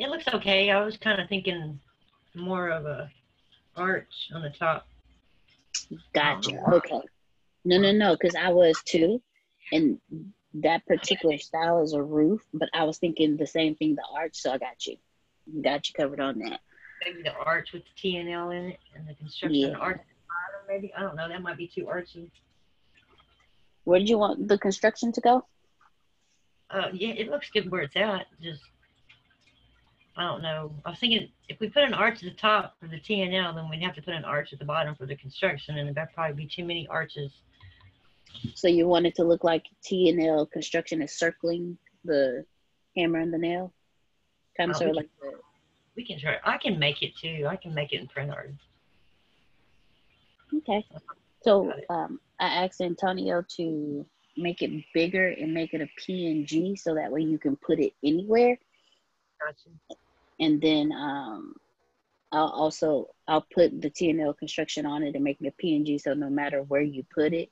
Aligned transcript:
It 0.00 0.08
looks 0.08 0.26
okay. 0.32 0.70
I 0.70 0.82
was 0.82 0.96
kind 0.96 1.20
of 1.20 1.28
thinking 1.28 1.78
more 2.34 2.70
of 2.70 2.86
a 2.86 3.10
arch 3.76 4.30
on 4.34 4.40
the 4.40 4.48
top. 4.48 4.86
Gotcha. 6.14 6.58
Okay. 6.72 7.00
No, 7.66 7.76
no, 7.78 7.92
no, 7.92 8.14
because 8.16 8.34
I 8.34 8.48
was 8.48 8.80
too, 8.86 9.20
and 9.72 10.00
that 10.54 10.86
particular 10.86 11.36
style 11.36 11.82
is 11.82 11.92
a 11.92 12.02
roof, 12.02 12.40
but 12.54 12.70
I 12.72 12.84
was 12.84 12.96
thinking 12.96 13.36
the 13.36 13.46
same 13.46 13.74
thing, 13.74 13.94
the 13.94 14.02
arch. 14.10 14.36
So 14.36 14.50
I 14.52 14.56
got 14.56 14.86
you, 14.86 14.96
got 15.62 15.86
you 15.86 15.92
covered 15.94 16.18
on 16.20 16.38
that. 16.38 16.60
Maybe 17.04 17.22
the 17.22 17.34
arch 17.34 17.72
with 17.74 17.82
the 17.84 17.90
T 18.00 18.16
and 18.16 18.30
L 18.30 18.50
in 18.50 18.70
it, 18.70 18.78
and 18.96 19.06
the 19.06 19.14
construction 19.14 19.70
Yeah. 19.72 19.76
arch. 19.76 19.98
at 19.98 20.06
the 20.06 20.14
bottom, 20.28 20.66
Maybe 20.66 20.94
I 20.94 21.02
don't 21.02 21.14
know. 21.14 21.28
That 21.28 21.42
might 21.42 21.58
be 21.58 21.66
too 21.68 21.88
archy. 21.88 22.30
Where 23.84 23.98
did 23.98 24.08
you 24.08 24.16
want 24.16 24.48
the 24.48 24.56
construction 24.56 25.12
to 25.12 25.20
go? 25.20 25.46
Uh, 26.70 26.88
yeah, 26.94 27.10
it 27.10 27.28
looks 27.28 27.50
good 27.50 27.70
where 27.70 27.82
it's 27.82 27.96
at. 27.96 28.26
Just 28.40 28.62
I 30.16 30.24
don't 30.24 30.42
know. 30.42 30.72
I 30.84 30.90
was 30.90 30.98
thinking 30.98 31.28
if 31.48 31.60
we 31.60 31.68
put 31.68 31.84
an 31.84 31.94
arch 31.94 32.22
at 32.22 32.28
the 32.28 32.36
top 32.36 32.76
for 32.80 32.88
the 32.88 32.98
T 32.98 33.22
and 33.22 33.34
L, 33.34 33.54
then 33.54 33.68
we'd 33.70 33.82
have 33.82 33.94
to 33.94 34.02
put 34.02 34.14
an 34.14 34.24
arch 34.24 34.52
at 34.52 34.58
the 34.58 34.64
bottom 34.64 34.94
for 34.94 35.06
the 35.06 35.16
construction, 35.16 35.78
and 35.78 35.94
that'd 35.94 36.14
probably 36.14 36.34
be 36.34 36.46
too 36.46 36.64
many 36.64 36.86
arches. 36.88 37.32
So 38.54 38.68
you 38.68 38.86
want 38.86 39.06
it 39.06 39.14
to 39.16 39.24
look 39.24 39.44
like 39.44 39.66
T 39.82 40.08
and 40.08 40.22
L 40.22 40.46
construction 40.46 41.02
is 41.02 41.12
circling 41.12 41.78
the 42.04 42.44
hammer 42.96 43.18
and 43.18 43.32
the 43.32 43.38
nail, 43.38 43.72
kind 44.56 44.70
of 44.70 44.76
Oh, 44.76 44.78
sort 44.80 44.90
of 44.90 44.96
like 44.96 45.10
We 45.96 46.04
can 46.04 46.18
try. 46.18 46.38
I 46.44 46.58
can 46.58 46.78
make 46.78 47.02
it 47.02 47.16
too. 47.16 47.46
I 47.48 47.56
can 47.56 47.74
make 47.74 47.92
it 47.92 48.00
in 48.00 48.08
print 48.08 48.30
art. 48.30 48.52
Okay. 50.54 50.84
So 51.42 51.72
um, 51.88 52.20
I 52.38 52.64
asked 52.64 52.80
Antonio 52.80 53.44
to 53.56 54.04
make 54.36 54.62
it 54.62 54.84
bigger 54.94 55.28
and 55.28 55.54
make 55.54 55.74
it 55.74 55.80
a 55.80 55.88
PNG 56.00 56.78
so 56.78 56.94
that 56.94 57.10
way 57.10 57.22
you 57.22 57.38
can 57.38 57.56
put 57.56 57.78
it 57.78 57.92
anywhere. 58.04 58.58
Gotcha. 59.44 59.70
And 60.38 60.60
then 60.60 60.92
um, 60.92 61.54
I'll 62.32 62.48
also 62.48 63.08
I'll 63.26 63.46
put 63.54 63.80
the 63.80 63.90
TNL 63.90 64.36
construction 64.38 64.86
on 64.86 65.02
it 65.02 65.14
and 65.14 65.24
make 65.24 65.38
it 65.40 65.54
a 65.58 65.64
PNG 65.66 66.00
so 66.00 66.14
no 66.14 66.30
matter 66.30 66.62
where 66.62 66.82
you 66.82 67.04
put 67.14 67.32
it, 67.32 67.50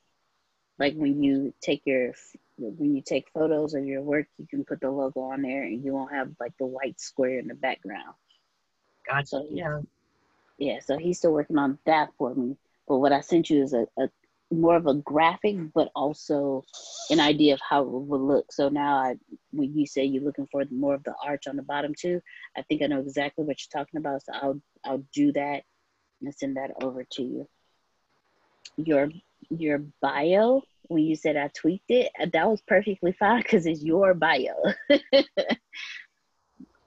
like 0.78 0.94
when 0.94 1.22
you 1.22 1.53
take 1.61 1.83
your 1.84 2.12
when 2.59 2.94
you 2.97 3.03
take 3.03 3.28
photos 3.34 3.75
of 3.75 3.84
your 3.84 4.03
work, 4.03 4.27
you 4.39 4.47
can 4.47 4.64
put 4.64 4.81
the 4.81 4.91
logo 4.91 5.20
on 5.20 5.42
there 5.42 5.64
and 5.64 5.84
you 5.84 5.92
won't 5.92 6.12
have 6.12 6.31
like 6.41 6.53
the 6.59 6.66
white 6.66 7.00
square 7.00 7.39
in 7.39 7.48
the 7.48 7.55
background. 7.55 8.14
Gotcha. 9.06 9.27
So 9.27 9.47
Yeah. 9.50 9.81
Yeah, 10.59 10.81
so 10.84 10.98
he's 10.98 11.19
still 11.19 11.33
working 11.33 11.56
on 11.56 11.78
that 11.86 12.11
for 12.19 12.34
me. 12.34 12.56
But 12.89 12.98
what 12.98 13.12
I 13.12 13.20
sent 13.20 13.48
you 13.48 13.62
is 13.62 13.72
a, 13.75 13.86
a 13.97 14.09
more 14.50 14.77
of 14.77 14.86
a 14.86 14.94
graphic, 14.94 15.56
but 15.74 15.91
also 15.94 16.64
an 17.10 17.20
idea 17.20 17.54
of 17.54 17.60
how 17.68 17.82
it 17.82 17.88
would 17.88 18.20
look. 18.20 18.52
So 18.52 18.68
now, 18.68 18.96
I, 18.96 19.16
when 19.52 19.77
you 19.77 19.86
say 19.86 20.04
you're 20.04 20.22
looking 20.22 20.48
for 20.50 20.64
more 20.70 20.94
of 20.94 21.04
the 21.04 21.14
arch 21.24 21.46
on 21.46 21.56
the 21.56 21.62
bottom 21.62 21.94
too, 21.98 22.20
I 22.56 22.62
think 22.62 22.82
I 22.82 22.86
know 22.86 23.00
exactly 23.00 23.44
what 23.44 23.58
you're 23.60 23.82
talking 23.82 23.98
about. 23.98 24.22
So 24.24 24.32
I'll 24.34 24.60
I'll 24.84 25.04
do 25.12 25.32
that 25.32 25.62
and 26.22 26.34
send 26.34 26.56
that 26.56 26.70
over 26.82 27.04
to 27.12 27.22
you. 27.22 27.48
Your 28.76 29.10
your 29.50 29.82
bio 30.00 30.62
when 30.88 31.04
you 31.04 31.16
said 31.16 31.36
I 31.36 31.48
tweaked 31.48 31.91
it, 31.91 32.10
uh, 32.20 32.26
that 32.32 32.48
was 32.48 32.62
perfectly 32.62 33.12
fine 33.12 33.42
because 33.42 33.66
it's 33.66 33.82
your 33.82 34.14
bio. 34.14 34.54
it 34.88 35.26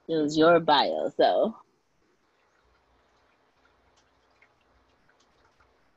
was 0.08 0.36
your 0.36 0.60
bio, 0.60 1.10
so 1.16 1.56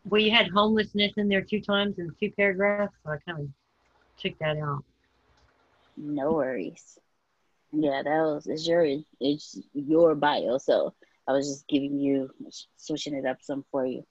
Well, 0.06 0.22
you 0.22 0.32
had 0.32 0.48
homelessness 0.50 1.14
in 1.18 1.28
there 1.28 1.42
two 1.42 1.62
times 1.62 1.98
in 1.98 2.12
two 2.20 2.32
paragraphs, 2.38 2.96
so 3.04 3.12
I 3.12 3.18
kind 3.28 3.42
of 3.42 3.50
took 4.20 4.38
that 4.40 4.58
out. 4.58 4.84
No 5.98 6.34
worries. 6.34 7.00
Yeah, 7.72 8.04
that 8.04 8.22
was 8.22 8.48
it's 8.48 8.68
your 8.68 8.86
it's 9.20 9.60
your 9.74 10.16
bio, 10.16 10.58
so 10.58 10.94
I 11.28 11.32
was 11.32 11.48
just 11.48 11.68
giving 11.68 12.00
you 12.00 12.30
switching 12.78 13.16
it 13.16 13.26
up 13.26 13.38
some 13.42 13.66
for 13.72 13.86
you. 13.86 14.06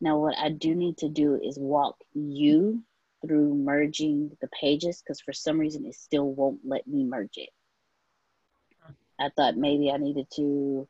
Now, 0.00 0.18
what 0.18 0.36
I 0.36 0.50
do 0.50 0.74
need 0.74 0.98
to 0.98 1.08
do 1.08 1.40
is 1.42 1.58
walk 1.58 1.96
you 2.12 2.82
through 3.24 3.54
merging 3.54 4.36
the 4.40 4.48
pages 4.48 5.00
because 5.00 5.20
for 5.20 5.32
some 5.32 5.58
reason 5.58 5.86
it 5.86 5.94
still 5.94 6.32
won't 6.32 6.60
let 6.64 6.86
me 6.86 7.04
merge 7.04 7.36
it. 7.36 7.50
I 9.18 9.30
thought 9.36 9.56
maybe 9.56 9.90
I 9.90 9.98
needed 9.98 10.26
to, 10.34 10.88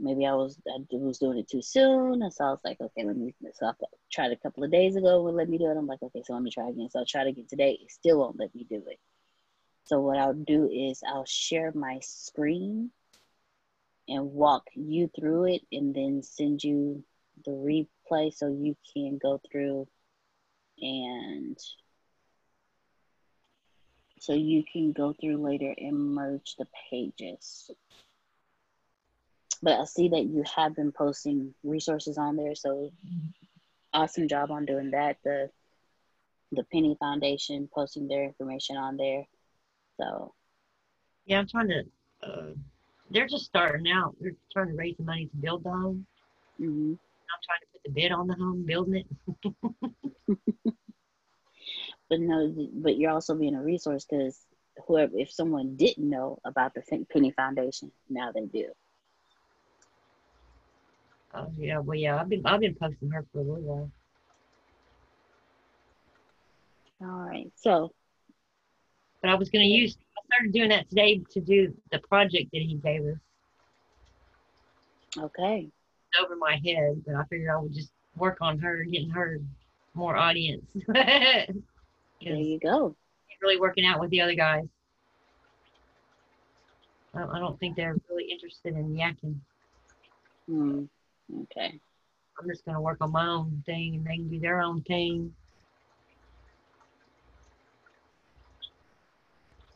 maybe 0.00 0.26
I 0.26 0.34
was 0.34 0.58
I 0.68 0.78
was 0.90 1.18
doing 1.18 1.38
it 1.38 1.48
too 1.48 1.62
soon, 1.62 2.22
and 2.22 2.32
so 2.32 2.44
I 2.44 2.50
was 2.50 2.60
like, 2.64 2.80
okay, 2.80 3.04
let 3.04 3.16
me. 3.16 3.34
So 3.54 3.66
I 3.66 3.72
tried 4.12 4.32
a 4.32 4.36
couple 4.36 4.64
of 4.64 4.72
days 4.72 4.96
ago, 4.96 5.26
and 5.26 5.36
let 5.36 5.48
me 5.48 5.58
do 5.58 5.70
it. 5.70 5.76
I'm 5.76 5.86
like, 5.86 6.02
okay, 6.02 6.22
so 6.24 6.32
let 6.34 6.42
me 6.42 6.50
try 6.50 6.68
again. 6.68 6.88
So 6.90 7.00
I 7.00 7.04
tried 7.06 7.28
again 7.28 7.46
today. 7.48 7.78
It 7.82 7.90
still 7.90 8.18
won't 8.18 8.38
let 8.38 8.54
me 8.54 8.66
do 8.68 8.82
it. 8.86 8.98
So 9.84 10.00
what 10.00 10.18
I'll 10.18 10.34
do 10.34 10.68
is 10.70 11.02
I'll 11.06 11.26
share 11.26 11.72
my 11.74 11.98
screen 12.00 12.90
and 14.08 14.32
walk 14.32 14.64
you 14.74 15.10
through 15.14 15.54
it, 15.54 15.62
and 15.72 15.94
then 15.94 16.22
send 16.22 16.64
you 16.64 17.04
the 17.44 17.52
replay 17.52 18.32
so 18.34 18.48
you 18.48 18.76
can 18.92 19.18
go 19.18 19.40
through 19.50 19.86
and 20.82 21.58
so 24.18 24.34
you 24.34 24.62
can 24.70 24.92
go 24.92 25.14
through 25.18 25.38
later 25.38 25.74
and 25.78 26.14
merge 26.14 26.56
the 26.56 26.66
pages. 26.90 27.70
But 29.62 29.78
I 29.80 29.84
see 29.84 30.08
that 30.08 30.24
you 30.24 30.42
have 30.56 30.74
been 30.74 30.92
posting 30.92 31.54
resources 31.62 32.16
on 32.18 32.36
there, 32.36 32.54
so 32.54 32.90
awesome 33.92 34.28
job 34.28 34.50
on 34.50 34.64
doing 34.64 34.90
that. 34.92 35.18
The 35.24 35.50
the 36.52 36.64
Penny 36.72 36.96
Foundation 36.98 37.68
posting 37.72 38.08
their 38.08 38.24
information 38.24 38.76
on 38.76 38.96
there. 38.96 39.24
So 40.00 40.34
Yeah, 41.26 41.38
I'm 41.40 41.48
trying 41.48 41.68
to. 41.68 41.84
Uh, 42.22 42.52
they're 43.10 43.28
just 43.28 43.44
starting 43.44 43.90
out. 43.90 44.16
They're 44.20 44.32
trying 44.52 44.68
to 44.68 44.74
raise 44.74 44.96
the 44.96 45.04
money 45.04 45.26
to 45.26 45.36
build 45.36 45.64
the 45.64 45.70
home. 45.70 46.06
mhm. 46.60 46.98
I'm 47.32 47.40
trying 47.44 47.60
to 47.60 47.66
put 47.72 47.82
the 47.84 47.90
bid 47.90 48.12
on 48.12 48.26
the 48.26 48.34
home, 48.34 48.64
building 48.66 49.04
it. 49.04 50.36
but 52.08 52.20
no, 52.20 52.52
but 52.74 52.96
you're 52.96 53.12
also 53.12 53.34
being 53.36 53.54
a 53.54 53.62
resource 53.62 54.04
because 54.08 54.44
whoever, 54.86 55.16
if 55.16 55.30
someone 55.30 55.76
didn't 55.76 56.08
know 56.08 56.38
about 56.44 56.74
the 56.74 56.82
Penny 57.12 57.30
Foundation, 57.30 57.92
now 58.08 58.32
they 58.32 58.46
do. 58.46 58.66
Oh 61.34 61.46
yeah, 61.56 61.78
well 61.78 61.96
yeah, 61.96 62.20
I've 62.20 62.28
been 62.28 62.42
I've 62.44 62.60
been 62.60 62.74
posting 62.74 63.10
her 63.10 63.24
for 63.32 63.38
a 63.38 63.42
little 63.42 63.62
while. 63.62 63.90
All 67.02 67.26
right, 67.26 67.50
so 67.54 67.92
But 69.22 69.30
I 69.30 69.34
was 69.34 69.48
gonna 69.48 69.64
use. 69.64 69.96
I 70.18 70.20
started 70.26 70.52
doing 70.52 70.68
that 70.70 70.88
today 70.88 71.22
to 71.30 71.40
do 71.40 71.74
the 71.92 71.98
project 72.00 72.50
that 72.52 72.62
he 72.62 72.74
gave 72.74 73.02
us. 73.02 73.18
okay, 75.18 75.68
over 76.22 76.36
my 76.36 76.60
head, 76.64 77.02
but 77.06 77.14
I 77.14 77.24
figured 77.24 77.50
I 77.50 77.58
would 77.58 77.72
just 77.72 77.92
work 78.16 78.38
on 78.40 78.58
her, 78.58 78.84
getting 78.84 79.10
her 79.10 79.40
more 79.94 80.16
audience. 80.16 80.64
there 80.88 81.46
you 82.20 82.58
go. 82.60 82.96
really 83.40 83.58
working 83.58 83.86
out 83.86 84.00
with 84.00 84.10
the 84.10 84.20
other 84.20 84.34
guys. 84.34 84.66
I 87.14 87.22
I 87.24 87.38
don't 87.38 87.58
think 87.60 87.76
they're 87.76 87.96
really 88.08 88.30
interested 88.30 88.74
in 88.74 88.94
yakking. 88.94 89.36
Hmm. 90.48 90.84
Okay. 91.42 91.80
I'm 92.38 92.48
just 92.48 92.64
gonna 92.64 92.80
work 92.80 92.98
on 93.00 93.12
my 93.12 93.26
own 93.26 93.62
thing 93.66 93.96
and 93.96 94.06
they 94.06 94.16
can 94.16 94.28
do 94.28 94.40
their 94.40 94.60
own 94.60 94.82
thing. 94.82 95.34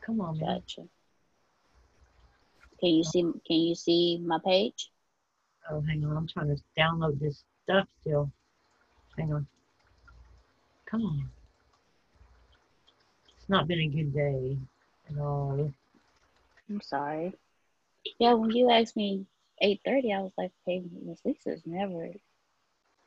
Come 0.05 0.21
on, 0.21 0.39
man. 0.39 0.57
Gotcha. 0.59 0.81
Can 2.79 2.89
you 2.89 3.03
see? 3.03 3.21
Can 3.21 3.57
you 3.57 3.75
see 3.75 4.19
my 4.23 4.39
page? 4.43 4.91
Oh, 5.69 5.81
hang 5.81 6.05
on. 6.05 6.17
I'm 6.17 6.27
trying 6.27 6.55
to 6.55 6.61
download 6.77 7.19
this 7.19 7.43
stuff 7.63 7.87
still. 8.01 8.31
Hang 9.17 9.33
on. 9.33 9.47
Come 10.85 11.01
on. 11.03 11.29
It's 13.37 13.49
not 13.49 13.67
been 13.67 13.79
a 13.79 13.87
good 13.87 14.13
day 14.13 14.57
at 15.09 15.19
all. 15.19 15.71
I'm 16.69 16.81
sorry. 16.81 17.33
Yeah, 18.19 18.33
when 18.33 18.51
you 18.51 18.69
asked 18.71 18.95
me 18.95 19.25
eight 19.61 19.81
thirty, 19.85 20.13
I 20.13 20.19
was 20.21 20.33
like, 20.37 20.51
"Hey, 20.65 20.83
Miss 21.03 21.19
Lisa's 21.25 21.61
never. 21.65 22.11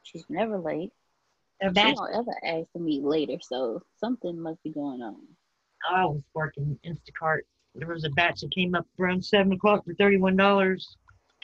She's 0.03 0.25
never 0.29 0.59
late. 0.59 0.93
She 1.61 1.95
don't 1.95 2.15
ever 2.15 2.35
ask 2.45 2.71
to 2.73 2.79
meet 2.79 3.03
later, 3.03 3.39
so 3.41 3.83
something 3.99 4.41
must 4.41 4.63
be 4.63 4.71
going 4.71 5.03
on." 5.03 5.17
I 5.89 6.05
was 6.05 6.23
working 6.35 6.79
Instacart. 6.85 7.43
There 7.75 7.89
was 7.89 8.05
a 8.05 8.11
batch 8.11 8.41
that 8.41 8.51
came 8.53 8.75
up 8.75 8.87
around 8.99 9.25
seven 9.25 9.53
o'clock 9.53 9.85
for 9.85 9.95
thirty-one 9.95 10.37
dollars, 10.37 10.97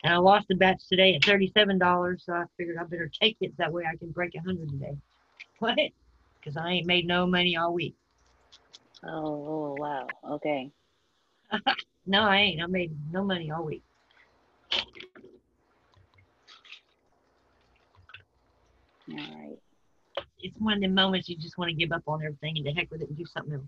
and 0.02 0.12
I 0.12 0.16
lost 0.16 0.48
the 0.48 0.54
batch 0.54 0.86
today 0.88 1.14
at 1.14 1.24
thirty-seven 1.24 1.78
dollars. 1.78 2.24
So 2.26 2.32
I 2.32 2.44
figured 2.56 2.78
I 2.78 2.84
better 2.84 3.10
take 3.20 3.36
it 3.40 3.56
that 3.58 3.72
way 3.72 3.84
I 3.84 3.96
can 3.96 4.10
break 4.10 4.34
a 4.34 4.40
hundred 4.40 4.70
today. 4.70 4.96
What? 5.60 5.78
Because 6.40 6.56
I 6.56 6.68
ain't 6.72 6.86
made 6.86 7.06
no 7.06 7.26
money 7.26 7.56
all 7.56 7.72
week. 7.72 7.94
Oh, 9.04 9.08
oh 9.08 9.76
wow. 9.78 10.08
Okay. 10.32 10.70
No, 12.06 12.20
I 12.20 12.36
ain't. 12.36 12.62
I 12.62 12.66
made 12.66 12.92
no 13.10 13.24
money 13.24 13.50
all 13.50 13.64
week. 13.64 13.82
All 19.10 19.16
right. 19.16 19.58
It's 20.38 20.58
one 20.58 20.74
of 20.74 20.80
the 20.80 20.88
moments 20.88 21.28
you 21.28 21.36
just 21.36 21.58
want 21.58 21.70
to 21.70 21.74
give 21.74 21.92
up 21.92 22.02
on 22.06 22.22
everything 22.22 22.56
and 22.56 22.66
to 22.66 22.72
heck 22.72 22.90
with 22.90 23.02
it 23.02 23.08
and 23.08 23.16
do 23.16 23.24
something 23.26 23.54
else. 23.54 23.64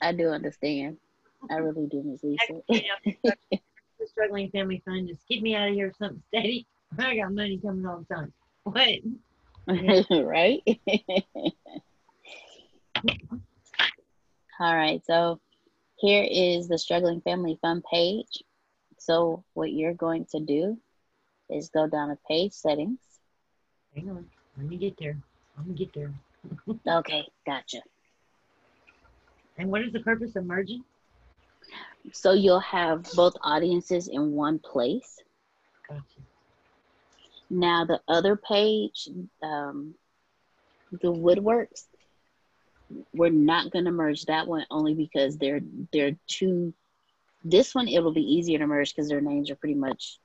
I 0.00 0.12
do 0.12 0.28
understand. 0.28 0.98
I 1.50 1.56
really 1.56 1.86
do, 1.86 2.02
Miss 2.02 2.22
Lisa. 2.22 2.60
Heck, 2.68 2.82
you 2.82 2.82
know, 3.52 3.58
struggling 4.06 4.50
family 4.50 4.82
fund. 4.84 5.08
Just 5.08 5.26
keep 5.26 5.42
me 5.42 5.54
out 5.54 5.68
of 5.68 5.74
here 5.74 5.88
with 5.88 5.96
something 5.96 6.22
steady. 6.28 6.66
I 6.98 7.16
got 7.16 7.32
money 7.32 7.58
coming 7.58 7.86
all 7.86 8.04
the 8.08 8.14
time. 8.14 8.32
What? 8.64 8.98
right? 10.24 10.62
All 14.58 14.74
right, 14.74 15.04
so 15.04 15.40
here 15.96 16.26
is 16.28 16.68
the 16.68 16.78
Struggling 16.78 17.20
Family 17.20 17.58
Fund 17.60 17.84
page. 17.90 18.42
So 18.98 19.44
what 19.54 19.72
you're 19.72 19.94
going 19.94 20.26
to 20.32 20.40
do 20.40 20.78
is 21.50 21.68
go 21.68 21.86
down 21.86 22.08
to 22.08 22.18
page 22.28 22.52
settings. 22.52 22.98
Hang 23.96 24.10
on. 24.10 24.26
Let 24.58 24.66
me 24.66 24.76
get 24.76 24.96
there. 24.98 25.16
I'm 25.56 25.64
gonna 25.64 25.74
get 25.76 25.92
there. 25.94 26.12
Okay, 26.86 27.26
gotcha. 27.44 27.78
And 29.58 29.70
what 29.70 29.82
is 29.82 29.92
the 29.92 30.00
purpose 30.00 30.36
of 30.36 30.44
merging? 30.44 30.84
So 32.12 32.32
you'll 32.32 32.60
have 32.60 33.04
both 33.14 33.34
audiences 33.42 34.06
in 34.06 34.32
one 34.32 34.60
place. 34.60 35.18
Gotcha. 35.88 36.02
Now 37.50 37.84
the 37.84 38.00
other 38.06 38.36
page, 38.36 39.08
um, 39.42 39.94
the 40.92 41.12
woodworks, 41.12 41.86
we're 43.12 43.30
not 43.30 43.72
gonna 43.72 43.90
merge 43.90 44.26
that 44.26 44.46
one 44.46 44.66
only 44.70 44.94
because 44.94 45.38
they're 45.38 45.60
they're 45.92 46.16
two. 46.28 46.74
This 47.42 47.74
one 47.74 47.88
it'll 47.88 48.12
be 48.12 48.34
easier 48.34 48.58
to 48.58 48.66
merge 48.66 48.94
because 48.94 49.08
their 49.08 49.20
names 49.20 49.50
are 49.50 49.56
pretty 49.56 49.74
much 49.74 50.18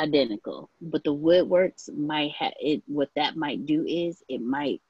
identical. 0.00 0.70
But 0.80 1.04
the 1.04 1.14
woodworks 1.14 1.92
might 1.94 2.32
have 2.32 2.54
it. 2.60 2.82
What 2.86 3.10
that 3.16 3.36
might 3.36 3.66
do 3.66 3.84
is 3.86 4.22
it 4.28 4.40
might 4.40 4.80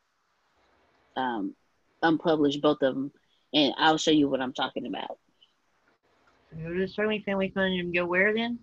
um, 1.16 1.54
unpublish 2.02 2.60
both 2.60 2.82
of 2.82 2.94
them, 2.94 3.12
and 3.52 3.74
I'll 3.78 3.98
show 3.98 4.10
you 4.10 4.28
what 4.28 4.40
I'm 4.40 4.52
talking 4.52 4.86
about. 4.86 5.18
Go 6.62 6.72
to 6.72 6.80
the 6.80 6.88
struggling 6.88 7.22
family 7.22 7.50
fund 7.50 7.78
and 7.78 7.94
go 7.94 8.06
where 8.06 8.34
then? 8.34 8.58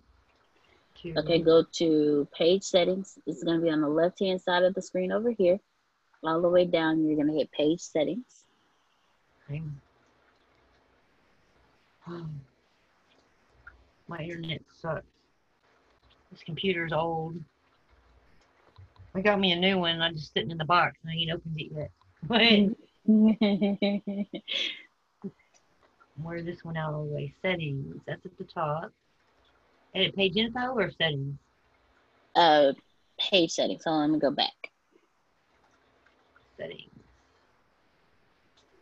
To, 1.04 1.14
Okay, 1.18 1.40
go 1.40 1.64
to 1.74 2.28
page 2.36 2.64
settings. 2.64 3.20
It's 3.28 3.44
gonna 3.44 3.62
be 3.62 3.70
on 3.70 3.82
the 3.82 3.88
left 3.88 4.20
hand 4.20 4.42
side 4.42 4.64
of 4.64 4.74
the 4.74 4.82
screen 4.82 5.12
over 5.12 5.32
here. 5.32 5.60
All 6.24 6.42
the 6.42 6.50
way 6.50 6.66
down, 6.66 7.06
you're 7.06 7.18
gonna 7.18 7.38
hit 7.38 7.52
page 7.52 7.80
settings. 7.80 8.46
Hang 9.48 9.80
on. 12.08 12.40
My 14.08 14.20
internet 14.20 14.62
sucks. 14.74 15.17
This 16.32 16.42
computer's 16.44 16.94
old. 16.94 17.36
I 19.16 19.22
got 19.22 19.40
me 19.40 19.52
a 19.52 19.56
new 19.56 19.78
one. 19.80 20.02
I'm 20.02 20.16
just 20.16 20.34
sitting 20.34 20.52
in 20.52 20.58
the 20.58 20.66
box 20.66 20.98
and 21.04 21.12
I 21.12 21.16
ain't 21.16 21.32
opened 21.32 21.60
it 21.60 21.72
yet. 21.74 21.92
Wear 26.22 26.42
this 26.44 26.64
one 26.64 26.78
out 26.78 26.94
all 26.94 27.06
the 27.06 27.14
way. 27.16 27.34
Settings. 27.42 28.00
That's 28.06 28.26
at 28.26 28.38
the 28.38 28.44
top. 28.44 28.92
Edit 29.96 30.16
page 30.16 30.36
info 30.36 30.74
or 30.76 30.92
settings? 30.92 31.38
uh, 32.36 32.74
page 33.20 33.52
settings. 33.52 33.84
So 33.84 33.92
let 33.92 34.10
me 34.10 34.20
go 34.20 34.30
back. 34.30 34.52
Settings. 36.58 36.92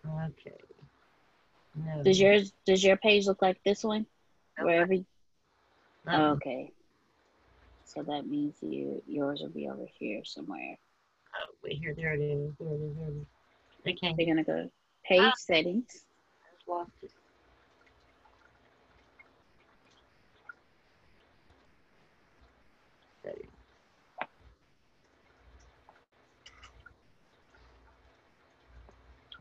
Okay. 0.05 0.51
No. 1.75 2.03
Does 2.03 2.19
yours 2.19 2.51
does 2.65 2.83
your 2.83 2.97
page 2.97 3.27
look 3.27 3.41
like 3.41 3.59
this 3.63 3.83
one? 3.83 4.05
Nope. 4.57 4.67
Where 4.67 4.81
every 4.81 5.05
Uh-uh. 6.07 6.31
okay. 6.33 6.71
So 7.85 8.03
that 8.03 8.27
means 8.27 8.55
you 8.61 9.01
yours 9.07 9.39
will 9.41 9.49
be 9.49 9.69
over 9.69 9.85
here 9.97 10.21
somewhere. 10.25 10.75
Oh, 11.35 11.53
wait 11.63 11.77
here. 11.79 11.93
There 11.95 12.13
it 12.13 12.19
is. 12.19 12.53
There 12.59 12.67
it 12.67 12.81
is. 12.81 12.95
There 12.97 13.07
it 13.07 13.15
is. 13.15 13.97
Okay. 14.03 14.13
They're 14.17 14.25
gonna 14.25 14.43
go 14.43 14.69
page 15.05 15.21
Ah. 15.21 15.33
settings. 15.37 16.05
Lost 16.67 16.91
it. 17.03 17.11
Settings. 23.23 23.51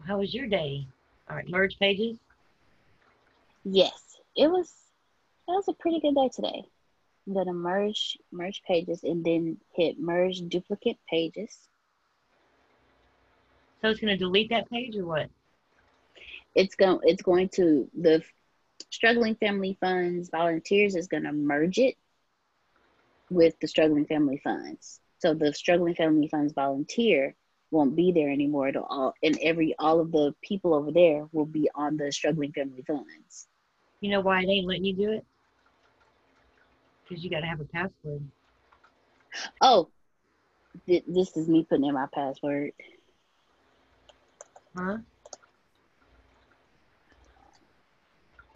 How 0.07 0.19
was 0.19 0.35
your 0.35 0.47
day? 0.47 0.87
All 1.29 1.37
right, 1.37 1.49
merge 1.49 1.79
pages. 1.79 2.19
Yes, 3.65 4.19
it 4.37 4.49
was. 4.49 4.71
That 5.49 5.55
was 5.55 5.69
a 5.69 5.73
pretty 5.75 6.01
good 6.01 6.15
day 6.15 6.29
today. 6.35 6.65
I'm 7.27 7.35
gonna 7.35 7.53
merge 7.53 8.19
merge 8.33 8.63
pages 8.67 9.03
and 9.03 9.25
then 9.25 9.59
hit 9.75 9.99
merge 9.99 10.41
duplicate 10.49 10.99
pages. 11.09 11.69
So 13.85 13.91
it's 13.91 14.01
going 14.01 14.15
to 14.15 14.17
delete 14.17 14.49
that 14.49 14.71
page 14.71 14.97
or 14.97 15.05
what? 15.05 15.29
It's 16.55 16.75
going 16.75 17.01
it's 17.03 17.21
going 17.21 17.51
to 17.51 17.87
the 18.01 18.23
struggling 18.91 19.35
family 19.35 19.77
funds 19.79 20.31
volunteers 20.31 20.95
is 20.95 21.07
gonna 21.07 21.33
merge 21.35 21.79
it 21.79 21.97
with 23.29 23.55
the 23.61 23.69
struggling 23.69 24.07
family 24.07 24.41
funds. 24.43 25.01
So 25.19 25.35
the 25.35 25.53
struggling 25.53 25.95
family 25.95 26.29
funds 26.29 26.55
volunteer 26.55 27.35
won't 27.71 27.95
be 27.95 28.11
there 28.13 28.31
anymore. 28.31 28.69
It'll 28.69 28.85
all 28.85 29.13
and 29.23 29.39
every 29.43 29.75
all 29.79 30.01
of 30.01 30.13
the 30.13 30.35
people 30.43 30.73
over 30.73 30.91
there 30.91 31.27
will 31.33 31.45
be 31.45 31.69
on 31.75 31.99
the 31.99 32.11
struggling 32.11 32.53
family 32.53 32.85
funds. 32.87 33.49
You 34.01 34.13
know 34.13 34.21
why 34.21 34.43
it 34.43 34.49
ain't 34.49 34.67
letting 34.67 34.85
you 34.85 34.95
do 34.95 35.11
it? 35.13 35.27
Because 37.09 37.25
you 37.25 37.31
got 37.31 37.41
to 37.41 37.47
have 37.47 37.61
a 37.61 37.65
password. 37.67 38.23
Oh, 39.61 39.91
th- 40.87 41.05
this 41.09 41.37
is 41.37 41.49
me 41.49 41.67
putting 41.69 41.87
in 41.87 41.95
my 41.95 42.07
password. 42.15 42.73
Huh? 44.77 44.99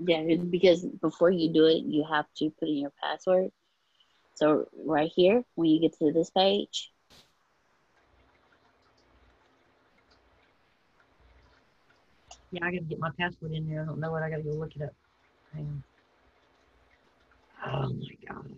Yeah, 0.00 0.24
because 0.50 0.84
before 0.84 1.30
you 1.30 1.52
do 1.52 1.66
it, 1.66 1.84
you 1.84 2.04
have 2.10 2.26
to 2.38 2.50
put 2.60 2.68
in 2.68 2.78
your 2.78 2.92
password. 3.02 3.50
So 4.34 4.66
right 4.86 5.10
here, 5.14 5.42
when 5.56 5.70
you 5.70 5.80
get 5.80 5.98
to 5.98 6.12
this 6.12 6.30
page, 6.30 6.90
Yeah, 12.52 12.64
I 12.64 12.72
got 12.72 12.78
to 12.78 12.84
get 12.84 13.00
my 13.00 13.10
password 13.20 13.52
in 13.52 13.68
there. 13.68 13.82
I 13.82 13.86
don't 13.86 14.00
know 14.00 14.10
what. 14.12 14.22
I 14.22 14.30
got 14.30 14.38
to 14.38 14.42
go 14.42 14.52
look 14.52 14.74
it 14.76 14.82
up. 14.82 14.92
Oh 17.66 17.88
my 17.90 18.16
God. 18.28 18.52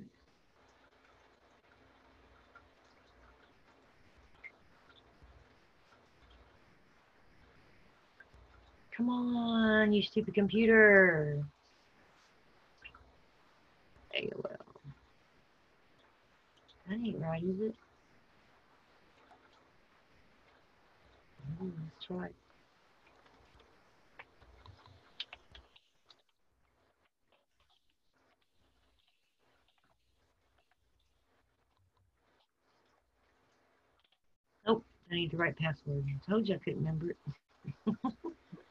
Come 8.96 9.10
on, 9.10 9.92
you 9.92 10.02
stupid 10.02 10.34
computer. 10.34 11.44
AOL. 14.16 14.44
That 16.88 16.94
ain't 16.94 17.20
right, 17.20 17.42
is 17.42 17.60
it? 17.60 17.76
Oh, 21.62 21.66
let's 21.66 22.06
try 22.06 22.26
it. 22.26 22.34
Nope, 34.66 34.84
I 35.10 35.14
need 35.16 35.32
the 35.32 35.36
right 35.36 35.56
password. 35.56 36.04
I 36.06 36.30
told 36.30 36.48
you 36.48 36.54
I 36.54 36.58
couldn't 36.58 36.80
remember 36.80 37.10
it. 37.10 37.16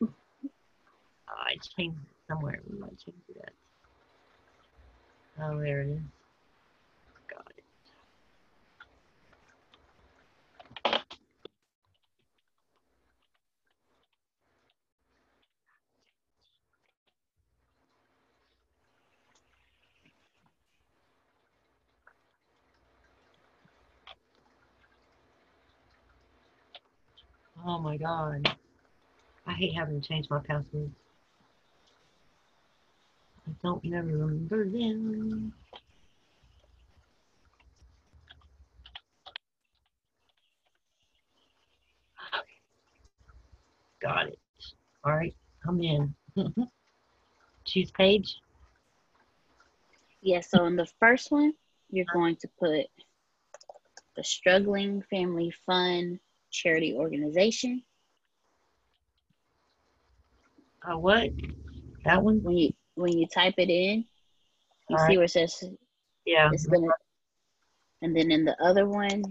oh, 0.03 0.09
I 1.29 1.55
changed 1.77 1.99
it 2.01 2.15
somewhere. 2.29 2.61
We 2.69 2.79
might 2.79 2.97
change 2.97 3.17
it 3.29 3.37
up. 3.45 3.53
Oh, 5.41 5.59
there 5.59 5.81
it 5.81 5.89
is. 5.89 6.01
Got 7.29 7.51
it. 7.57 7.63
Oh 27.69 27.77
my 27.77 27.97
god. 27.97 28.57
I 29.45 29.53
hate 29.53 29.75
having 29.75 30.01
to 30.01 30.07
change 30.07 30.27
my 30.27 30.39
passwords. 30.39 30.89
I 33.47 33.51
don't 33.61 33.83
never 33.83 34.07
remember 34.07 34.65
them. 34.67 35.53
Got 44.01 44.29
it. 44.29 44.39
All 45.03 45.15
right, 45.15 45.35
I'm 45.67 45.79
in. 45.79 46.15
Choose 47.65 47.91
page. 47.91 48.35
yeah. 50.23 50.41
So 50.41 50.65
in 50.65 50.75
the 50.75 50.87
first 50.99 51.29
one, 51.29 51.53
you're 51.91 52.07
going 52.11 52.35
to 52.37 52.47
put 52.59 52.87
the 54.15 54.23
struggling 54.23 55.03
family 55.11 55.53
fund 55.67 56.19
charity 56.51 56.93
organization. 56.95 57.83
Uh, 60.83 60.97
what? 60.97 61.29
That 62.05 62.23
one? 62.23 62.41
When 62.43 62.57
you 62.57 62.73
when 62.95 63.17
you 63.17 63.27
type 63.27 63.55
it 63.57 63.69
in, 63.69 64.05
You 64.89 64.97
All 64.97 64.97
see 64.97 65.03
right. 65.03 65.17
where 65.17 65.25
it 65.25 65.31
says 65.31 65.63
Yeah. 66.25 66.49
it's 66.51 66.65
gonna, 66.65 66.87
and 68.01 68.15
then 68.15 68.31
in 68.31 68.45
the 68.45 68.55
other 68.63 68.87
one, 68.87 69.23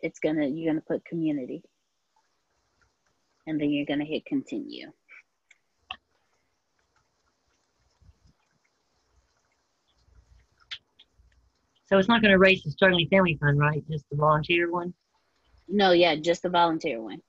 it's 0.00 0.20
gonna 0.20 0.46
you're 0.46 0.72
gonna 0.72 0.84
put 0.86 1.04
community, 1.04 1.62
and 3.46 3.60
then 3.60 3.70
you're 3.70 3.86
gonna 3.86 4.04
hit 4.04 4.24
continue. 4.26 4.92
So 11.86 11.98
it's 11.98 12.08
not 12.08 12.22
going 12.22 12.32
to 12.32 12.38
raise 12.38 12.62
the 12.62 12.70
struggling 12.70 13.06
family 13.08 13.36
fund, 13.38 13.58
right? 13.58 13.84
Just 13.86 14.06
the 14.10 14.16
volunteer 14.16 14.72
one. 14.72 14.94
No, 15.68 15.92
yeah, 15.92 16.16
just 16.16 16.42
the 16.42 16.50
volunteer 16.50 17.00
one. 17.00 17.22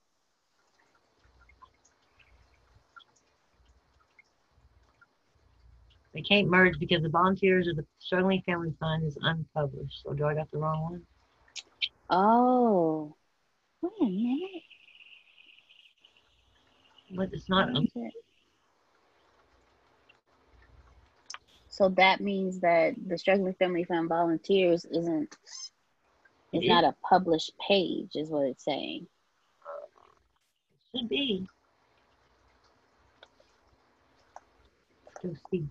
They 6.13 6.21
can't 6.21 6.47
merge 6.47 6.77
because 6.79 7.01
the 7.01 7.09
volunteers 7.09 7.67
of 7.67 7.75
the 7.75 7.85
struggling 7.99 8.43
family 8.45 8.73
fund 8.79 9.03
is 9.05 9.17
unpublished. 9.21 10.03
So 10.03 10.13
do 10.13 10.25
I 10.25 10.35
got 10.35 10.51
the 10.51 10.59
wrong 10.59 10.83
one? 10.83 11.01
Oh, 12.09 13.15
wait 13.81 13.91
a 14.01 14.05
minute. 14.05 14.63
But 17.15 17.29
it's 17.33 17.49
not. 17.49 17.71
What 17.71 17.83
is 17.83 17.91
it? 17.95 18.13
So 21.69 21.89
that 21.89 22.21
means 22.21 22.59
that 22.59 22.93
the 23.07 23.17
Struggling 23.17 23.55
Family 23.55 23.83
Fund 23.83 24.07
volunteers 24.07 24.85
isn't 24.85 25.35
it's 26.53 26.65
It 26.65 26.69
not 26.69 26.83
a 26.83 26.95
published 27.07 27.51
page, 27.67 28.11
is 28.15 28.29
what 28.29 28.45
it's 28.45 28.63
saying. 28.63 29.07
It 30.93 30.99
should 30.99 31.09
be. 31.09 31.47
Let's 35.23 35.39
see. 35.49 35.65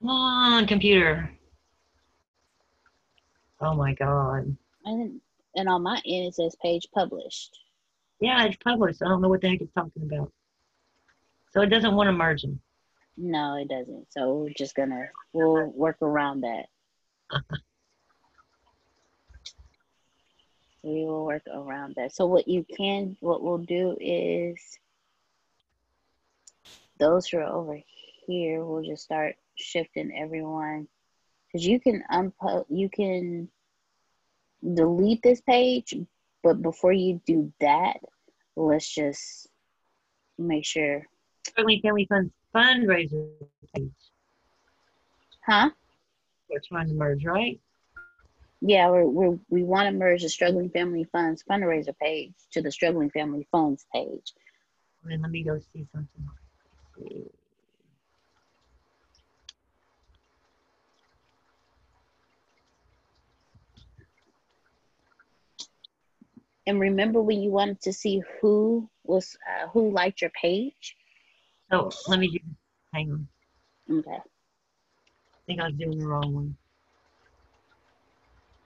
Come 0.00 0.08
on, 0.10 0.66
computer. 0.66 1.30
Oh 3.60 3.74
my 3.74 3.94
god. 3.94 4.56
And 4.84 5.20
and 5.56 5.68
on 5.68 5.82
my 5.82 6.00
end 6.06 6.26
it 6.26 6.34
says 6.34 6.56
page 6.62 6.86
published. 6.94 7.58
Yeah, 8.20 8.44
it's 8.44 8.56
published. 8.56 9.02
I 9.02 9.08
don't 9.08 9.20
know 9.20 9.28
what 9.28 9.40
the 9.40 9.48
heck 9.48 9.60
it's 9.60 9.72
talking 9.72 10.02
about. 10.02 10.32
So 11.52 11.62
it 11.62 11.66
doesn't 11.66 11.94
want 11.94 12.08
to 12.08 12.12
merge 12.12 12.42
them. 12.42 12.60
No, 13.16 13.56
it 13.56 13.68
doesn't. 13.68 14.12
So 14.12 14.34
we're 14.34 14.52
just 14.56 14.74
gonna 14.74 15.08
we'll 15.32 15.66
work 15.66 15.96
around 16.02 16.42
that. 16.42 16.66
we 20.82 21.04
will 21.04 21.24
work 21.24 21.42
around 21.52 21.94
that. 21.96 22.14
So 22.14 22.26
what 22.26 22.48
you 22.48 22.64
can 22.76 23.16
what 23.20 23.42
we'll 23.42 23.58
do 23.58 23.96
is 24.00 24.78
those 26.98 27.26
who 27.26 27.38
are 27.38 27.44
over 27.44 27.80
here 28.26 28.64
we'll 28.64 28.82
just 28.82 29.02
start 29.02 29.34
shifting 29.56 30.12
everyone 30.16 30.86
because 31.46 31.66
you 31.66 31.80
can 31.80 32.04
unpo 32.12 32.64
you 32.68 32.88
can 32.88 33.48
delete 34.62 35.22
this 35.22 35.40
page 35.40 35.94
but 36.42 36.60
before 36.62 36.92
you 36.92 37.20
do 37.26 37.52
that 37.60 37.96
let's 38.56 38.88
just 38.88 39.48
make 40.38 40.64
sure 40.64 41.06
Struggling 41.46 41.80
Family 41.80 42.06
Fund's 42.06 42.32
fundraiser 42.54 43.28
page. 43.74 43.90
huh 45.46 45.70
We're 46.48 46.60
trying 46.66 46.88
to 46.88 46.94
merge, 46.94 47.24
right? 47.24 47.60
Yeah, 48.60 48.90
we're, 48.90 49.06
we're, 49.06 49.38
we 49.48 49.62
want 49.62 49.86
to 49.86 49.92
merge 49.92 50.22
the 50.22 50.28
Struggling 50.28 50.68
Family 50.70 51.04
Funds 51.04 51.42
fundraiser 51.48 51.96
page 52.00 52.34
to 52.52 52.60
the 52.60 52.70
Struggling 52.70 53.10
Family 53.10 53.46
Funds 53.50 53.86
page. 53.94 54.34
Then 55.04 55.22
let 55.22 55.30
me 55.30 55.42
go 55.42 55.58
see 55.72 55.86
something. 55.94 57.30
And 66.70 66.78
remember 66.78 67.20
when 67.20 67.42
you 67.42 67.50
wanted 67.50 67.80
to 67.80 67.92
see 67.92 68.22
who 68.40 68.88
was 69.02 69.36
uh, 69.44 69.66
who 69.70 69.90
liked 69.90 70.20
your 70.20 70.30
page? 70.40 70.94
So 71.68 71.90
let 72.06 72.20
me 72.20 72.28
do. 72.28 72.38
Hang 72.94 73.10
on. 73.10 73.28
Okay. 73.98 74.12
I 74.12 75.40
think 75.48 75.60
I 75.60 75.64
was 75.64 75.74
doing 75.74 75.98
the 75.98 76.06
wrong 76.06 76.32
one. 76.32 76.56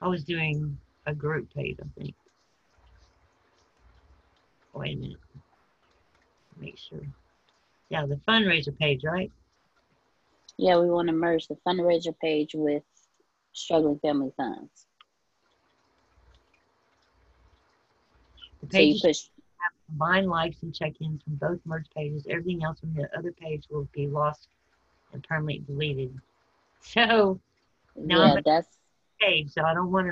I 0.03 0.09
was 0.09 0.23
doing 0.23 0.77
a 1.07 1.15
group 1.15 1.49
page, 1.55 1.79
I 1.81 1.87
think. 1.99 2.15
Wait 4.75 4.99
a 4.99 5.01
minute. 5.01 5.17
Make 6.61 6.77
sure. 6.77 7.01
Yeah, 7.89 8.05
the 8.05 8.21
fundraiser 8.29 8.79
page, 8.79 9.01
right? 9.03 9.33
Yeah, 10.59 10.79
we 10.79 10.91
want 10.91 11.09
to 11.09 11.15
merge 11.15 11.49
the 11.49 11.57
fundraiser 11.67 12.15
page 12.21 12.51
with 12.55 12.83
Struggling 13.55 13.99
Family 14.01 14.31
Funds. 14.37 14.89
The 18.69 18.73
So 18.73 18.83
you 18.83 18.95
pages 18.95 19.01
push 19.01 19.29
combine 19.89 20.27
likes 20.29 20.63
and 20.63 20.75
check-ins 20.75 21.23
from 21.23 21.37
both 21.37 21.61
merged 21.65 21.95
pages. 21.95 22.27
Everything 22.29 22.65
else 22.65 22.81
from 22.81 22.95
the 22.95 23.09
other 23.17 23.33
page 23.33 23.65
will 23.71 23.89
be 23.93 24.07
lost 24.07 24.49
and 25.13 25.23
permanently 25.23 25.65
deleted. 25.75 26.21
So 26.81 27.41
No, 27.97 28.37
yeah, 28.37 28.37
that's 28.45 28.69
page, 29.21 29.51
so 29.53 29.63
I 29.63 29.75
don't 29.75 29.91
want 29.93 30.09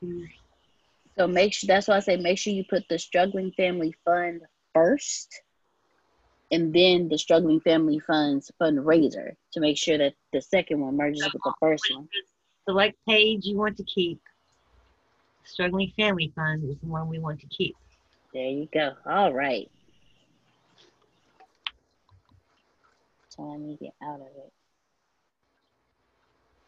to. 0.00 0.28
so 1.16 1.26
make 1.26 1.52
sure 1.52 1.68
that's 1.68 1.88
why 1.88 1.96
I 1.96 2.00
say 2.00 2.16
make 2.16 2.38
sure 2.38 2.52
you 2.52 2.64
put 2.68 2.88
the 2.88 2.98
Struggling 2.98 3.52
Family 3.52 3.94
Fund 4.04 4.42
first 4.74 5.42
and 6.50 6.72
then 6.74 7.08
the 7.08 7.18
Struggling 7.18 7.60
Family 7.60 7.98
Funds 8.00 8.50
fundraiser 8.60 9.36
to 9.52 9.60
make 9.60 9.76
sure 9.78 9.98
that 9.98 10.14
the 10.32 10.40
second 10.42 10.80
one 10.80 10.96
merges 10.96 11.32
with 11.32 11.42
the 11.44 11.52
first 11.60 11.90
one. 11.90 12.08
Select 12.68 12.96
page 13.08 13.44
you 13.46 13.56
want 13.56 13.76
to 13.78 13.84
keep. 13.84 14.20
Struggling 15.44 15.92
Family 15.96 16.32
Fund 16.34 16.64
is 16.68 16.76
the 16.78 16.86
one 16.86 17.08
we 17.08 17.18
want 17.18 17.40
to 17.40 17.46
keep. 17.46 17.76
There 18.32 18.48
you 18.48 18.68
go. 18.72 18.92
All 19.06 19.32
right. 19.32 19.70
So 23.28 23.42
let 23.42 23.60
me 23.60 23.76
get 23.80 23.94
out 24.02 24.20
of 24.20 24.26
it. 24.26 24.52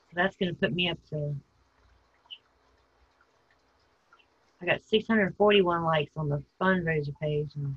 So 0.09 0.15
that's 0.15 0.37
going 0.37 0.55
to 0.55 0.59
put 0.59 0.75
me 0.75 0.89
up 0.89 0.99
to. 1.11 1.35
I 4.63 4.67
got 4.67 4.83
641 4.83 5.85
likes 5.85 6.13
on 6.17 6.29
the 6.29 6.43
fundraiser 6.61 7.13
page 7.21 7.51
and 7.57 7.77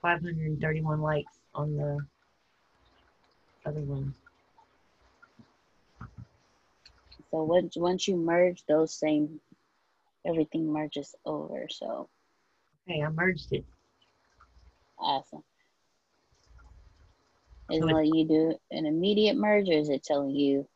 531 0.00 1.00
likes 1.00 1.38
on 1.54 1.76
the 1.76 1.98
other 3.66 3.80
one. 3.80 4.14
So 7.30 7.44
once 7.44 7.76
once 7.76 8.08
you 8.08 8.16
merge 8.16 8.64
those 8.66 8.94
same, 8.94 9.40
everything 10.26 10.72
merges 10.72 11.14
over. 11.24 11.66
So 11.70 12.08
Okay, 12.88 13.02
I 13.02 13.08
merged 13.10 13.52
it. 13.52 13.64
awesome. 14.98 15.42
Is 17.70 17.80
So 17.80 17.88
it 17.88 17.92
letting 17.92 18.14
you 18.14 18.28
do 18.28 18.54
an 18.70 18.86
immediate 18.86 19.36
merge, 19.36 19.68
or 19.68 19.72
is 19.78 19.88
it 19.88 20.02
telling 20.04 20.30
you? 20.34 20.66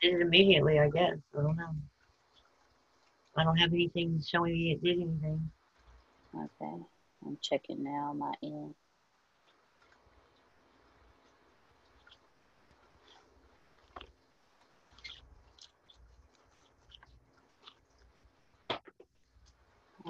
Did 0.00 0.14
it 0.14 0.20
immediately, 0.22 0.78
I 0.80 0.88
guess. 0.88 1.16
I 1.38 1.42
don't 1.42 1.56
know. 1.56 1.74
I 3.36 3.44
don't 3.44 3.56
have 3.56 3.72
anything 3.72 4.20
showing 4.26 4.52
me 4.52 4.72
it 4.72 4.82
did 4.82 4.96
anything. 5.00 5.50
Okay, 6.34 6.82
I'm 7.26 7.38
checking 7.40 7.82
now 7.84 8.12
my 8.12 8.32
end. 8.42 8.74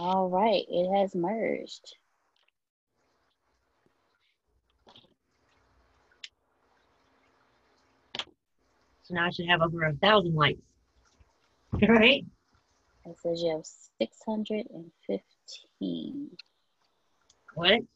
All 0.05 0.29
right, 0.29 0.65
it 0.69 0.99
has 0.99 1.15
merged. 1.15 1.95
So 9.05 9.15
now 9.15 9.27
I 9.27 9.31
should 9.31 9.47
have 9.47 9.63
over 9.63 9.85
a 9.85 9.93
thousand 9.93 10.35
likes. 10.35 10.59
Right? 11.89 12.27
It 13.07 13.17
says 13.23 13.45
you 13.45 13.53
have 13.53 13.65
615. 14.01 16.31
What? 17.55 17.71
It 17.71 17.87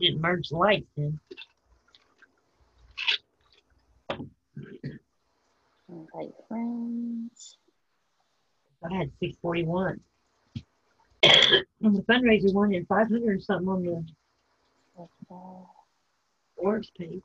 didn't 0.00 0.20
merge 0.20 0.48
the 0.48 0.56
likes 0.56 0.90
then. 0.96 1.20
Invite 5.88 6.34
friends. 6.48 7.56
I 8.84 8.92
had 8.96 9.12
641. 9.20 10.00
On 11.24 11.94
the 11.94 12.02
fundraiser 12.02 12.52
one 12.52 12.74
and 12.74 12.86
500 12.86 13.42
something 13.42 13.68
on 13.68 13.84
the 13.84 14.04
works 16.62 16.90
page. 16.98 17.22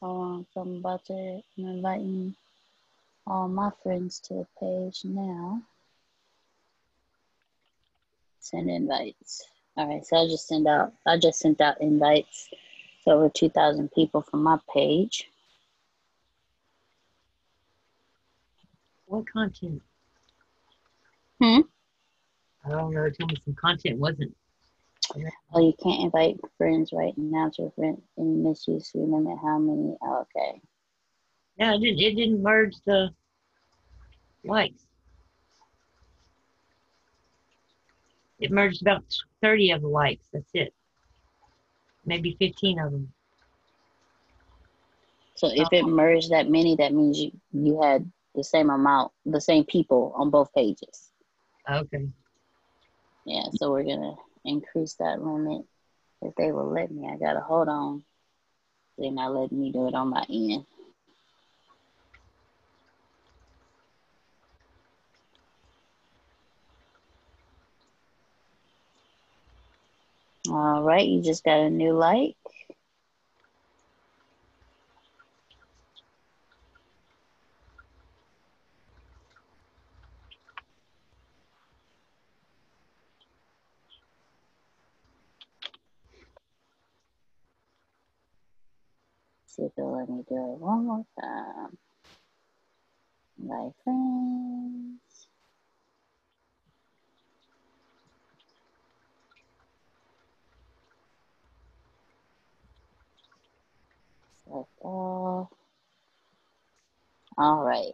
Hold 0.00 0.20
on, 0.20 0.46
so 0.52 0.60
I'm 0.60 0.76
about 0.76 1.04
to 1.06 1.40
I'm 1.58 1.64
inviting 1.64 2.34
all 3.26 3.48
my 3.48 3.70
friends 3.82 4.20
to 4.20 4.34
the 4.34 4.46
page 4.60 5.00
now. 5.04 5.62
Send 8.40 8.68
invites. 8.68 9.46
All 9.76 9.88
right, 9.88 10.04
so 10.04 10.18
I 10.18 10.26
just 10.26 10.46
send 10.46 10.68
out. 10.68 10.92
I 11.06 11.16
just 11.18 11.38
sent 11.40 11.60
out 11.60 11.80
invites 11.80 12.48
to 13.04 13.10
over 13.10 13.28
two 13.28 13.48
thousand 13.48 13.90
people 13.92 14.20
from 14.20 14.42
my 14.42 14.58
page. 14.72 15.30
What 19.06 19.26
content? 19.30 19.82
Hmm? 21.40 21.60
I 22.64 22.70
don't 22.70 22.92
know. 22.92 23.10
Tell 23.10 23.26
me 23.26 23.36
some 23.44 23.54
content 23.54 23.98
wasn't. 23.98 24.34
Well, 25.52 25.62
you 25.62 25.74
can't 25.82 26.02
invite 26.02 26.40
friends 26.56 26.90
right 26.92 27.12
now 27.16 27.50
to 27.56 27.70
prevent 27.70 28.02
any 28.18 28.34
misuse. 28.36 28.90
We 28.94 29.02
limit 29.02 29.38
how 29.42 29.58
many. 29.58 29.96
Oh, 30.02 30.24
okay. 30.36 30.60
Yeah, 31.58 31.74
it 31.74 31.80
didn't. 31.80 32.00
It 32.00 32.14
didn't 32.16 32.42
merge 32.42 32.74
the 32.86 33.10
likes. 34.44 34.86
It 38.40 38.50
merged 38.50 38.82
about 38.82 39.04
thirty 39.42 39.70
of 39.70 39.82
the 39.82 39.88
likes. 39.88 40.26
That's 40.32 40.50
it. 40.54 40.72
Maybe 42.06 42.36
fifteen 42.38 42.78
of 42.78 42.92
them. 42.92 43.12
So 45.36 45.48
if 45.52 45.68
it 45.72 45.84
merged 45.84 46.30
that 46.30 46.48
many, 46.48 46.76
that 46.76 46.94
means 46.94 47.18
you 47.18 47.32
you 47.52 47.82
had 47.82 48.10
the 48.34 48.44
same 48.44 48.70
amount, 48.70 49.12
the 49.26 49.40
same 49.40 49.64
people 49.64 50.12
on 50.16 50.30
both 50.30 50.52
pages. 50.54 51.10
Okay. 51.70 52.08
Yeah, 53.26 53.44
so 53.54 53.70
we're 53.70 53.84
gonna 53.84 54.14
increase 54.44 54.94
that 54.96 55.22
limit 55.22 55.62
if 56.22 56.34
they 56.36 56.52
will 56.52 56.70
let 56.70 56.90
me. 56.90 57.08
I 57.08 57.16
gotta 57.16 57.40
hold 57.40 57.68
on. 57.68 58.04
They're 58.98 59.12
not 59.12 59.34
letting 59.34 59.60
me 59.60 59.72
do 59.72 59.88
it 59.88 59.94
on 59.94 60.10
my 60.10 60.24
end. 60.30 60.66
All 70.48 70.82
right, 70.82 71.06
you 71.06 71.22
just 71.22 71.44
got 71.44 71.60
a 71.60 71.70
new 71.70 71.92
like. 71.94 72.36
See 89.54 89.62
if 89.62 89.74
they'll 89.76 89.96
let 89.96 90.08
me 90.08 90.24
do 90.28 90.34
it 90.34 90.58
one 90.58 90.84
more 90.84 91.06
time. 91.20 91.78
My 93.38 93.70
friends. 93.84 95.28
Select 104.42 104.68
all. 104.80 105.50
All 107.38 107.62
right. 107.62 107.92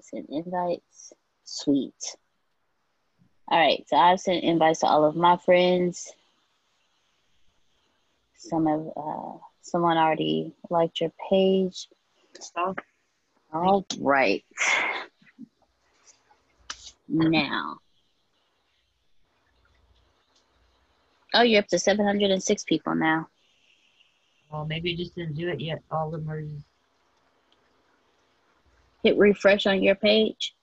Send 0.00 0.26
invites. 0.28 1.12
Sweet. 1.42 2.16
All 3.48 3.58
right. 3.58 3.82
So 3.88 3.96
I've 3.96 4.20
sent 4.20 4.44
invites 4.44 4.80
to 4.80 4.86
all 4.86 5.04
of 5.04 5.16
my 5.16 5.36
friends. 5.36 6.12
Some 8.36 8.68
of 8.68 8.86
uh, 8.96 9.49
someone 9.70 9.96
already 9.96 10.52
liked 10.68 11.00
your 11.00 11.12
page. 11.30 11.88
So 12.40 12.74
All 13.52 13.84
right. 13.98 14.44
Now. 17.08 17.78
Oh, 21.34 21.42
you're 21.42 21.60
up 21.60 21.68
to 21.68 21.78
706 21.78 22.64
people 22.64 22.94
now. 22.94 23.28
well, 24.52 24.66
maybe 24.66 24.92
it 24.92 24.96
just 24.96 25.14
didn't 25.14 25.34
do 25.34 25.48
it 25.48 25.60
yet. 25.60 25.82
All 25.90 26.10
the 26.10 26.18
merges. 26.18 26.62
Hit 29.02 29.16
refresh 29.16 29.66
on 29.66 29.82
your 29.82 29.94
page. 29.94 30.54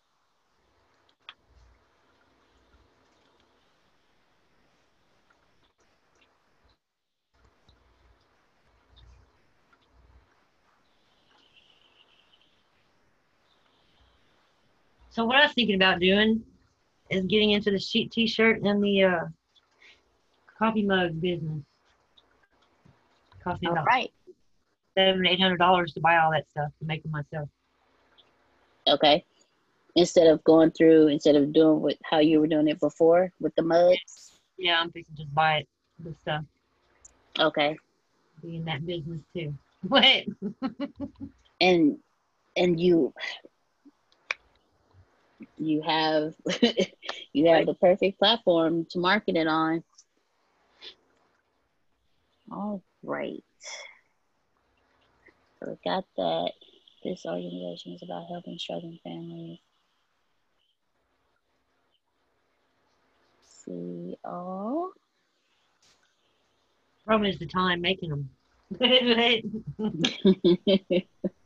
So 15.17 15.25
what 15.25 15.35
I 15.35 15.41
was 15.41 15.53
thinking 15.53 15.73
about 15.73 15.99
doing 15.99 16.43
is 17.09 17.25
getting 17.25 17.49
into 17.49 17.71
the 17.71 17.79
sheet 17.79 18.11
T-shirt 18.11 18.61
and 18.61 18.83
the 18.83 19.03
uh, 19.03 19.25
coffee 20.59 20.83
mug 20.83 21.19
business. 21.19 21.63
Coffee 23.43 23.65
All 23.65 23.71
about 23.71 23.87
right. 23.87 24.13
seven, 24.95 25.25
eight 25.25 25.41
hundred 25.41 25.57
dollars 25.57 25.93
to 25.93 26.01
buy 26.01 26.17
all 26.17 26.29
that 26.29 26.47
stuff 26.51 26.69
to 26.77 26.85
make 26.85 27.01
them 27.01 27.13
myself. 27.13 27.49
Okay. 28.87 29.25
Instead 29.95 30.27
of 30.27 30.43
going 30.43 30.69
through, 30.69 31.07
instead 31.07 31.35
of 31.35 31.51
doing 31.51 31.81
what 31.81 31.95
how 32.03 32.19
you 32.19 32.39
were 32.39 32.45
doing 32.45 32.67
it 32.67 32.79
before 32.79 33.31
with 33.39 33.55
the 33.55 33.63
mugs. 33.63 34.39
Yeah, 34.59 34.79
I'm 34.79 34.91
thinking 34.91 35.15
just 35.15 35.33
buy 35.33 35.57
it, 35.57 35.67
the 36.03 36.13
stuff, 36.21 36.43
Okay. 37.39 37.75
be 38.43 38.57
in 38.57 38.65
that 38.65 38.85
business 38.85 39.21
too. 39.35 39.51
What? 39.87 40.25
And 41.59 41.97
and 42.55 42.79
you 42.79 43.15
you 45.57 45.81
have 45.81 46.33
you 47.33 47.49
have 47.49 47.65
the 47.65 47.75
perfect 47.79 48.19
platform 48.19 48.85
to 48.91 48.99
market 48.99 49.35
it 49.35 49.47
on. 49.47 49.83
All 52.51 52.81
right. 53.03 53.43
So 55.59 55.69
we 55.69 55.89
got 55.89 56.05
that. 56.17 56.51
This 57.03 57.25
organization 57.25 57.93
is 57.93 58.03
about 58.03 58.27
helping 58.29 58.57
struggling 58.57 58.99
families. 59.03 59.59
See 63.43 64.17
all. 64.23 64.91
Problem 67.05 67.29
is 67.29 67.39
the 67.39 67.47
time 67.47 67.81
making 67.81 68.09
them. 68.09 68.29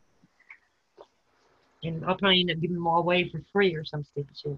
and 1.83 2.03
I'll 2.05 2.15
probably 2.17 2.41
end 2.41 2.51
up 2.51 2.59
giving 2.59 2.75
them 2.75 2.87
all 2.87 2.99
away 2.99 3.29
for 3.29 3.41
free 3.51 3.75
or 3.75 3.83
some 3.83 4.03
stupid 4.03 4.37
shit. 4.37 4.57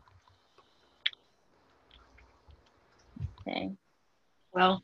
okay. 3.48 3.72
Well, 4.54 4.84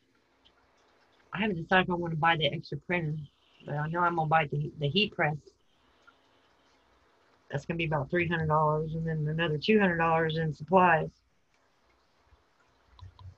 I 1.34 1.39
haven't 1.41 1.62
decided 1.62 1.86
if 1.88 1.91
I 1.91 1.95
want 1.95 2.13
to 2.13 2.19
buy 2.19 2.36
the 2.38 2.47
extra 2.47 2.78
printer, 2.80 3.15
but 3.65 3.75
I 3.75 3.88
know 3.88 3.99
I'm 3.99 4.15
gonna 4.15 4.28
buy 4.28 4.47
the 4.52 4.71
the 4.80 4.88
heat 4.88 5.13
press. 5.15 5.36
That's 7.52 7.65
gonna 7.65 7.78
be 7.78 7.86
about 7.86 8.10
three 8.10 8.28
hundred 8.28 8.47
dollars, 8.47 8.93
and 8.93 9.06
then 9.06 9.28
another 9.28 9.58
two 9.58 9.80
hundred 9.80 9.97
dollars 9.97 10.38
in 10.38 10.54
supplies. 10.54 11.10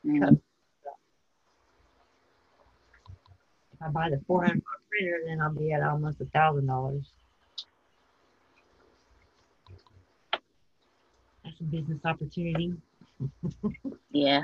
Mm, 0.06 0.42
If 3.74 3.82
I 3.82 3.90
buy 3.90 4.10
the 4.10 4.22
four 4.26 4.42
hundred 4.44 4.64
dollar 4.64 4.82
printer, 4.90 5.20
then 5.28 5.42
I'll 5.42 5.54
be 5.54 5.72
at 5.74 5.84
almost 5.84 6.22
a 6.22 6.26
thousand 6.26 6.68
dollars. 6.68 7.04
That's 11.44 11.51
a 11.51 11.51
business 11.70 12.00
opportunity. 12.06 12.74
Yeah. 14.14 14.44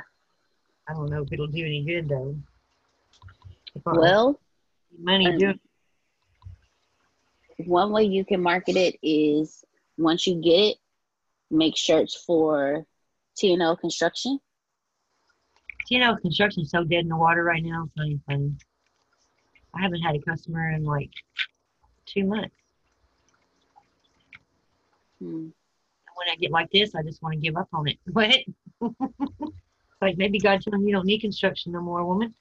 I 0.87 0.93
don't 0.93 1.09
know 1.09 1.23
if 1.23 1.33
it'll 1.33 1.47
do 1.47 1.65
any 1.65 1.83
good 1.83 2.07
though. 2.07 2.35
If 3.75 3.85
I 3.85 3.91
Well, 3.91 4.39
money 4.97 5.27
um, 5.27 5.37
doing 5.37 5.59
one 7.65 7.91
way 7.91 8.03
you 8.03 8.23
can 8.23 8.41
market 8.41 8.77
it 8.77 8.95
is 9.01 9.63
once 9.97 10.25
you 10.27 10.35
get 10.41 10.51
it, 10.51 10.77
make 11.51 11.75
shirts 11.75 12.15
for 12.15 12.85
TNL 13.37 13.79
construction. 13.79 14.39
know 15.91 16.15
construction's 16.17 16.71
so 16.71 16.83
dead 16.83 17.03
in 17.03 17.09
the 17.09 17.17
water 17.17 17.43
right 17.43 17.63
now. 17.63 17.85
It's 17.85 17.97
not 17.97 18.07
even 18.07 18.21
funny. 18.25 18.51
I 19.75 19.81
haven't 19.81 20.01
had 20.01 20.15
a 20.15 20.19
customer 20.19 20.71
in 20.71 20.83
like 20.83 21.11
two 22.05 22.25
months. 22.25 22.55
Hmm. 25.19 25.49
When 26.27 26.33
I 26.33 26.35
get 26.35 26.51
like 26.51 26.69
this, 26.71 26.93
I 26.93 27.03
just 27.03 27.23
want 27.23 27.35
to 27.35 27.39
give 27.39 27.55
up 27.55 27.69
on 27.73 27.87
it. 27.87 27.97
What? 28.11 28.35
like 30.01 30.17
maybe 30.17 30.39
God 30.39 30.61
telling 30.61 30.81
you 30.81 30.89
you 30.89 30.93
don't 30.93 31.05
need 31.05 31.21
construction 31.21 31.71
no 31.71 31.81
more, 31.81 32.05
woman. 32.05 32.35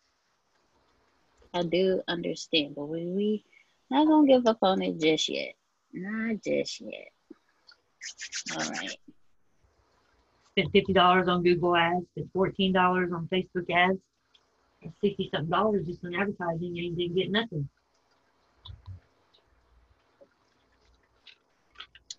I 1.55 1.62
do 1.62 2.03
understand, 2.09 2.75
but 2.75 2.87
we 2.87 3.07
we 3.07 3.44
not 3.88 4.09
gonna 4.09 4.27
give 4.27 4.46
up 4.46 4.59
on 4.62 4.83
it 4.83 5.01
just 5.01 5.29
yet. 5.29 5.55
Not 5.92 6.42
just 6.44 6.81
yet. 6.81 7.12
All 8.53 8.70
right. 8.70 8.99
Spent 10.51 10.72
fifty 10.72 10.92
dollars 10.92 11.29
on 11.29 11.44
Google 11.44 11.77
ads, 11.77 12.07
spent 12.11 12.33
fourteen 12.33 12.72
dollars 12.72 13.12
on 13.12 13.29
Facebook 13.29 13.70
ads, 13.70 13.99
and 14.83 14.92
sixty 15.01 15.31
something 15.33 15.49
dollars 15.49 15.87
just 15.87 16.05
on 16.05 16.14
advertising 16.14 16.77
and 16.77 16.96
didn't 16.96 17.14
get 17.14 17.31
nothing. 17.31 17.68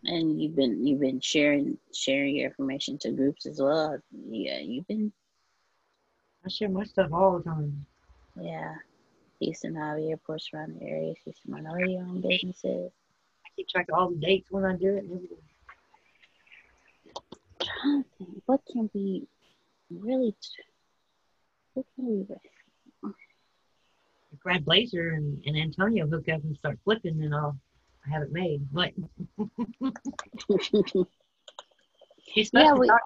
And 0.03 0.41
you've 0.41 0.55
been 0.55 0.85
you've 0.85 0.99
been 0.99 1.19
sharing 1.19 1.77
sharing 1.93 2.35
your 2.35 2.47
information 2.49 2.97
to 2.99 3.11
groups 3.11 3.45
as 3.45 3.59
well. 3.59 3.97
Yeah, 4.29 4.59
you've 4.59 4.87
been 4.87 5.11
I 6.45 6.49
share 6.49 6.69
my 6.69 6.83
stuff 6.83 7.11
all 7.11 7.37
the 7.37 7.43
time. 7.43 7.85
yeah. 8.39 8.75
Houston 9.39 9.75
Hobby 9.75 10.09
airports 10.09 10.49
around 10.53 10.79
the 10.79 10.85
area, 10.85 11.13
Houston 11.23 11.51
minority 11.51 11.97
owned 11.97 12.23
businesses. 12.23 12.91
I 13.45 13.49
keep 13.55 13.67
track 13.67 13.87
of 13.91 13.99
all 13.99 14.09
the 14.09 14.15
dates 14.15 14.49
when 14.49 14.65
I 14.65 14.75
do 14.75 14.95
it 14.95 15.05
trying 17.81 18.03
to 18.03 18.09
think, 18.17 18.41
what 18.45 18.61
can 18.71 18.89
we 18.93 19.27
really 19.89 20.35
what 21.73 21.85
can 21.95 22.05
we 22.05 22.23
do? 22.23 23.13
Grab 24.39 24.65
Blazer 24.65 25.09
and, 25.11 25.41
and 25.45 25.57
Antonio 25.57 26.07
hook 26.07 26.29
up 26.29 26.43
and 26.43 26.55
start 26.57 26.79
flipping, 26.83 27.21
and 27.23 27.33
I'll 27.33 27.57
have 28.11 28.23
it 28.23 28.31
made. 28.31 28.61
Like 28.73 28.95
he's 32.25 32.47
supposed 32.47 32.65
Yeah, 32.65 32.73
to 32.73 32.79
we- 32.79 32.87
talk, 32.87 33.01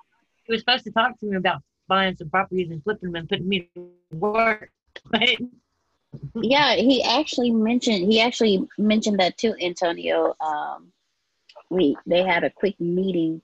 he 0.45 0.51
was 0.53 0.61
supposed 0.61 0.83
to 0.85 0.91
talk 0.91 1.19
to 1.19 1.25
me 1.25 1.37
about 1.37 1.61
buying 1.87 2.15
some 2.15 2.29
properties 2.29 2.71
and 2.71 2.83
flipping 2.83 3.11
them 3.11 3.15
and 3.15 3.29
putting 3.29 3.47
me 3.47 3.69
to 3.75 3.89
work. 4.17 4.71
Yeah, 6.41 6.75
he 6.75 7.01
actually 7.03 7.51
mentioned 7.51 8.11
he 8.11 8.19
actually 8.19 8.67
mentioned 8.77 9.19
that 9.19 9.37
too, 9.37 9.53
Antonio. 9.61 10.35
Um 10.39 10.91
we 11.69 11.95
they 12.05 12.23
had 12.23 12.43
a 12.43 12.49
quick 12.49 12.79
meeting. 12.79 13.41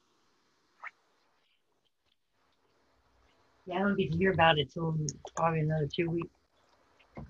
yeah, 3.65 3.75
I 3.75 3.79
don't 3.79 3.97
get 3.97 4.11
to 4.11 4.17
hear 4.17 4.31
about 4.31 4.57
it 4.57 4.71
till 4.73 4.97
probably 5.35 5.59
another 5.61 5.87
two 5.93 6.09
weeks 6.09 6.29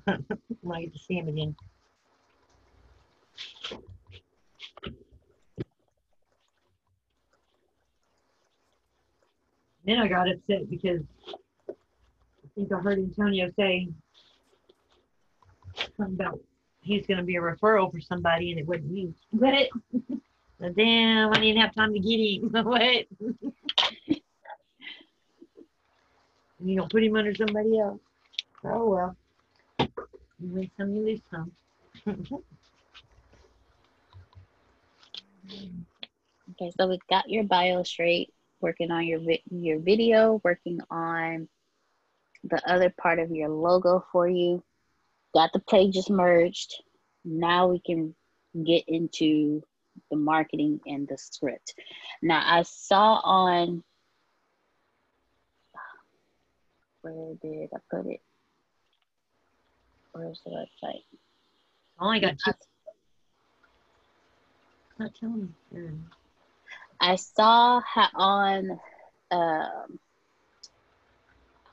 when 0.62 0.78
I 0.78 0.82
get 0.84 0.94
to 0.94 1.00
see 1.00 1.16
him 1.16 1.28
again. 1.28 1.56
Then 9.88 10.00
I 10.00 10.08
got 10.10 10.30
upset 10.30 10.70
because 10.70 11.02
I 11.70 11.74
think 12.56 12.72
I 12.74 12.80
heard 12.80 13.00
Antonio 13.00 13.50
say 13.56 13.88
something 15.96 16.16
about 16.16 16.42
he's 16.82 17.08
going 17.08 17.20
to 17.20 17.24
be 17.24 17.38
a 17.38 17.42
referral 17.42 17.90
for 17.90 18.02
somebody 18.02 18.52
and 18.52 18.60
it 18.60 18.68
wasn't 18.68 18.92
me. 18.92 19.14
What? 19.32 19.70
But 20.60 20.76
damn, 20.76 21.30
I 21.34 21.40
didn't 21.40 21.62
have 21.62 21.76
time 21.76 21.94
to 21.94 22.00
get 22.00 22.18
him. 22.20 22.50
what? 22.66 23.06
you 26.60 26.76
don't 26.76 26.92
put 26.92 27.04
him 27.04 27.16
under 27.16 27.36
somebody 27.36 27.78
else. 27.78 28.00
Oh 28.64 28.90
well. 28.90 29.16
You 29.80 29.88
win 30.40 30.72
some, 30.76 30.96
you 30.96 31.06
lose 31.06 31.22
some. 31.30 31.52
Okay, 36.60 36.72
so 36.80 36.88
we 36.88 37.00
got 37.08 37.30
your 37.30 37.44
bio 37.44 37.84
straight, 37.84 38.34
working 38.62 38.92
on 38.92 39.06
your 39.06 39.20
vi- 39.20 39.44
your 39.50 39.80
video, 39.80 40.42
working 40.44 40.80
on 40.90 41.48
the 42.44 42.62
other 42.70 42.94
part 43.02 43.20
of 43.20 43.32
your 43.32 43.50
logo 43.50 44.06
for 44.12 44.28
you. 44.28 44.64
Got 45.34 45.52
the 45.54 45.60
pages 45.60 46.10
merged. 46.10 46.76
Now 47.26 47.68
we 47.68 47.80
can 47.80 48.16
get 48.66 48.84
into 48.88 49.62
the 50.10 50.18
marketing 50.18 50.80
and 50.86 51.08
the 51.08 51.18
script. 51.18 51.76
Now 52.22 52.42
I 52.46 52.64
saw 52.64 53.16
on 53.24 53.84
where 57.02 57.36
did 57.42 57.70
I 57.74 57.78
put 57.90 58.06
it? 58.08 58.22
Where's 60.12 60.42
the 60.46 60.52
website? 60.52 61.04
Oh, 62.00 62.06
I 62.06 62.06
only 62.06 62.20
got 62.22 62.38
two. 62.44 62.52
Not 65.00 65.14
telling 65.14 65.54
me. 65.72 65.90
I 67.00 67.16
saw 67.16 67.82
how 67.82 68.08
on 68.16 68.80
um, 69.32 70.00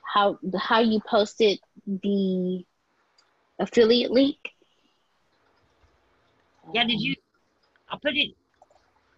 how 0.02 0.38
how 0.58 0.80
you 0.80 1.00
posted 1.08 1.58
the 1.86 2.64
affiliate 3.58 4.10
link. 4.10 4.36
Yeah, 6.72 6.84
did 6.84 7.00
you? 7.00 7.14
I 7.90 7.96
put 8.02 8.16
it. 8.16 8.34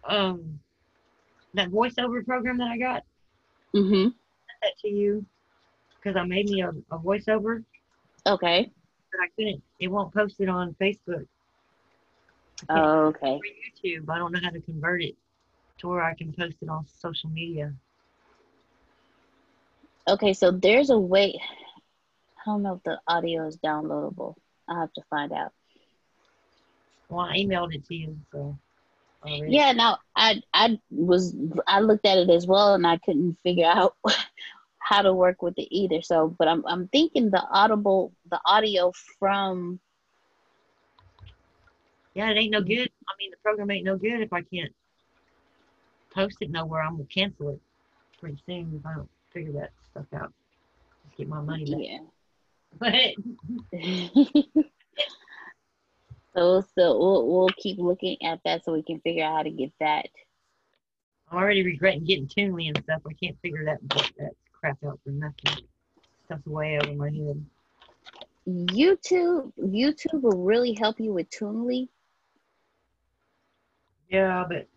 Um, 0.07 0.59
that 1.53 1.69
voiceover 1.69 2.25
program 2.25 2.57
that 2.59 2.67
I 2.67 2.77
got 2.77 3.03
Mm-hmm. 3.75 4.03
sent 4.03 4.13
that 4.61 4.73
to 4.81 4.87
you 4.87 5.25
because 5.99 6.15
I 6.15 6.23
made 6.23 6.45
me 6.49 6.61
a, 6.61 6.69
a 6.69 6.99
voiceover, 6.99 7.63
Okay. 8.25 8.71
but 9.11 9.19
I 9.21 9.27
couldn't. 9.35 9.61
It 9.79 9.87
won't 9.89 10.13
post 10.13 10.35
it 10.39 10.49
on 10.49 10.75
Facebook 10.79 11.27
Oh, 12.69 13.07
okay. 13.07 13.37
or 13.37 13.41
YouTube. 13.43 14.09
I 14.09 14.17
don't 14.17 14.31
know 14.31 14.39
how 14.41 14.49
to 14.51 14.61
convert 14.61 15.01
it 15.03 15.15
to 15.79 15.87
where 15.87 16.01
I 16.03 16.13
can 16.15 16.33
post 16.33 16.57
it 16.61 16.69
on 16.69 16.85
social 16.87 17.29
media. 17.29 17.73
Okay. 20.07 20.33
So 20.33 20.51
there's 20.51 20.89
a 20.89 20.97
way. 20.97 21.39
I 22.39 22.49
don't 22.49 22.63
know 22.63 22.75
if 22.75 22.83
the 22.83 22.99
audio 23.07 23.47
is 23.47 23.57
downloadable. 23.57 24.35
I'll 24.69 24.81
have 24.81 24.93
to 24.93 25.01
find 25.09 25.31
out. 25.33 25.51
Well, 27.09 27.25
I 27.25 27.37
emailed 27.37 27.73
it 27.73 27.85
to 27.85 27.95
you, 27.95 28.17
so. 28.31 28.57
already. 29.23 29.53
Yeah. 29.53 29.71
Now 29.73 29.99
I 30.15 30.41
I 30.53 30.79
was 30.89 31.35
I 31.67 31.81
looked 31.81 32.05
at 32.05 32.17
it 32.17 32.29
as 32.29 32.47
well, 32.47 32.73
and 32.73 32.85
I 32.87 32.97
couldn't 32.97 33.37
figure 33.43 33.65
out 33.65 33.95
how 34.79 35.01
to 35.01 35.13
work 35.13 35.41
with 35.41 35.57
it 35.57 35.67
either. 35.71 36.01
So, 36.01 36.35
but 36.37 36.47
I'm 36.47 36.65
I'm 36.65 36.87
thinking 36.89 37.29
the 37.29 37.43
audible 37.51 38.13
the 38.29 38.39
audio 38.45 38.91
from 39.19 39.79
Yeah, 42.17 42.31
it 42.31 42.37
ain't 42.37 42.51
no 42.51 42.61
good. 42.61 42.89
I 43.07 43.13
mean, 43.19 43.29
the 43.29 43.37
program 43.43 43.69
ain't 43.69 43.85
no 43.85 43.95
good 43.95 44.21
if 44.21 44.33
I 44.33 44.41
can't 44.41 44.73
post 46.17 46.37
it 46.41 46.49
nowhere. 46.49 46.81
I'm 46.81 46.93
gonna 46.93 47.05
cancel 47.05 47.49
it 47.49 47.59
pretty 48.19 48.41
soon 48.45 48.73
if 48.79 48.85
I 48.85 48.95
don't 48.95 49.09
figure 49.31 49.53
that 49.53 49.71
stuff 49.91 50.05
out. 50.15 50.33
Just 51.05 51.17
get 51.17 51.29
my 51.29 51.41
money 51.41 51.65
back. 51.65 51.79
yeah. 51.79 51.99
But 52.79 52.93
so 56.35 56.61
so 56.75 56.97
we'll 56.97 57.27
we'll 57.27 57.49
keep 57.57 57.77
looking 57.77 58.17
at 58.23 58.39
that 58.45 58.65
so 58.65 58.73
we 58.73 58.81
can 58.81 58.99
figure 59.01 59.23
out 59.23 59.37
how 59.37 59.43
to 59.43 59.51
get 59.51 59.71
that. 59.79 60.07
I'm 61.31 61.37
already 61.37 61.63
regretting 61.63 62.05
getting 62.05 62.27
Toonly 62.27 62.69
and 62.69 62.83
stuff. 62.83 63.01
I 63.07 63.13
can't 63.13 63.37
figure 63.41 63.65
that 63.65 63.77
that 64.17 64.31
crap 64.51 64.77
out 64.85 64.99
for 65.03 65.11
nothing. 65.11 65.65
Stuff's 66.25 66.45
way 66.47 66.79
over 66.81 66.93
my 66.93 67.09
head. 67.09 67.45
YouTube 68.47 69.51
YouTube 69.59 70.21
will 70.21 70.43
really 70.43 70.73
help 70.73 70.99
you 70.99 71.13
with 71.13 71.29
Toonly. 71.29 71.89
Yeah, 74.09 74.45
but 74.47 74.67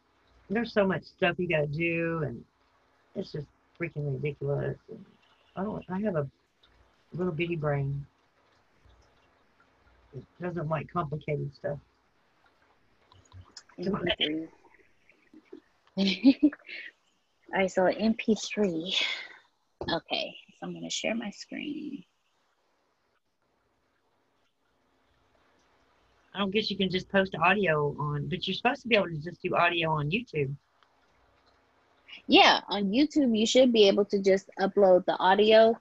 there's 0.50 0.72
so 0.72 0.86
much 0.86 1.04
stuff 1.04 1.38
you 1.38 1.48
gotta 1.48 1.66
do, 1.66 2.22
and 2.24 2.44
it's 3.14 3.32
just 3.32 3.46
freaking 3.80 4.12
ridiculous. 4.12 4.76
And 4.88 5.04
I 5.56 5.62
don't. 5.62 5.84
I 5.88 6.00
have 6.00 6.16
a 6.16 6.28
little 7.12 7.32
bitty 7.32 7.56
brain. 7.56 8.04
It 10.14 10.24
doesn't 10.42 10.68
like 10.68 10.92
complicated 10.92 11.54
stuff. 11.54 11.78
MP3. 13.78 14.48
All 15.98 16.50
right, 17.54 17.70
so 17.70 17.82
MP3. 17.82 18.94
Okay, 19.92 20.36
so 20.58 20.66
I'm 20.66 20.74
gonna 20.74 20.90
share 20.90 21.14
my 21.14 21.30
screen. 21.30 22.02
I 26.34 26.38
don't 26.38 26.50
guess 26.52 26.70
you 26.70 26.76
can 26.76 26.90
just 26.90 27.08
post 27.10 27.34
audio 27.36 27.94
on, 27.98 28.28
but 28.28 28.46
you're 28.46 28.54
supposed 28.54 28.82
to 28.82 28.88
be 28.88 28.96
able 28.96 29.08
to 29.08 29.18
just 29.18 29.42
do 29.42 29.54
audio 29.56 29.90
on 29.92 30.10
YouTube. 30.10 30.54
Yeah, 32.26 32.60
on 32.68 32.90
YouTube 32.92 33.38
you 33.38 33.46
should 33.46 33.72
be 33.72 33.88
able 33.88 34.04
to 34.06 34.20
just 34.22 34.50
upload 34.60 35.04
the 35.06 35.16
audio. 35.18 35.74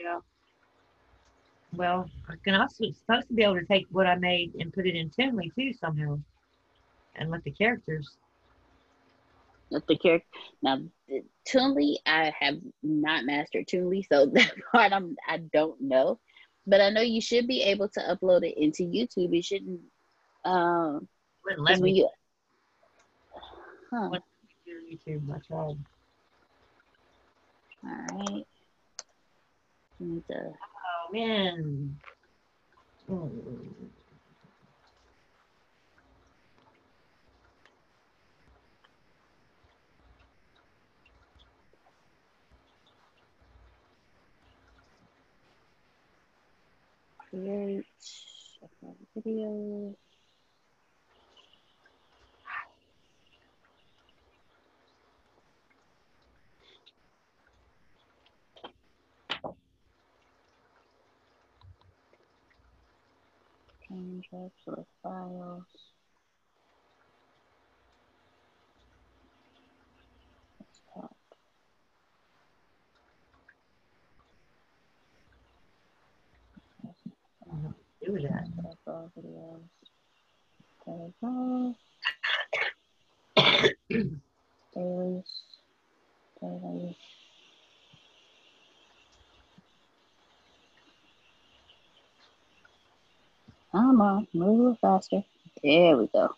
Yeah. 0.00 0.20
Well, 1.74 2.10
I 2.28 2.34
can 2.44 2.54
also 2.54 2.84
supposed 2.92 3.28
to 3.28 3.34
be 3.34 3.42
able 3.42 3.56
to 3.60 3.66
take 3.66 3.86
what 3.90 4.06
I 4.06 4.16
made 4.16 4.54
and 4.56 4.72
put 4.72 4.86
it 4.86 4.96
in 4.96 5.10
Toonly 5.10 5.54
too 5.54 5.72
somehow, 5.74 6.20
and 7.16 7.30
let 7.30 7.44
the 7.44 7.50
characters. 7.52 8.16
with 9.70 9.86
the 9.86 9.96
character. 9.98 10.28
Now, 10.62 10.80
Toonly, 11.48 11.96
I 12.06 12.32
have 12.40 12.58
not 12.82 13.24
mastered 13.24 13.66
Toonly, 13.66 14.06
so 14.08 14.26
that 14.34 14.52
part 14.72 14.92
I'm 14.92 15.16
I 15.28 15.38
don't 15.38 15.80
know. 15.80 16.20
But 16.66 16.80
I 16.80 16.90
know 16.90 17.02
you 17.02 17.20
should 17.20 17.46
be 17.46 17.62
able 17.62 17.88
to 17.90 18.00
upload 18.00 18.44
it 18.44 18.56
into 18.56 18.84
YouTube. 18.84 19.34
You 19.34 19.42
shouldn't. 19.42 19.80
Um, 20.44 21.08
Wouldn't 21.44 21.62
let 21.62 21.80
when 21.80 21.82
me 21.82 21.92
you. 21.92 22.08
Huh. 23.90 24.10
YouTube. 24.90 25.26
my 25.26 25.38
child. 25.38 25.78
All 27.84 27.90
right. 27.90 28.46
You 30.00 30.06
need 30.06 30.26
to. 30.28 30.34
Oh 30.36 31.12
man. 31.12 31.96
Mm. 33.10 33.30
create, 47.34 47.84
upload 48.62 48.96
video. 49.14 49.96
Change 63.88 64.28
absolute 64.32 64.86
files. 65.02 65.93
That. 78.28 78.56
Desktop, 78.56 78.78
all 78.86 79.10
videos. 79.18 79.60
We 80.86 81.12
go. 81.20 81.74
Dailies. 84.74 85.24
Dailies. 86.40 86.96
Come 93.72 94.00
on, 94.00 94.28
move 94.32 94.48
a 94.48 94.52
little 94.52 94.78
faster. 94.80 95.24
There 95.62 95.96
we 95.96 96.06
go. 96.08 96.28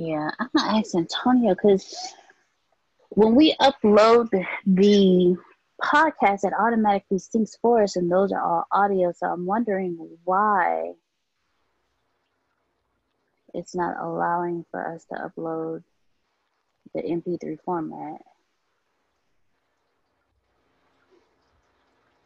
Yeah, 0.00 0.30
I'm 0.38 0.48
gonna 0.56 0.78
ask 0.78 0.94
Antonio 0.94 1.56
because 1.56 2.14
when 3.08 3.34
we 3.34 3.56
upload 3.60 4.30
the, 4.64 5.36
podcast, 5.82 6.44
it 6.44 6.52
automatically 6.56 7.18
syncs 7.18 7.58
for 7.60 7.82
us, 7.82 7.96
and 7.96 8.10
those 8.10 8.30
are 8.30 8.40
all 8.40 8.64
audio. 8.70 9.12
So 9.12 9.26
I'm 9.26 9.44
wondering 9.44 9.96
why 10.22 10.92
it's 13.54 13.74
not 13.74 13.96
allowing 14.00 14.64
for 14.70 14.94
us 14.94 15.04
to 15.06 15.16
upload 15.16 15.82
the 16.94 17.00
MP3 17.02 17.58
format. 17.64 18.20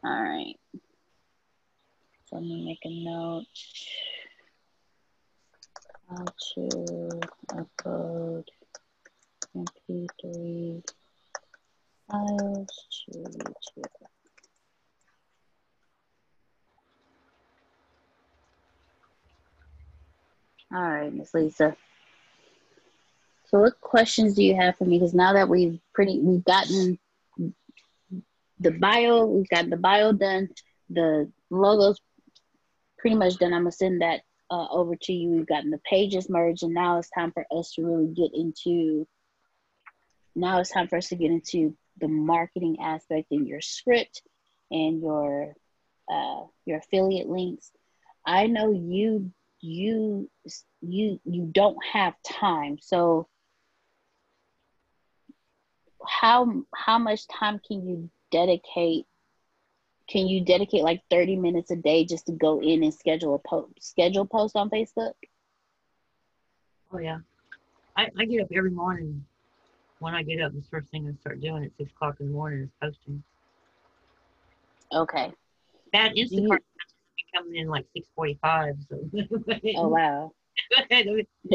All 0.04 0.22
right. 0.22 0.56
So 2.26 2.37
let 2.37 2.44
me 2.44 2.64
make 2.66 2.80
a 2.85 3.04
note. 3.04 3.46
How 6.12 6.25
to 6.27 7.09
upload 7.53 8.44
MP3 9.57 10.85
files 12.11 12.68
to 13.07 13.18
YouTube. 13.18 13.85
All 20.75 20.83
right, 20.83 21.14
Miss 21.14 21.33
Lisa. 21.33 21.75
So, 23.46 23.61
what 23.61 23.81
questions 23.81 24.35
do 24.35 24.42
you 24.42 24.55
have 24.55 24.77
for 24.77 24.85
me? 24.85 24.98
Because 24.98 25.14
now 25.14 25.33
that 25.33 25.48
we've 25.48 25.81
pretty, 25.94 26.18
we've 26.20 26.44
gotten 26.44 26.98
the 28.61 28.70
bio, 28.70 29.25
we've 29.25 29.48
got 29.48 29.70
the 29.70 29.79
bio 29.79 30.12
done, 30.12 30.51
the 30.90 31.33
logos 31.48 31.98
pretty 32.98 33.16
much 33.16 33.38
done. 33.38 33.55
I'm 33.55 33.62
gonna 33.62 33.72
send 33.72 34.03
that 34.03 34.20
uh, 34.53 34.69
over 34.71 34.95
to 34.95 35.12
you. 35.12 35.31
We've 35.31 35.47
gotten 35.47 35.71
the 35.71 35.79
pages 35.79 36.29
merged, 36.29 36.62
and 36.62 36.75
now 36.75 36.99
it's 36.99 37.09
time 37.11 37.33
for 37.33 37.47
us 37.51 37.73
to 37.73 37.85
really 37.85 38.09
get 38.09 38.33
into. 38.35 39.09
Now 40.37 40.61
it's 40.61 40.71
time 40.71 40.88
for 40.88 40.99
us 40.99 41.09
to 41.09 41.17
get 41.17 41.31
into 41.31 41.75
the 41.99 42.09
marketing 42.09 42.77
aspect 42.83 43.29
in 43.31 43.47
your 43.47 43.62
script 43.62 44.23
and 44.71 45.01
your 45.01 45.55
uh, 46.12 46.43
your 46.67 46.79
affiliate 46.79 47.29
links. 47.29 47.73
I 48.27 48.47
know 48.47 48.71
you 48.71 49.33
you 49.61 50.31
you 50.83 51.19
you 51.25 51.51
don't 51.51 51.79
have 51.93 52.15
time, 52.23 52.77
so 52.81 53.29
how 56.07 56.62
how 56.75 56.99
much 56.99 57.27
time 57.29 57.59
can 57.67 57.88
you 57.88 58.11
dedicate 58.31 59.07
can 60.12 60.29
you 60.29 60.44
dedicate 60.44 60.83
like 60.83 61.01
30 61.11 61.37
minutes 61.37 61.70
a 61.70 61.77
day 61.77 62.05
just 62.05 62.27
to 62.27 62.33
go 62.33 62.61
in 62.61 62.83
and 62.83 62.92
schedule 62.92 63.35
a 63.35 63.38
post 63.48 63.72
schedule 63.81 64.27
post 64.27 64.57
on 64.57 64.68
facebook 64.68 65.14
Oh 66.92 66.98
yeah. 66.98 67.20
I, 67.96 68.09
I 68.18 68.27
get 68.27 68.42
up 68.42 68.48
every 68.55 68.70
morning. 68.70 69.25
When 70.01 70.14
I 70.14 70.22
get 70.22 70.42
up, 70.42 70.53
the 70.53 70.62
first 70.70 70.88
thing 70.90 71.09
I 71.09 71.18
start 71.20 71.40
doing 71.40 71.64
at 71.64 71.75
six 71.79 71.90
o'clock 71.92 72.16
in 72.20 72.27
the 72.27 72.33
morning 72.33 72.64
is 72.64 72.70
posting. 72.83 73.22
okay 74.92 75.33
That 75.94 76.14
you- 76.16 76.27
Instacart 76.27 76.59
be 77.16 77.25
coming 77.35 77.57
in 77.57 77.68
like 77.68 77.87
six 77.94 78.09
forty-five. 78.14 78.75
So 78.90 78.98
oh 79.77 79.88
wow 79.88 80.33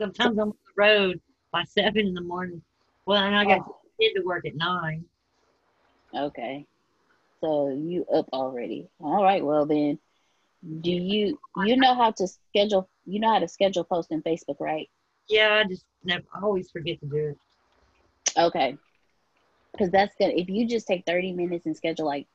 sometimes 0.00 0.38
I'm 0.38 0.48
on 0.48 0.48
the 0.48 0.72
road 0.76 1.20
by 1.52 1.62
seven 1.64 2.06
in 2.08 2.14
the 2.14 2.20
morning. 2.22 2.60
Well, 3.06 3.22
and 3.22 3.36
I 3.36 3.44
got 3.44 3.60
Oh, 3.68 3.76
to 4.00 4.22
work 4.24 4.46
at 4.46 4.56
nine. 4.56 5.04
Okay 6.14 6.66
so 7.42 7.68
you 7.68 8.04
up 8.14 8.28
already 8.32 8.88
all 9.00 9.22
right 9.22 9.44
well 9.44 9.66
then 9.66 9.98
do 10.80 10.90
you 10.90 11.38
you 11.64 11.76
know 11.76 11.94
how 11.94 12.10
to 12.10 12.26
schedule 12.26 12.88
you 13.04 13.20
know 13.20 13.30
how 13.32 13.38
to 13.38 13.48
schedule 13.48 13.84
posts 13.84 14.10
in 14.10 14.22
facebook 14.22 14.60
right 14.60 14.88
Yeah, 15.28 15.62
I 15.64 15.68
just 15.68 15.84
never. 16.04 16.24
I 16.34 16.40
always 16.42 16.70
forget 16.70 17.00
to 17.00 17.06
do 17.06 17.16
it. 17.16 17.38
Okay. 18.36 18.76
Because 19.72 19.90
that's 19.90 20.14
good. 20.18 20.30
If 20.30 20.48
you 20.48 20.68
just 20.68 20.86
take 20.86 21.04
30 21.06 21.32
minutes 21.32 21.66
and 21.66 21.76
schedule 21.76 22.06
like, 22.06 22.26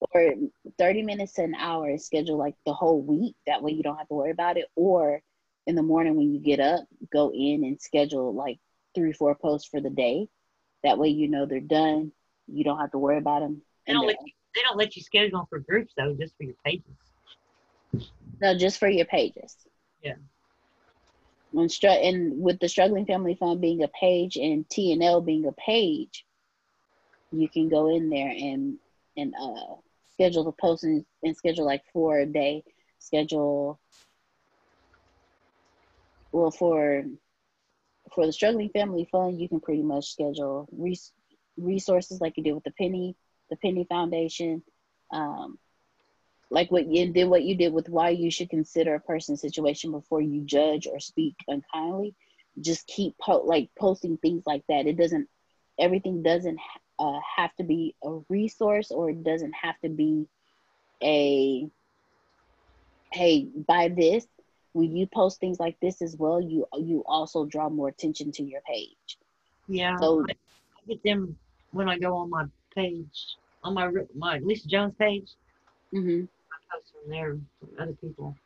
or 0.00 0.34
30 0.78 1.02
minutes 1.02 1.34
to 1.34 1.44
an 1.44 1.54
hour 1.54 1.88
and 1.88 2.00
schedule 2.00 2.36
like 2.36 2.54
the 2.66 2.72
whole 2.72 3.00
week, 3.00 3.36
that 3.46 3.62
way 3.62 3.72
you 3.72 3.82
don't 3.82 3.96
have 3.96 4.08
to 4.08 4.14
worry 4.14 4.30
about 4.30 4.56
it. 4.56 4.66
Or 4.76 5.22
in 5.66 5.74
the 5.74 5.82
morning 5.82 6.16
when 6.16 6.32
you 6.32 6.40
get 6.40 6.60
up, 6.60 6.84
go 7.12 7.30
in 7.32 7.64
and 7.64 7.80
schedule 7.80 8.34
like 8.34 8.58
three, 8.94 9.12
four 9.12 9.34
posts 9.34 9.68
for 9.68 9.80
the 9.80 9.90
day. 9.90 10.28
That 10.84 10.98
way 10.98 11.08
you 11.08 11.28
know 11.28 11.46
they're 11.46 11.60
done. 11.60 12.12
You 12.46 12.62
don't 12.62 12.78
have 12.78 12.92
to 12.92 12.98
worry 12.98 13.18
about 13.18 13.40
them. 13.40 13.62
They 13.86 13.94
don't 13.94 14.06
let 14.06 14.18
you, 14.24 14.32
they 14.54 14.62
don't 14.62 14.76
let 14.76 14.94
you 14.94 15.02
schedule 15.02 15.38
them 15.38 15.46
for 15.48 15.58
groups 15.58 15.94
though, 15.96 16.14
just 16.14 16.36
for 16.36 16.44
your 16.44 16.54
pages. 16.64 16.84
No, 18.40 18.56
just 18.56 18.78
for 18.78 18.88
your 18.88 19.06
pages. 19.06 19.56
Yeah. 20.02 20.14
When 21.52 21.68
str- 21.68 21.86
and 21.88 22.42
with 22.42 22.58
the 22.60 22.68
struggling 22.68 23.06
family 23.06 23.34
fund 23.34 23.60
being 23.60 23.82
a 23.82 23.88
page 23.88 24.36
and 24.36 24.68
TNL 24.68 25.24
being 25.24 25.46
a 25.46 25.52
page, 25.52 26.24
you 27.32 27.48
can 27.48 27.68
go 27.68 27.94
in 27.94 28.10
there 28.10 28.30
and 28.30 28.76
and 29.16 29.34
uh 29.40 29.76
schedule 30.12 30.44
the 30.44 30.52
post 30.52 30.84
and, 30.84 31.04
and 31.22 31.36
schedule 31.36 31.64
like 31.64 31.82
four 31.92 32.18
a 32.18 32.26
day. 32.26 32.62
Schedule 32.98 33.80
well 36.32 36.50
for 36.50 37.04
for 38.14 38.26
the 38.26 38.32
struggling 38.32 38.70
family 38.70 39.08
fund, 39.10 39.40
you 39.40 39.48
can 39.48 39.60
pretty 39.60 39.82
much 39.82 40.12
schedule 40.12 40.68
res- 40.72 41.12
resources 41.56 42.20
like 42.20 42.36
you 42.36 42.42
did 42.42 42.52
with 42.54 42.64
the 42.64 42.72
Penny 42.72 43.16
the 43.50 43.56
Penny 43.56 43.86
Foundation. 43.88 44.62
Um, 45.12 45.58
like 46.50 46.70
what 46.70 46.86
you 46.86 47.12
did 47.12 47.28
what 47.28 47.42
you 47.42 47.56
did 47.56 47.72
with 47.72 47.88
why 47.88 48.10
you 48.10 48.30
should 48.30 48.48
consider 48.48 48.94
a 48.94 49.00
person's 49.00 49.40
situation 49.40 49.90
before 49.90 50.20
you 50.20 50.42
judge 50.42 50.86
or 50.86 51.00
speak 51.00 51.34
unkindly 51.48 52.14
just 52.60 52.86
keep 52.86 53.16
po- 53.18 53.44
like 53.44 53.70
posting 53.78 54.16
things 54.18 54.44
like 54.46 54.62
that 54.68 54.86
it 54.86 54.96
doesn't 54.96 55.28
everything 55.78 56.22
doesn't 56.22 56.58
uh, 56.98 57.18
have 57.36 57.54
to 57.56 57.64
be 57.64 57.96
a 58.04 58.20
resource 58.28 58.90
or 58.90 59.10
it 59.10 59.24
doesn't 59.24 59.54
have 59.60 59.74
to 59.82 59.88
be 59.88 60.26
a 61.02 61.68
hey 63.12 63.48
buy 63.66 63.88
this 63.88 64.26
when 64.74 64.94
you 64.96 65.06
post 65.06 65.40
things 65.40 65.58
like 65.58 65.78
this 65.80 66.02
as 66.02 66.16
well 66.18 66.40
you 66.40 66.66
you 66.76 67.02
also 67.06 67.44
draw 67.46 67.68
more 67.70 67.88
attention 67.88 68.30
to 68.32 68.42
your 68.42 68.60
page 68.62 69.18
Yeah, 69.68 69.96
So- 69.96 70.24
I, 70.28 70.34
get 70.86 71.02
them 71.02 71.38
when 71.72 71.88
I 71.88 71.98
go 71.98 72.14
on 72.18 72.28
my 72.28 72.44
page, 72.74 73.36
on 73.62 73.72
my 73.74 73.90
my 74.14 74.38
Lisa 74.38 74.68
Jones 74.68 74.94
page. 74.98 75.30
Mm-hmm. 75.94 76.24
I 76.52 76.56
post 76.76 76.92
from 76.92 77.10
there 77.10 77.38
from 77.58 77.68
other 77.80 77.92
people. 77.94 78.36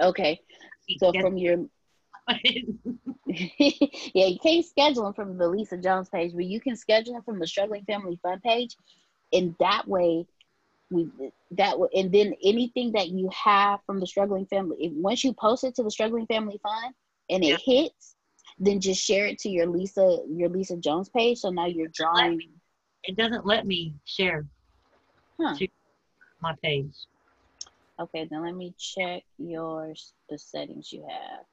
okay 0.00 0.40
so 0.98 1.12
from 1.20 1.36
your 1.36 1.66
yeah, 3.26 4.26
you 4.26 4.38
can't 4.42 4.64
schedule 4.64 5.04
them 5.04 5.14
from 5.14 5.36
the 5.38 5.48
Lisa 5.48 5.76
Jones 5.76 6.08
page, 6.08 6.32
but 6.34 6.44
you 6.44 6.60
can 6.60 6.76
schedule 6.76 7.14
them 7.14 7.22
from 7.22 7.38
the 7.38 7.46
Struggling 7.46 7.84
Family 7.84 8.18
Fun 8.22 8.40
page, 8.40 8.76
and 9.32 9.54
that 9.60 9.86
way, 9.86 10.26
we 10.90 11.08
that 11.52 11.76
and 11.94 12.12
then 12.12 12.34
anything 12.44 12.92
that 12.92 13.08
you 13.08 13.30
have 13.30 13.80
from 13.86 14.00
the 14.00 14.06
Struggling 14.06 14.46
Family, 14.46 14.76
if, 14.80 14.92
once 14.92 15.24
you 15.24 15.32
post 15.32 15.64
it 15.64 15.74
to 15.76 15.82
the 15.82 15.90
Struggling 15.90 16.26
Family 16.26 16.60
fund 16.62 16.94
and 17.30 17.44
it 17.44 17.60
hits, 17.64 18.14
then 18.58 18.80
just 18.80 19.02
share 19.02 19.26
it 19.26 19.38
to 19.40 19.48
your 19.48 19.66
Lisa 19.66 20.18
your 20.28 20.48
Lisa 20.48 20.76
Jones 20.76 21.08
page. 21.08 21.38
So 21.38 21.50
now 21.50 21.66
you're 21.66 21.88
drawing. 21.88 22.40
it 23.04 23.16
doesn't 23.16 23.46
let 23.46 23.66
me 23.66 23.94
share 24.04 24.46
Huh. 25.40 25.56
my 26.40 26.54
page. 26.62 26.94
Okay, 27.98 28.28
then 28.30 28.42
let 28.42 28.54
me 28.54 28.74
check 28.78 29.22
yours 29.38 30.12
the 30.28 30.38
settings 30.38 30.92
you 30.92 31.06
have. 31.08 31.44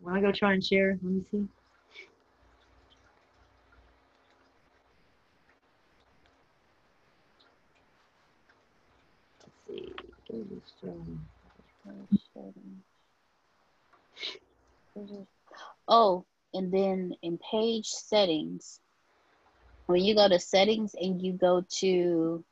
When 0.00 0.14
I 0.14 0.20
go 0.20 0.32
try 0.32 0.52
and 0.52 0.64
share, 0.64 0.98
let 1.02 1.12
me 1.12 1.24
see. 1.30 1.48
Oh, 15.88 16.24
and 16.54 16.72
then 16.72 17.12
in 17.22 17.38
page 17.38 17.86
settings, 17.86 18.80
when 19.86 20.02
you 20.02 20.14
go 20.14 20.28
to 20.28 20.38
settings 20.38 20.94
and 21.00 21.20
you 21.20 21.32
go 21.32 21.64
to 21.80 22.44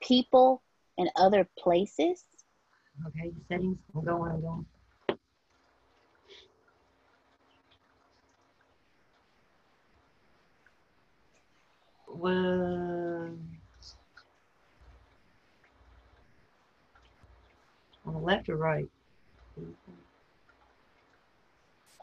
people 0.00 0.62
and 0.98 1.10
other 1.16 1.48
places, 1.58 2.24
Okay, 3.08 3.32
settings, 3.48 3.76
I'm 3.94 4.04
going, 4.04 4.32
I'm 4.32 4.40
going. 4.40 4.66
Well. 12.08 13.53
On 18.06 18.14
the 18.14 18.20
left 18.20 18.48
or 18.48 18.56
right? 18.56 18.88
I 19.58 19.62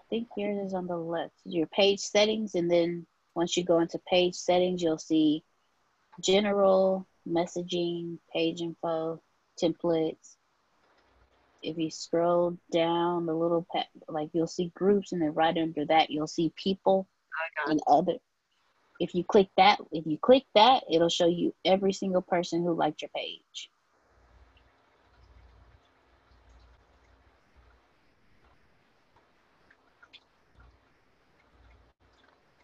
think 0.09 0.27
yours 0.35 0.67
is 0.67 0.73
on 0.73 0.87
the 0.87 0.97
left. 0.97 1.33
Your 1.45 1.67
page 1.67 1.99
settings, 1.99 2.55
and 2.55 2.69
then 2.69 3.05
once 3.35 3.55
you 3.55 3.63
go 3.63 3.79
into 3.79 3.99
page 4.09 4.35
settings, 4.35 4.81
you'll 4.81 4.97
see 4.97 5.43
general, 6.19 7.07
messaging, 7.27 8.17
page 8.33 8.61
info, 8.61 9.21
templates. 9.61 10.35
If 11.61 11.77
you 11.77 11.91
scroll 11.91 12.57
down 12.71 13.25
the 13.27 13.33
little 13.33 13.65
like 14.07 14.29
you'll 14.33 14.47
see 14.47 14.71
groups, 14.75 15.11
and 15.11 15.21
then 15.21 15.33
right 15.33 15.55
under 15.57 15.85
that 15.85 16.09
you'll 16.09 16.27
see 16.27 16.51
people 16.55 17.07
and 17.67 17.79
other. 17.87 18.15
If 18.99 19.15
you 19.15 19.23
click 19.23 19.49
that, 19.57 19.79
if 19.91 20.05
you 20.05 20.17
click 20.17 20.43
that, 20.55 20.83
it'll 20.91 21.09
show 21.09 21.27
you 21.27 21.53
every 21.65 21.93
single 21.93 22.21
person 22.21 22.63
who 22.63 22.73
liked 22.73 23.01
your 23.01 23.09
page. 23.15 23.69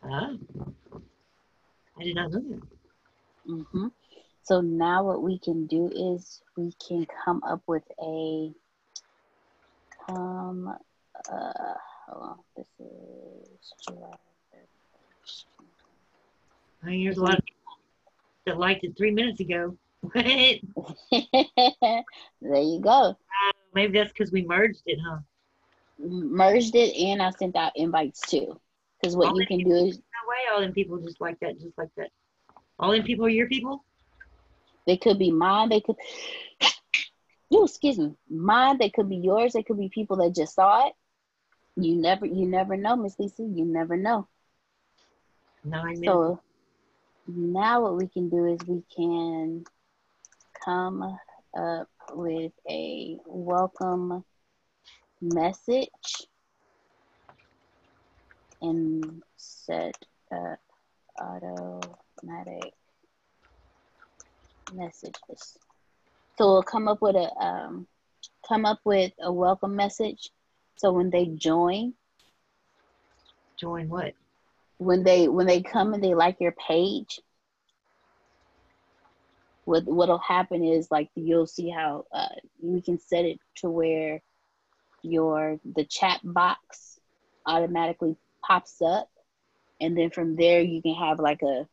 Ah. 0.10 0.32
I 2.00 2.04
did 2.04 2.16
not 2.16 2.32
know 2.32 2.40
that. 2.40 2.62
hmm 3.74 3.88
So 4.44 4.62
now 4.62 5.04
what 5.04 5.22
we 5.22 5.40
can 5.40 5.68
do 5.68 5.90
is 5.94 6.42
we 6.56 6.74
can 6.88 7.06
come 7.26 7.42
up 7.44 7.62
with 7.68 7.84
a 8.02 8.54
come 10.06 10.70
uh 11.30 11.74
hold 12.08 12.24
on 12.24 12.38
this 12.56 12.68
is 12.80 13.74
July 13.86 14.16
31st. 14.54 15.46
I 16.84 16.86
mean, 16.86 17.04
there's 17.06 17.18
a 17.18 17.24
lot 17.24 17.40
of 17.40 17.46
people 17.46 17.80
that 18.46 18.58
liked 18.60 18.84
it 18.84 18.96
three 18.98 19.12
minutes 19.12 19.42
ago. 19.42 19.78
There 22.42 22.62
you 22.62 22.80
go. 22.80 23.10
Uh, 23.10 23.52
maybe 23.74 23.98
that's 23.98 24.14
because 24.14 24.32
we 24.32 24.44
merged 24.46 24.84
it, 24.86 25.00
huh? 25.06 25.18
Merged 26.00 26.76
it 26.76 26.96
and 26.96 27.22
I 27.22 27.32
sent 27.32 27.56
out 27.56 27.74
invites 27.76 28.22
too. 28.22 28.60
Because 29.02 29.16
what 29.16 29.36
you 29.36 29.46
can 29.46 29.60
do 29.60 29.74
is 29.74 29.98
No 29.98 30.28
way 30.28 30.38
all 30.54 30.62
them 30.62 30.74
people 30.74 30.98
just 31.00 31.22
like 31.22 31.40
that, 31.40 31.60
just 31.60 31.78
like 31.78 31.90
that. 31.98 32.10
All 32.80 32.92
them 32.92 33.04
people 33.04 33.26
are 33.26 33.30
your 33.30 33.48
people? 33.48 33.84
they 34.88 34.98
could 34.98 35.20
be 35.20 35.32
mine, 35.32 35.70
they 35.70 35.82
could 35.82 35.98
you 37.50 37.64
excuse 37.64 38.00
me, 38.00 38.16
mine, 38.30 38.78
they 38.80 38.90
could 38.90 39.10
be 39.10 39.18
yours, 39.18 39.54
they 39.54 39.62
could 39.64 39.78
be 39.78 39.90
people 39.90 40.18
that 40.18 40.34
just 40.34 40.56
saw 40.56 40.88
it. 40.88 40.94
You 41.76 41.96
never 41.96 42.26
you 42.26 42.48
never 42.48 42.76
know, 42.76 42.96
Miss 42.96 43.20
Lisa. 43.20 43.44
You 43.44 43.66
never 43.66 43.96
know. 43.96 44.28
Nine 45.64 46.00
minutes. 46.00 46.06
So 46.06 46.42
now 47.28 47.82
what 47.82 47.98
we 47.98 48.08
can 48.08 48.30
do 48.30 48.46
is 48.46 48.60
we 48.66 48.84
can 48.96 49.64
come 50.66 51.04
up 51.56 51.88
with 52.14 52.54
a 52.68 53.18
welcome 53.28 54.24
message 55.22 55.90
and 58.62 59.24
set 59.38 59.96
up 60.32 60.60
automatic 61.20 62.74
messages. 64.74 65.58
So 66.38 66.46
we'll 66.48 66.64
come 66.64 66.88
up 66.88 67.02
with 67.02 67.16
a 67.16 67.32
um, 67.44 67.88
come 68.48 68.66
up 68.66 68.80
with 68.86 69.12
a 69.22 69.32
welcome 69.32 69.76
message. 69.76 70.30
So 70.76 70.94
when 70.94 71.10
they 71.10 71.28
join, 71.28 71.94
Join 73.60 73.90
what? 73.90 74.14
when 74.78 75.04
they 75.04 75.28
when 75.28 75.48
they 75.48 75.62
come 75.62 75.94
and 75.94 76.04
they 76.04 76.14
like 76.14 76.38
your 76.40 76.54
page 76.54 77.20
what 79.66 79.84
what'll 79.86 80.20
happen 80.20 80.64
is 80.64 80.88
like 80.92 81.10
you'll 81.16 81.48
see 81.48 81.70
how 81.70 82.06
uh, 82.14 82.28
we 82.62 82.82
can 82.82 83.00
set 83.00 83.26
it 83.26 83.40
to 83.56 83.70
where 83.70 84.22
your 85.04 85.60
the 85.76 85.84
chat 85.86 86.20
box 86.24 87.00
automatically 87.46 88.16
pops 88.48 88.82
up 88.82 89.10
and 89.82 89.98
then 89.98 90.10
from 90.10 90.36
there 90.36 90.62
you 90.62 90.82
can 90.82 90.96
have 90.96 91.20
like 91.20 91.42
a 91.44 91.68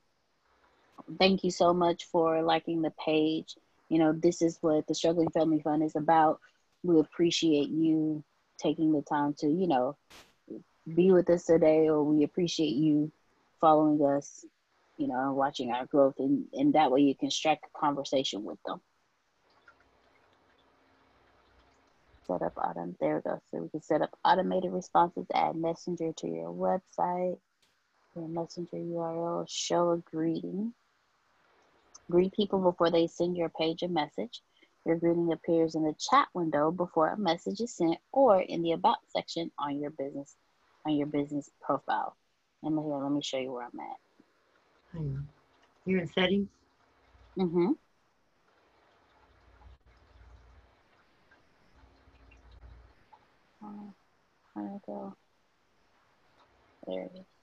thank 1.19 1.45
you 1.45 1.51
so 1.51 1.73
much 1.73 2.05
for 2.05 2.43
liking 2.43 2.83
the 2.83 2.93
page. 3.05 3.57
You 3.89 3.99
know 3.99 4.13
this 4.13 4.43
is 4.43 4.59
what 4.61 4.87
the 4.87 4.95
struggling 4.95 5.31
family 5.31 5.61
fund 5.61 5.83
is 5.83 5.97
about. 5.97 6.41
We 6.83 6.99
appreciate 7.01 7.69
you 7.69 8.25
taking 8.59 8.93
the 8.93 9.03
time 9.03 9.35
to 9.39 9.49
you 9.49 9.67
know 9.67 9.97
be 10.95 11.13
with 11.13 11.29
us 11.31 11.45
today 11.45 11.89
or 11.89 12.03
we 12.03 12.25
appreciate 12.25 12.75
you 12.75 13.11
following 13.61 14.05
us 14.05 14.45
you 14.99 15.09
know 15.09 15.19
and 15.19 15.37
watching 15.37 15.71
our 15.73 15.87
growth 15.87 16.15
and, 16.19 16.45
and 16.53 16.75
that 16.75 16.91
way 16.91 17.01
you 17.01 17.15
can 17.15 17.31
strike 17.31 17.61
a 17.65 17.79
conversation 17.79 18.45
with 18.45 18.59
them 18.67 18.81
set 22.27 22.43
up 22.43 22.53
autumn 22.57 22.97
there 23.01 23.17
we 23.17 23.31
go 23.31 23.41
so 23.51 23.63
we 23.63 23.69
can 23.69 23.83
set 23.83 24.03
up 24.03 24.11
automated 24.25 24.73
responses 24.73 25.27
add 25.35 25.57
messenger 25.57 26.13
to 26.17 26.27
your 26.27 26.53
website 26.53 27.39
your 28.15 28.29
messenger 28.29 28.77
url 28.77 29.47
show 29.49 29.91
a 29.91 29.97
greeting 29.99 30.73
greet 32.11 32.33
people 32.33 32.61
before 32.61 32.91
they 32.91 33.07
send 33.07 33.37
your 33.37 33.49
page 33.49 33.83
a 33.83 33.89
message 33.89 34.43
your 34.87 34.97
greeting 34.97 35.33
appears 35.33 35.75
in 35.75 35.83
the 35.83 35.95
chat 35.99 36.29
window 36.35 36.71
before 36.71 37.09
a 37.09 37.19
message 37.19 37.61
is 37.61 37.75
sent 37.75 37.97
or 38.13 38.41
in 38.41 38.63
the 38.63 38.73
about 38.73 38.99
section 39.09 39.51
on 39.59 39.81
your 39.81 39.91
business 39.91 40.37
on 40.87 40.97
your 40.97 41.07
business 41.07 41.51
profile. 41.61 42.17
And 42.63 42.79
here, 42.79 42.97
let 42.97 43.13
me 43.13 43.23
show 43.23 43.39
you 43.39 43.53
where 43.53 43.65
I'm 43.65 43.81
at. 43.81 43.97
You're 45.87 46.01
in 46.01 46.09
settings? 46.09 46.49
Mm-hmm. 47.39 47.73
It 54.57 54.83
go? 54.87 55.15
There 56.87 57.03
it 57.05 57.13
is. 57.17 57.34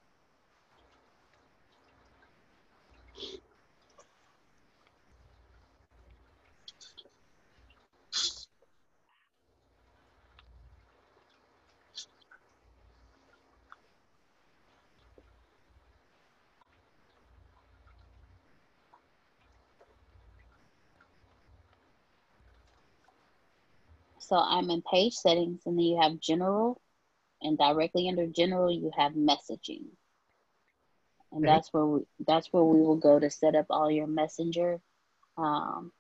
So 24.32 24.38
I'm 24.38 24.72
in 24.72 24.82
page 24.84 25.16
settings, 25.16 25.64
and 25.66 25.78
then 25.78 25.86
you 25.86 26.00
have 26.02 26.20
general, 26.22 26.82
and 27.42 27.58
directly 27.58 28.08
under 28.08 28.28
general 28.28 28.72
you 28.72 28.92
have 28.98 29.14
messaging, 29.14 29.88
and 31.34 31.46
Okay. 31.46 31.48
that's 31.48 31.74
where 31.74 31.86
we 31.86 32.02
that's 32.26 32.48
where 32.54 32.64
we 32.64 32.80
will 32.82 32.96
go 32.98 33.20
to 33.20 33.30
set 33.30 33.56
up 33.56 33.68
all 33.70 33.92
your 33.92 34.08
messenger, 34.08 34.82
um, 35.38 35.92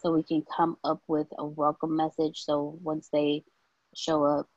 so 0.00 0.12
we 0.12 0.22
can 0.22 0.44
come 0.56 0.78
up 0.82 1.02
with 1.08 1.28
a 1.38 1.46
welcome 1.46 1.96
message. 1.96 2.42
So 2.44 2.78
once 2.82 3.10
they 3.12 3.44
show 3.94 4.24
up, 4.24 4.48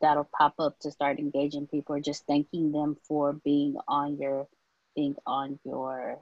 that'll 0.00 0.28
pop 0.36 0.54
up 0.58 0.78
to 0.80 0.90
start 0.90 1.20
engaging 1.20 1.68
people, 1.68 1.94
or 1.96 2.00
just 2.00 2.26
thanking 2.26 2.72
them 2.72 2.96
for 3.08 3.34
being 3.34 3.76
on 3.88 4.18
your 4.18 4.48
being 4.96 5.16
on 5.26 5.60
your 5.64 6.18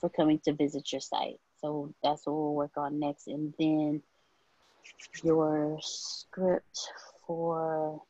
for 0.00 0.10
coming 0.10 0.40
to 0.44 0.52
visit 0.52 0.92
your 0.92 1.00
site. 1.00 1.40
So 1.62 1.94
that's 2.02 2.26
what 2.26 2.34
we'll 2.34 2.54
work 2.54 2.76
on 2.76 2.98
next. 2.98 3.28
And 3.28 3.54
then 3.58 4.02
your 5.22 5.78
script 5.80 6.78
for 7.26 8.02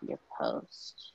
your 0.00 0.18
post. 0.40 1.12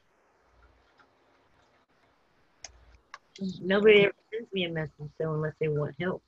Nobody 3.62 4.04
ever 4.04 4.14
sends 4.32 4.54
me 4.54 4.66
a 4.66 4.70
message, 4.70 5.12
so 5.20 5.34
unless 5.34 5.54
they 5.60 5.68
want 5.68 5.96
help. 6.00 6.24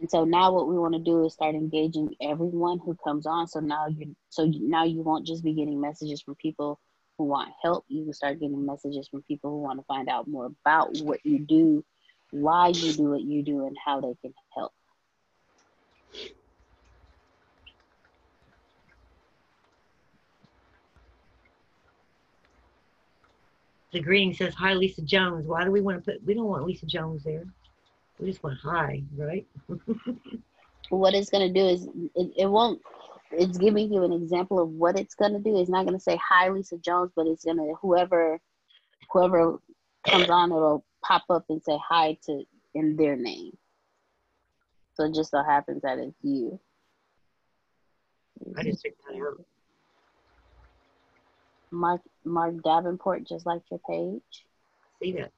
And 0.00 0.10
so 0.10 0.24
now 0.24 0.52
what 0.52 0.68
we 0.68 0.78
want 0.78 0.94
to 0.94 1.00
do 1.00 1.24
is 1.24 1.34
start 1.34 1.54
engaging 1.54 2.14
everyone 2.20 2.78
who 2.78 2.96
comes 3.02 3.26
on. 3.26 3.46
So 3.46 3.60
now 3.60 3.86
you 3.86 4.14
so 4.30 4.44
you, 4.44 4.68
now 4.68 4.84
you 4.84 5.02
won't 5.02 5.26
just 5.26 5.44
be 5.44 5.54
getting 5.54 5.80
messages 5.80 6.22
from 6.22 6.34
people 6.36 6.80
who 7.18 7.24
want 7.24 7.50
help. 7.62 7.84
You 7.88 8.04
can 8.04 8.12
start 8.12 8.40
getting 8.40 8.64
messages 8.64 9.08
from 9.08 9.22
people 9.22 9.50
who 9.50 9.62
want 9.62 9.78
to 9.78 9.84
find 9.86 10.08
out 10.08 10.28
more 10.28 10.46
about 10.46 10.96
what 11.00 11.24
you 11.24 11.38
do, 11.38 11.84
why 12.30 12.68
you 12.68 12.92
do 12.92 13.10
what 13.10 13.22
you 13.22 13.42
do, 13.42 13.66
and 13.66 13.76
how 13.82 14.00
they 14.00 14.14
can 14.20 14.34
help. 14.54 14.72
The 23.92 24.00
greeting 24.00 24.34
says, 24.34 24.54
Hi, 24.54 24.74
Lisa 24.74 25.02
Jones. 25.02 25.46
Why 25.46 25.64
do 25.64 25.70
we 25.70 25.80
want 25.80 26.04
to 26.04 26.12
put, 26.12 26.24
we 26.24 26.34
don't 26.34 26.44
want 26.44 26.66
Lisa 26.66 26.86
Jones 26.86 27.22
there. 27.24 27.44
We 28.18 28.26
just 28.28 28.42
want 28.42 28.58
hi, 28.62 29.02
right? 29.16 29.46
what 30.88 31.14
it's 31.14 31.30
going 31.30 31.52
to 31.52 31.60
do 31.60 31.66
is 31.66 31.86
it, 32.14 32.32
it 32.36 32.46
won't 32.46 32.80
it's 33.32 33.58
giving 33.58 33.92
you 33.92 34.02
an 34.04 34.12
example 34.12 34.60
of 34.60 34.68
what 34.68 34.98
it's 34.98 35.14
going 35.14 35.32
to 35.32 35.38
do 35.38 35.58
it's 35.58 35.70
not 35.70 35.84
going 35.84 35.96
to 35.96 36.02
say 36.02 36.18
hi 36.26 36.48
lisa 36.48 36.76
jones 36.78 37.10
but 37.16 37.26
it's 37.26 37.44
going 37.44 37.56
to 37.56 37.74
whoever 37.80 38.40
whoever 39.10 39.58
comes 40.06 40.30
on 40.30 40.52
it'll 40.52 40.84
pop 41.04 41.24
up 41.30 41.44
and 41.48 41.62
say 41.62 41.78
hi 41.88 42.16
to 42.24 42.44
in 42.74 42.96
their 42.96 43.16
name 43.16 43.56
so 44.94 45.04
it 45.04 45.14
just 45.14 45.30
so 45.30 45.42
happens 45.42 45.82
that 45.82 45.98
it's 45.98 46.16
you 46.22 46.58
I 48.56 48.62
just 48.62 48.86
out. 48.86 49.44
mark 51.70 52.00
mark 52.24 52.62
davenport 52.62 53.24
just 53.24 53.46
liked 53.46 53.66
your 53.70 53.80
page 53.88 54.46
See 55.02 55.12
that? 55.12 55.32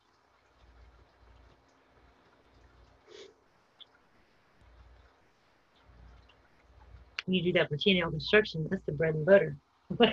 you 7.33 7.43
do 7.43 7.53
that 7.59 7.69
for 7.69 7.77
TNL 7.77 8.11
construction, 8.11 8.67
that's 8.71 8.85
the 8.87 8.93
bread 8.93 9.15
and 9.15 9.27
butter. 9.27 9.57
But 9.91 10.11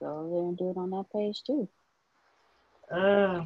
go 0.00 0.30
there 0.30 0.42
and 0.42 0.56
do 0.56 0.70
it 0.70 0.76
on 0.76 0.90
that 0.90 1.06
page 1.12 1.42
too. 1.42 1.68
Uh, 2.90 3.44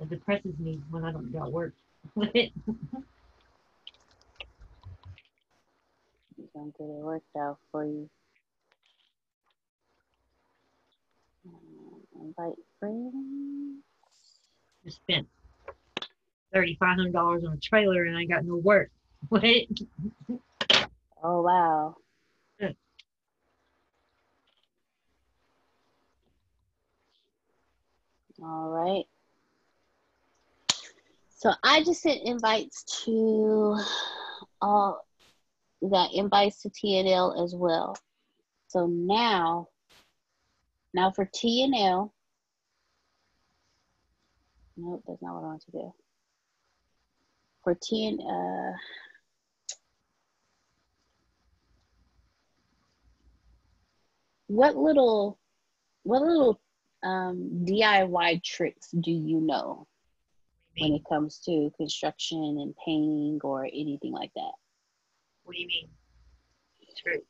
it 0.00 0.08
depresses 0.08 0.58
me 0.58 0.80
when 0.90 1.04
I 1.04 1.12
don't 1.12 1.32
got 1.32 1.52
work. 1.52 1.74
You're 2.16 2.32
gonna 6.54 6.70
get 6.78 6.84
it 6.84 7.02
worked 7.02 7.36
out 7.36 7.58
for 7.70 7.84
you. 7.84 8.08
Invite 12.20 12.54
friends. 12.78 13.82
Dispense. 14.84 15.26
$3,500 16.54 17.46
on 17.46 17.52
a 17.52 17.56
trailer 17.58 18.04
and 18.04 18.16
I 18.16 18.24
got 18.24 18.44
no 18.44 18.56
work. 18.56 18.90
What? 19.28 19.44
oh, 21.22 21.42
wow. 21.42 21.96
All 28.42 28.70
right. 28.70 29.04
So 31.28 31.52
I 31.62 31.82
just 31.82 32.02
sent 32.02 32.22
invites 32.24 33.04
to 33.04 33.78
all 34.62 35.06
that 35.82 36.10
invites 36.14 36.62
to 36.62 36.70
TNL 36.70 37.42
as 37.42 37.54
well. 37.54 37.96
So 38.68 38.86
now, 38.86 39.68
now 40.94 41.10
for 41.10 41.26
TNL. 41.26 42.10
Nope, 44.76 45.02
that's 45.06 45.20
not 45.20 45.34
what 45.34 45.44
I 45.44 45.46
want 45.46 45.62
to 45.62 45.70
do. 45.72 45.94
For 47.62 47.74
TN 47.74 48.18
uh 48.20 48.76
what 54.50 54.76
little 54.76 55.38
what 56.02 56.22
little 56.22 56.60
um, 57.02 57.64
DIY 57.64 58.42
tricks 58.42 58.88
do 58.90 59.12
you 59.12 59.40
know 59.40 59.86
when 60.78 60.92
it 60.92 61.02
comes 61.08 61.38
to 61.46 61.70
construction 61.76 62.58
and 62.60 62.74
painting 62.84 63.38
or 63.42 63.64
anything 63.64 64.12
like 64.12 64.32
that? 64.34 64.52
What 65.44 65.54
do 65.54 65.60
you 65.60 65.68
mean? 65.68 65.88
True. 66.96 67.20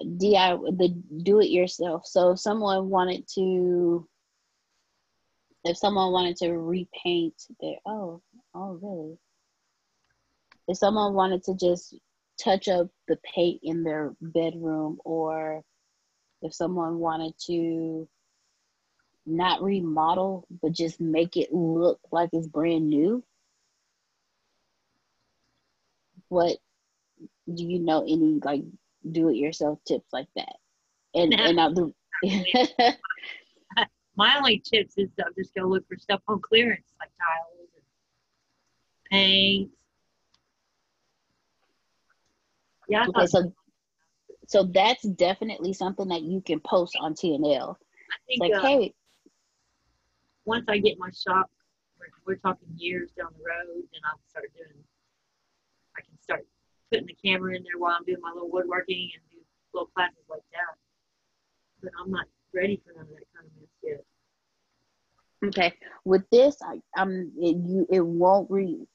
DIY 0.00 0.78
the 0.78 0.88
do 1.22 1.40
it 1.40 1.50
yourself. 1.50 2.06
So 2.06 2.30
if 2.30 2.40
someone 2.40 2.88
wanted 2.88 3.28
to 3.34 4.08
if 5.64 5.76
someone 5.76 6.12
wanted 6.12 6.36
to 6.36 6.52
repaint 6.52 7.34
their 7.60 7.76
oh 7.86 8.22
oh 8.54 8.78
really 8.82 9.18
if 10.68 10.76
someone 10.76 11.14
wanted 11.14 11.42
to 11.44 11.54
just 11.54 11.94
touch 12.42 12.68
up 12.68 12.88
the 13.08 13.16
paint 13.34 13.60
in 13.62 13.82
their 13.82 14.12
bedroom 14.20 14.98
or 15.04 15.62
if 16.42 16.54
someone 16.54 16.98
wanted 16.98 17.34
to 17.46 18.08
not 19.24 19.62
remodel 19.62 20.44
but 20.60 20.72
just 20.72 21.00
make 21.00 21.36
it 21.36 21.52
look 21.52 22.00
like 22.10 22.30
it's 22.32 22.48
brand 22.48 22.88
new 22.88 23.22
what 26.28 26.56
do 27.54 27.64
you 27.64 27.78
know 27.78 28.02
any 28.02 28.40
like 28.42 28.62
do 29.12 29.28
it 29.28 29.36
yourself 29.36 29.78
tips 29.86 30.12
like 30.12 30.26
that 30.34 30.56
and 31.14 31.32
and 31.34 31.60
I 31.60 31.72
do 31.72 31.94
My 34.16 34.36
only 34.36 34.58
tips 34.58 34.94
is 34.98 35.08
to 35.18 35.24
just 35.36 35.54
go 35.54 35.62
look 35.62 35.86
for 35.88 35.96
stuff 35.96 36.20
on 36.28 36.40
clearance, 36.40 36.92
like 37.00 37.10
tiles 37.18 37.68
and 37.74 37.82
paint. 39.10 39.70
Yeah, 42.92 43.06
okay 43.08 43.26
so 43.26 43.52
so 44.48 44.64
that's 44.64 45.02
definitely 45.02 45.72
something 45.72 46.08
that 46.08 46.22
you 46.22 46.40
can 46.40 46.60
post 46.60 46.96
on 47.00 47.14
TNL. 47.14 47.74
I 47.74 48.14
It's 48.28 48.38
think 48.38 48.40
like, 48.40 48.52
uh, 48.52 48.60
hey, 48.60 48.94
once 50.44 50.64
I 50.68 50.78
get 50.78 50.98
my 50.98 51.10
shop, 51.10 51.50
we're, 51.98 52.34
we're 52.34 52.36
talking 52.36 52.68
years 52.76 53.10
down 53.16 53.28
the 53.38 53.44
road, 53.44 53.78
and 53.78 54.02
I'll 54.04 54.20
start 54.28 54.46
doing. 54.54 54.84
I 55.96 56.02
can 56.02 56.20
start 56.20 56.46
putting 56.90 57.06
the 57.06 57.16
camera 57.24 57.54
in 57.56 57.62
there 57.62 57.78
while 57.78 57.96
I'm 57.96 58.04
doing 58.04 58.20
my 58.20 58.32
little 58.32 58.50
woodworking 58.50 59.10
and 59.14 59.22
do 59.30 59.38
little 59.72 59.88
classes 59.94 60.24
like 60.28 60.42
that. 60.52 60.76
But 61.82 61.92
I'm 62.00 62.10
not 62.10 62.26
ready 62.54 62.80
for 62.84 62.92
none 62.92 63.02
of 63.04 63.08
that 63.08 63.24
kind 63.34 63.46
of 63.46 63.52
mess 63.60 63.70
yet. 63.82 64.04
Okay, 65.44 65.74
with 66.04 66.28
this, 66.30 66.56
I, 66.62 66.80
I'm 66.96 67.32
it, 67.38 67.56
you. 67.56 67.86
It 67.90 68.04
won't 68.04 68.50
re. 68.50 68.86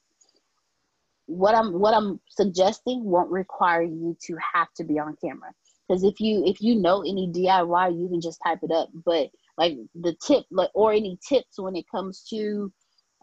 What 1.27 1.55
I'm 1.55 1.73
what 1.79 1.93
I'm 1.93 2.19
suggesting 2.29 3.03
won't 3.03 3.29
require 3.29 3.83
you 3.83 4.17
to 4.25 4.37
have 4.53 4.73
to 4.77 4.83
be 4.83 4.99
on 4.99 5.15
camera. 5.23 5.51
Because 5.87 6.03
if 6.03 6.19
you 6.19 6.43
if 6.45 6.61
you 6.61 6.75
know 6.75 7.01
any 7.01 7.27
DIY, 7.27 7.99
you 7.99 8.09
can 8.09 8.21
just 8.21 8.41
type 8.45 8.59
it 8.63 8.71
up. 8.71 8.89
But 9.05 9.29
like 9.57 9.77
the 9.95 10.15
tip, 10.25 10.45
like 10.51 10.69
or 10.73 10.91
any 10.93 11.17
tips 11.27 11.59
when 11.59 11.75
it 11.75 11.85
comes 11.89 12.23
to 12.29 12.71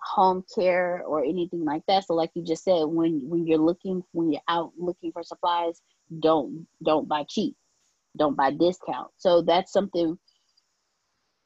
home 0.03 0.45
care 0.55 1.03
or 1.07 1.25
anything 1.25 1.65
like 1.65 1.83
that. 1.89 2.07
So 2.07 2.15
like 2.15 2.31
you 2.35 2.45
just 2.45 2.65
said, 2.65 2.85
when 2.85 3.29
when 3.29 3.47
you're 3.47 3.59
looking 3.59 4.03
when 4.13 4.33
you're 4.33 4.43
out 4.49 4.73
looking 4.79 5.13
for 5.13 5.23
supplies, 5.23 5.81
don't 6.21 6.67
don't 6.85 7.09
buy 7.09 7.25
cheap, 7.29 7.57
don't 8.17 8.37
buy 8.37 8.51
discount. 8.51 9.11
So 9.17 9.43
that's 9.43 9.73
something 9.73 10.19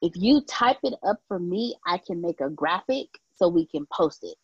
if 0.01 0.13
you 0.15 0.43
type 0.43 0.79
it 0.85 0.95
up 1.07 1.19
for 1.27 1.39
me, 1.39 1.75
I 1.87 1.99
can 1.99 2.21
make 2.21 2.41
a 2.41 2.51
graphic 2.51 3.09
so 3.35 3.49
we 3.49 3.67
can 3.67 3.87
post 3.93 4.21
it. 4.23 4.37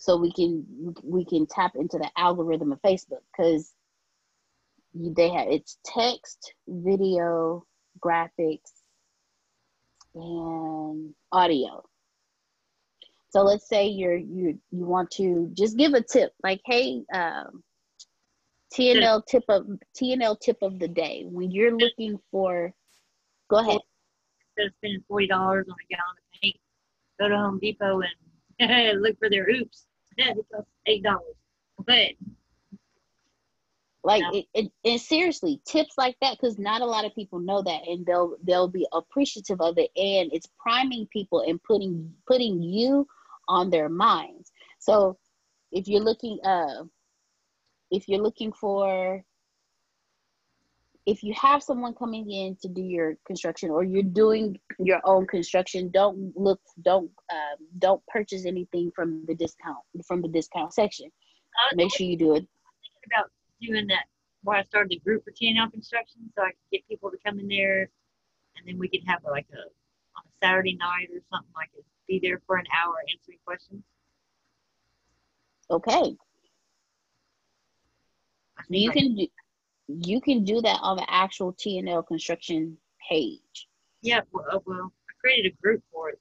So 0.00 0.16
we 0.16 0.32
can 0.32 0.64
we 1.04 1.26
can 1.26 1.46
tap 1.46 1.72
into 1.74 1.98
the 1.98 2.10
algorithm 2.16 2.72
of 2.72 2.80
Facebook 2.80 3.20
because 3.30 3.74
they 4.94 5.28
have 5.28 5.48
it's 5.48 5.76
text, 5.84 6.54
video, 6.66 7.66
graphics, 8.02 8.72
and 10.14 11.14
audio. 11.30 11.84
So 13.28 13.42
let's 13.42 13.68
say 13.68 13.88
you're 13.88 14.16
you 14.16 14.58
you 14.70 14.86
want 14.86 15.10
to 15.12 15.50
just 15.52 15.76
give 15.76 15.92
a 15.92 16.00
tip 16.00 16.32
like, 16.42 16.62
hey, 16.64 17.02
um, 17.12 17.62
TNL 18.72 19.22
tip 19.26 19.44
of 19.50 19.66
TNL 20.00 20.40
tip 20.40 20.56
of 20.62 20.78
the 20.78 20.88
day 20.88 21.24
when 21.26 21.50
you're 21.50 21.76
looking 21.76 22.18
for. 22.30 22.72
Go 23.50 23.58
ahead. 23.58 23.80
Instead 24.56 24.68
of 24.68 24.72
spending 24.78 25.04
forty 25.06 25.26
dollars 25.26 25.66
on 25.68 25.74
a 25.74 25.94
gallon 25.94 26.16
of 26.16 26.40
paint, 26.42 26.56
go 27.20 27.28
to 27.28 27.36
Home 27.36 27.58
Depot 27.60 28.00
and 28.58 29.02
look 29.02 29.18
for 29.18 29.28
their 29.28 29.46
oops. 29.50 29.84
It 30.28 30.46
costs 30.52 30.70
eight 30.86 31.02
dollars. 31.02 31.34
But 31.84 32.10
like 34.02 34.22
it, 34.32 34.46
it, 34.54 34.72
and 34.84 35.00
seriously 35.00 35.60
tips 35.66 35.94
like 35.98 36.16
that 36.20 36.36
because 36.40 36.58
not 36.58 36.80
a 36.80 36.86
lot 36.86 37.04
of 37.04 37.14
people 37.14 37.38
know 37.38 37.62
that 37.62 37.82
and 37.86 38.06
they'll 38.06 38.36
they'll 38.44 38.68
be 38.68 38.86
appreciative 38.92 39.60
of 39.60 39.76
it 39.76 39.90
and 39.96 40.32
it's 40.32 40.48
priming 40.58 41.06
people 41.12 41.42
and 41.46 41.62
putting 41.62 42.12
putting 42.26 42.62
you 42.62 43.06
on 43.48 43.68
their 43.68 43.88
minds 43.88 44.52
so 44.78 45.18
if 45.70 45.86
you're 45.86 46.00
looking 46.00 46.38
uh 46.44 46.82
if 47.90 48.08
you're 48.08 48.22
looking 48.22 48.52
for 48.52 49.22
if 51.12 51.22
you 51.22 51.34
have 51.34 51.62
someone 51.62 51.94
coming 51.94 52.30
in 52.30 52.56
to 52.62 52.68
do 52.68 52.80
your 52.80 53.16
construction 53.26 53.70
or 53.70 53.82
you're 53.82 54.02
doing 54.02 54.58
your 54.78 55.00
own 55.04 55.26
construction 55.26 55.90
don't 55.90 56.32
look 56.36 56.60
don't 56.82 57.10
um, 57.32 57.58
don't 57.78 58.02
purchase 58.06 58.44
anything 58.46 58.90
from 58.94 59.24
the 59.26 59.34
discount 59.34 59.78
from 60.06 60.22
the 60.22 60.28
discount 60.28 60.72
section 60.72 61.10
make 61.74 61.92
sure 61.94 62.06
you 62.06 62.16
do 62.16 62.34
it 62.34 62.44
I'm 62.44 62.78
thinking 62.82 63.10
about 63.12 63.30
doing 63.60 63.86
that 63.88 64.04
why 64.42 64.58
I 64.58 64.62
started 64.64 64.90
the 64.90 64.98
group 65.00 65.24
for 65.24 65.32
TNL 65.32 65.70
construction, 65.70 66.30
so 66.34 66.42
I 66.42 66.50
could 66.50 66.70
get 66.72 66.88
people 66.88 67.10
to 67.10 67.16
come 67.24 67.38
in 67.38 67.48
there, 67.48 67.90
and 68.56 68.66
then 68.66 68.78
we 68.78 68.88
could 68.88 69.02
have 69.06 69.20
like 69.24 69.46
a 69.52 69.60
on 69.60 70.24
a 70.26 70.32
Saturday 70.44 70.76
night 70.76 71.08
or 71.12 71.20
something. 71.32 71.52
I 71.56 71.66
could 71.74 71.84
be 72.08 72.20
there 72.22 72.40
for 72.46 72.56
an 72.56 72.64
hour 72.74 72.94
answering 73.10 73.38
questions. 73.44 73.82
Okay. 75.70 76.16
You 78.68 78.90
can 78.90 79.14
do 79.14 79.26
you 80.02 80.20
can 80.20 80.44
do 80.44 80.60
that 80.60 80.78
on 80.82 80.96
the 80.96 81.06
actual 81.08 81.52
TNL 81.54 82.06
construction 82.06 82.76
page. 83.08 83.68
Yeah. 84.02 84.20
Well, 84.32 84.44
uh, 84.50 84.58
well, 84.66 84.92
I 85.08 85.12
created 85.20 85.52
a 85.52 85.62
group 85.62 85.82
for 85.92 86.10
it. 86.10 86.20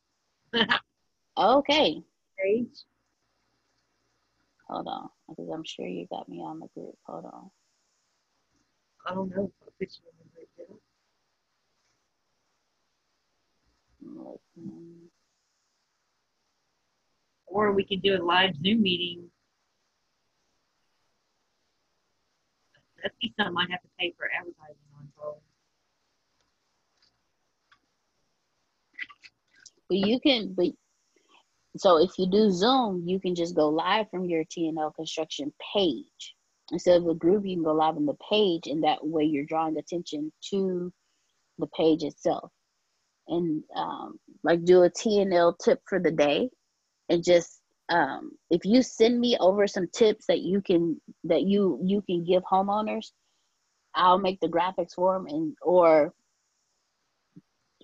Okay. 1.38 2.02
Page. 2.38 2.84
Hold 4.68 4.88
on. 4.88 5.10
Because 5.30 5.50
I'm 5.54 5.64
sure 5.64 5.88
you 5.88 6.06
got 6.10 6.28
me 6.28 6.42
on 6.42 6.60
the 6.60 6.68
group. 6.76 6.96
Hold 7.06 7.26
on. 7.26 7.50
I 9.08 9.14
don't 9.14 9.30
know. 9.34 9.46
if 9.46 9.52
I 9.62 9.72
put 9.80 9.90
you 9.90 10.10
in 10.12 10.18
the 10.20 10.30
group, 10.36 10.50
did 10.58 10.66
I? 10.70 10.76
Or 17.48 17.72
we 17.72 17.86
could 17.86 18.02
do 18.02 18.16
a 18.16 18.24
live 18.24 18.56
Zoom 18.56 18.82
meeting. 18.82 19.30
That'd 23.02 23.18
be 23.22 23.34
something 23.38 23.56
I'd 23.58 23.72
have 23.72 23.82
to 23.82 23.90
pay 24.00 24.14
for 24.18 24.30
advertising 24.38 24.90
on. 24.98 25.08
So 25.18 25.38
But 29.90 29.98
you 29.98 30.20
can 30.20 30.54
but 30.54 30.72
so 31.78 31.98
if 31.98 32.18
you 32.18 32.28
do 32.30 32.52
Zoom, 32.52 33.04
you 33.06 33.20
can 33.20 33.36
just 33.36 33.56
go 33.56 33.70
live 33.70 34.10
from 34.10 34.26
your 34.26 34.44
TNL 34.44 34.94
construction 34.96 35.54
page. 35.74 36.36
Instead 36.72 37.02
of 37.02 37.08
a 37.08 37.14
group, 37.14 37.46
you 37.46 37.56
can 37.56 37.64
go 37.64 37.74
live 37.74 37.96
on 37.96 38.06
the 38.06 38.18
page, 38.30 38.68
and 38.68 38.84
that 38.84 39.06
way 39.06 39.24
you're 39.24 39.46
drawing 39.46 39.78
attention 39.78 40.32
to 40.50 40.92
the 41.58 41.68
page 41.68 42.04
itself. 42.04 42.52
And 43.28 43.64
um, 43.76 44.20
like 44.44 44.66
do 44.66 44.84
a 44.84 44.90
TNL 44.90 45.58
tip 45.64 45.80
for 45.88 46.00
the 46.00 46.12
day, 46.12 46.50
and 47.08 47.24
just 47.24 47.59
um, 47.90 48.32
if 48.50 48.66
you 48.66 48.84
send 48.84 49.20
me 49.20 49.36
over 49.40 49.68
some 49.68 49.88
tips 49.92 50.26
that 50.28 50.40
you 50.40 50.62
can 50.62 51.02
that 51.24 51.44
you 51.44 51.80
you 51.84 52.02
can 52.04 52.24
give 52.24 52.44
homeowners, 52.44 53.12
I'll 53.96 54.20
make 54.20 54.40
the 54.40 54.48
graphics 54.48 54.94
for 54.96 55.16
them, 55.16 55.26
and 55.28 55.56
or 55.62 56.14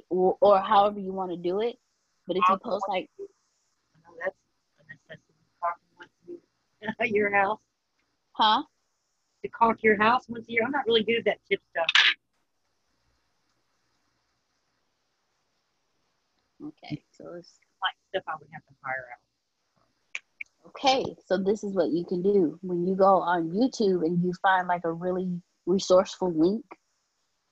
or, 0.10 0.38
or 0.42 0.60
however 0.60 1.00
you 1.00 1.12
want 1.12 1.32
to 1.32 1.38
do 1.38 1.62
it. 1.62 1.78
But 2.28 2.38
if 2.38 2.44
you 2.50 2.58
post 2.58 2.86
like 2.88 3.10
I 3.20 4.12
that's 4.24 4.36
a 4.80 4.84
necessity. 4.84 5.34
Caulking 5.62 5.84
once 5.98 6.12
a 7.00 7.06
year. 7.08 7.30
your 7.30 7.36
house. 7.36 7.60
Huh? 8.34 8.64
To 9.44 9.50
caulk 9.50 9.78
your 9.82 9.98
house 9.98 10.26
once 10.28 10.46
a 10.48 10.52
year. 10.52 10.62
I'm 10.66 10.72
not 10.72 10.86
really 10.86 11.04
good 11.04 11.20
at 11.20 11.26
that 11.26 11.38
tip 11.50 11.62
stuff. 11.72 11.88
Okay. 16.64 17.04
So 17.12 17.34
it's 17.38 17.60
Like 17.82 17.96
stuff 18.10 18.24
I 18.28 18.38
would 18.40 18.50
have 18.52 18.66
to 18.66 18.74
hire 18.84 19.08
out. 19.12 19.35
Okay. 20.68 21.04
So 21.26 21.38
this 21.38 21.64
is 21.64 21.74
what 21.74 21.90
you 21.92 22.06
can 22.06 22.22
do 22.22 22.58
when 22.62 22.86
you 22.86 22.96
go 22.96 23.22
on 23.22 23.50
YouTube 23.50 24.06
and 24.06 24.22
you 24.24 24.32
find 24.42 24.68
like 24.68 24.82
a 24.86 24.92
really 24.92 25.42
resourceful 25.66 26.34
link 26.34 26.66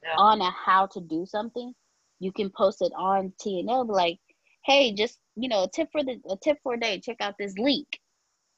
Yeah. 0.03 0.15
on 0.17 0.41
a 0.41 0.51
how 0.51 0.87
to 0.87 1.01
do 1.01 1.25
something. 1.25 1.73
You 2.19 2.31
can 2.31 2.49
post 2.49 2.81
it 2.81 2.91
on 2.97 3.33
TNL, 3.41 3.87
like, 3.89 4.19
hey, 4.65 4.93
just 4.93 5.19
you 5.35 5.49
know, 5.49 5.63
a 5.63 5.69
tip 5.69 5.89
for 5.91 6.03
the 6.03 6.19
a 6.29 6.37
tip 6.37 6.57
for 6.63 6.75
a 6.75 6.79
day. 6.79 6.99
Check 6.99 7.17
out 7.21 7.35
this 7.39 7.57
link, 7.57 7.87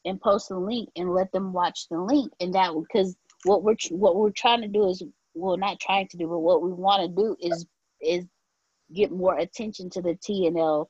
and 0.05 0.19
post 0.21 0.49
the 0.49 0.57
link 0.57 0.89
and 0.95 1.09
let 1.13 1.31
them 1.31 1.53
watch 1.53 1.87
the 1.89 1.97
link. 1.99 2.31
And 2.39 2.53
that 2.53 2.73
because 2.73 3.15
what 3.45 3.63
we're 3.63 3.75
tr- 3.75 3.95
what 3.95 4.15
we're 4.15 4.31
trying 4.31 4.61
to 4.61 4.67
do 4.67 4.89
is 4.89 5.01
well, 5.35 5.57
not 5.57 5.79
trying 5.79 6.07
to 6.09 6.17
do, 6.17 6.27
but 6.27 6.39
what 6.39 6.61
we 6.61 6.71
want 6.71 7.01
to 7.03 7.07
do 7.21 7.35
is 7.39 7.65
is 8.01 8.25
get 8.93 9.11
more 9.11 9.37
attention 9.37 9.89
to 9.91 10.01
the 10.01 10.15
TNL 10.15 10.87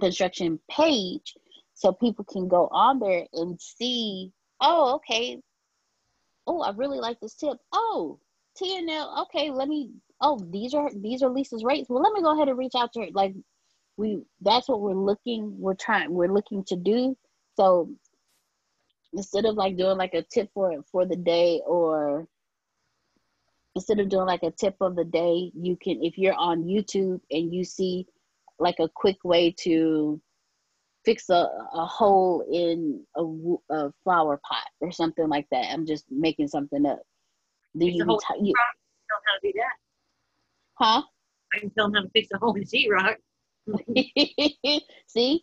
construction 0.00 0.58
page 0.70 1.34
so 1.80 1.92
people 1.92 2.26
can 2.26 2.46
go 2.46 2.68
on 2.72 2.98
there 2.98 3.26
and 3.32 3.58
see, 3.58 4.30
oh, 4.60 4.96
okay. 4.96 5.40
Oh, 6.46 6.60
I 6.60 6.72
really 6.72 6.98
like 6.98 7.18
this 7.20 7.34
tip. 7.34 7.56
Oh, 7.72 8.18
TNL, 8.60 9.22
okay, 9.22 9.50
let 9.50 9.66
me 9.66 9.90
oh, 10.20 10.38
these 10.50 10.74
are 10.74 10.90
these 10.94 11.22
are 11.22 11.30
Lisa's 11.30 11.64
rates. 11.64 11.88
Well, 11.88 12.02
let 12.02 12.12
me 12.12 12.20
go 12.20 12.34
ahead 12.34 12.48
and 12.48 12.58
reach 12.58 12.74
out 12.76 12.92
to 12.92 13.00
her. 13.00 13.06
Like 13.14 13.34
we 13.96 14.20
that's 14.42 14.68
what 14.68 14.82
we're 14.82 14.92
looking 14.92 15.58
we're 15.58 15.72
trying 15.72 16.12
we're 16.12 16.28
looking 16.32 16.64
to 16.64 16.76
do. 16.76 17.16
So 17.56 17.88
instead 19.14 19.46
of 19.46 19.54
like 19.54 19.78
doing 19.78 19.96
like 19.96 20.12
a 20.12 20.22
tip 20.22 20.50
for 20.52 20.74
for 20.92 21.06
the 21.06 21.16
day 21.16 21.62
or 21.66 22.28
instead 23.74 24.00
of 24.00 24.10
doing 24.10 24.26
like 24.26 24.42
a 24.42 24.50
tip 24.50 24.76
of 24.82 24.96
the 24.96 25.04
day, 25.04 25.50
you 25.54 25.78
can 25.82 26.02
if 26.02 26.18
you're 26.18 26.34
on 26.34 26.64
YouTube 26.64 27.22
and 27.30 27.54
you 27.54 27.64
see 27.64 28.06
like 28.58 28.80
a 28.80 28.88
quick 28.94 29.24
way 29.24 29.54
to 29.60 30.20
fix 31.04 31.28
a, 31.30 31.48
a 31.74 31.86
hole 31.86 32.44
in 32.52 33.04
a, 33.16 33.74
a 33.74 33.92
flower 34.04 34.40
pot 34.46 34.66
or 34.80 34.92
something 34.92 35.28
like 35.28 35.46
that. 35.50 35.66
I'm 35.72 35.86
just 35.86 36.04
making 36.10 36.48
something 36.48 36.84
up. 36.86 37.00
Then 37.74 37.88
you, 37.88 38.04
ty- 38.04 38.36
you 38.40 38.54
Tell 39.08 39.18
them 39.18 39.24
how 39.26 39.38
to 39.40 39.40
do 39.42 39.52
that. 39.56 39.76
huh? 40.74 41.02
I 41.54 41.58
can 41.60 41.70
tell 41.70 41.86
them 41.86 41.94
how 41.94 42.02
to 42.02 42.10
fix 42.10 42.28
a 42.32 42.38
hole 42.38 42.54
in 42.54 42.64
sheetrock. 42.64 43.16
See, 45.06 45.42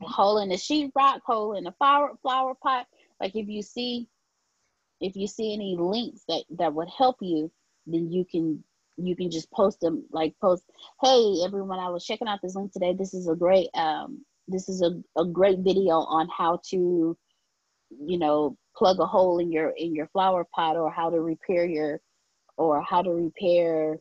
hole 0.00 0.38
in 0.38 0.48
the 0.50 0.56
sheetrock, 0.56 1.20
hole 1.26 1.56
in 1.56 1.64
the 1.64 1.72
flower 1.72 2.12
flower 2.22 2.54
pot. 2.62 2.86
Like 3.20 3.34
if 3.36 3.48
you 3.48 3.62
see, 3.62 4.08
if 5.00 5.16
you 5.16 5.26
see 5.26 5.54
any 5.54 5.76
links 5.78 6.22
that 6.28 6.44
that 6.58 6.74
would 6.74 6.88
help 6.96 7.16
you, 7.20 7.50
then 7.86 8.10
you 8.10 8.24
can 8.24 8.62
you 8.96 9.16
can 9.16 9.30
just 9.30 9.50
post 9.50 9.80
them. 9.80 10.04
Like 10.10 10.34
post, 10.40 10.64
hey 11.02 11.42
everyone, 11.44 11.78
I 11.78 11.88
was 11.90 12.04
checking 12.04 12.28
out 12.28 12.40
this 12.42 12.54
link 12.54 12.72
today. 12.72 12.94
This 12.94 13.14
is 13.14 13.28
a 13.28 13.34
great 13.34 13.68
um 13.74 14.24
this 14.48 14.68
is 14.68 14.82
a, 14.82 15.20
a 15.20 15.24
great 15.24 15.58
video 15.60 15.94
on 15.94 16.28
how 16.36 16.60
to, 16.70 17.16
you 17.90 18.18
know, 18.18 18.56
plug 18.76 18.98
a 19.00 19.06
hole 19.06 19.38
in 19.38 19.52
your 19.52 19.70
in 19.70 19.94
your 19.94 20.08
flower 20.08 20.46
pot 20.54 20.76
or 20.76 20.90
how 20.90 21.10
to 21.10 21.20
repair 21.20 21.66
your 21.66 22.00
or 22.56 22.82
how 22.82 23.02
to 23.02 23.10
repair 23.10 23.98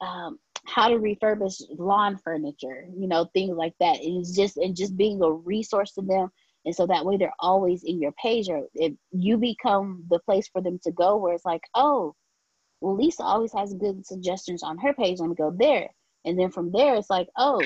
um, 0.00 0.38
how 0.66 0.88
to 0.88 0.96
refurbish 0.96 1.62
lawn 1.78 2.18
furniture, 2.18 2.86
you 2.96 3.06
know, 3.06 3.26
things 3.32 3.56
like 3.56 3.74
that. 3.80 4.00
And 4.00 4.20
it's 4.20 4.34
just 4.34 4.56
and 4.56 4.76
just 4.76 4.96
being 4.96 5.22
a 5.22 5.30
resource 5.30 5.92
to 5.94 6.02
them. 6.02 6.30
And 6.64 6.74
so 6.74 6.86
that 6.86 7.04
way 7.04 7.16
they're 7.16 7.34
always 7.40 7.82
in 7.84 8.00
your 8.00 8.12
page 8.12 8.48
or 8.48 8.66
if 8.74 8.92
you 9.10 9.36
become 9.36 10.04
the 10.10 10.20
place 10.20 10.48
for 10.48 10.60
them 10.60 10.78
to 10.84 10.92
go 10.92 11.16
where 11.16 11.34
it's 11.34 11.44
like, 11.44 11.62
oh, 11.74 12.14
well, 12.80 12.96
Lisa 12.96 13.22
always 13.22 13.52
has 13.52 13.74
good 13.74 14.06
suggestions 14.06 14.62
on 14.62 14.78
her 14.78 14.92
page. 14.92 15.18
Let 15.18 15.30
me 15.30 15.34
go 15.34 15.52
there. 15.56 15.88
And 16.24 16.38
then 16.38 16.50
from 16.50 16.70
there 16.70 16.94
it's 16.94 17.10
like, 17.10 17.28
oh, 17.36 17.60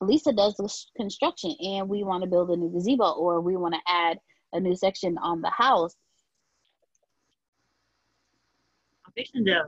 Lisa 0.00 0.32
does 0.32 0.56
this 0.56 0.90
construction 0.96 1.54
and 1.60 1.88
we 1.88 2.02
want 2.04 2.22
to 2.22 2.28
build 2.28 2.50
a 2.50 2.56
new 2.56 2.70
gazebo 2.70 3.12
or 3.12 3.40
we 3.40 3.56
want 3.56 3.74
to 3.74 3.80
add 3.92 4.18
a 4.52 4.60
new 4.60 4.74
section 4.74 5.16
on 5.18 5.40
the 5.40 5.50
house. 5.50 5.94
I'm 9.06 9.12
fixing 9.14 9.44
to 9.46 9.64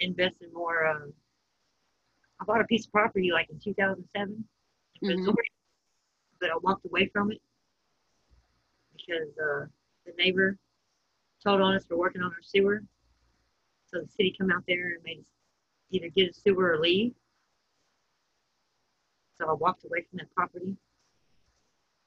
invest 0.00 0.36
in 0.40 0.52
more. 0.52 0.86
Um, 0.86 1.12
I 2.40 2.44
bought 2.44 2.60
a 2.60 2.64
piece 2.64 2.86
of 2.86 2.92
property 2.92 3.30
like 3.32 3.48
in 3.50 3.58
2007 3.58 4.48
in 5.02 5.08
Mhm. 5.08 5.16
Missouri, 5.16 5.52
but 6.40 6.50
I 6.50 6.56
walked 6.58 6.84
away 6.86 7.08
from 7.08 7.32
it 7.32 7.42
because 8.92 9.36
uh, 9.38 9.66
the 10.06 10.12
neighbor 10.16 10.56
told 11.42 11.60
on 11.60 11.74
us 11.74 11.84
for 11.86 11.96
working 11.96 12.22
on 12.22 12.32
our 12.32 12.42
sewer. 12.42 12.82
So 13.92 14.00
the 14.00 14.08
city 14.08 14.34
come 14.38 14.50
out 14.50 14.64
there 14.68 14.88
and 14.94 15.02
made 15.04 15.20
us 15.20 15.26
either 15.90 16.08
get 16.08 16.30
a 16.30 16.32
sewer 16.32 16.72
or 16.72 16.80
leave. 16.80 17.14
So 19.38 19.48
I 19.48 19.52
walked 19.52 19.84
away 19.84 20.04
from 20.08 20.18
that 20.18 20.34
property. 20.34 20.76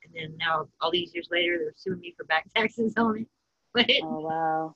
And 0.03 0.13
then 0.13 0.37
now, 0.37 0.67
all 0.79 0.91
these 0.91 1.13
years 1.13 1.29
later, 1.31 1.57
they're 1.59 1.73
suing 1.75 1.99
me 1.99 2.13
for 2.17 2.25
back 2.25 2.45
taxes 2.55 2.93
on 2.97 3.19
it. 3.19 3.27
But 3.73 3.89
Oh 4.03 4.19
wow. 4.19 4.75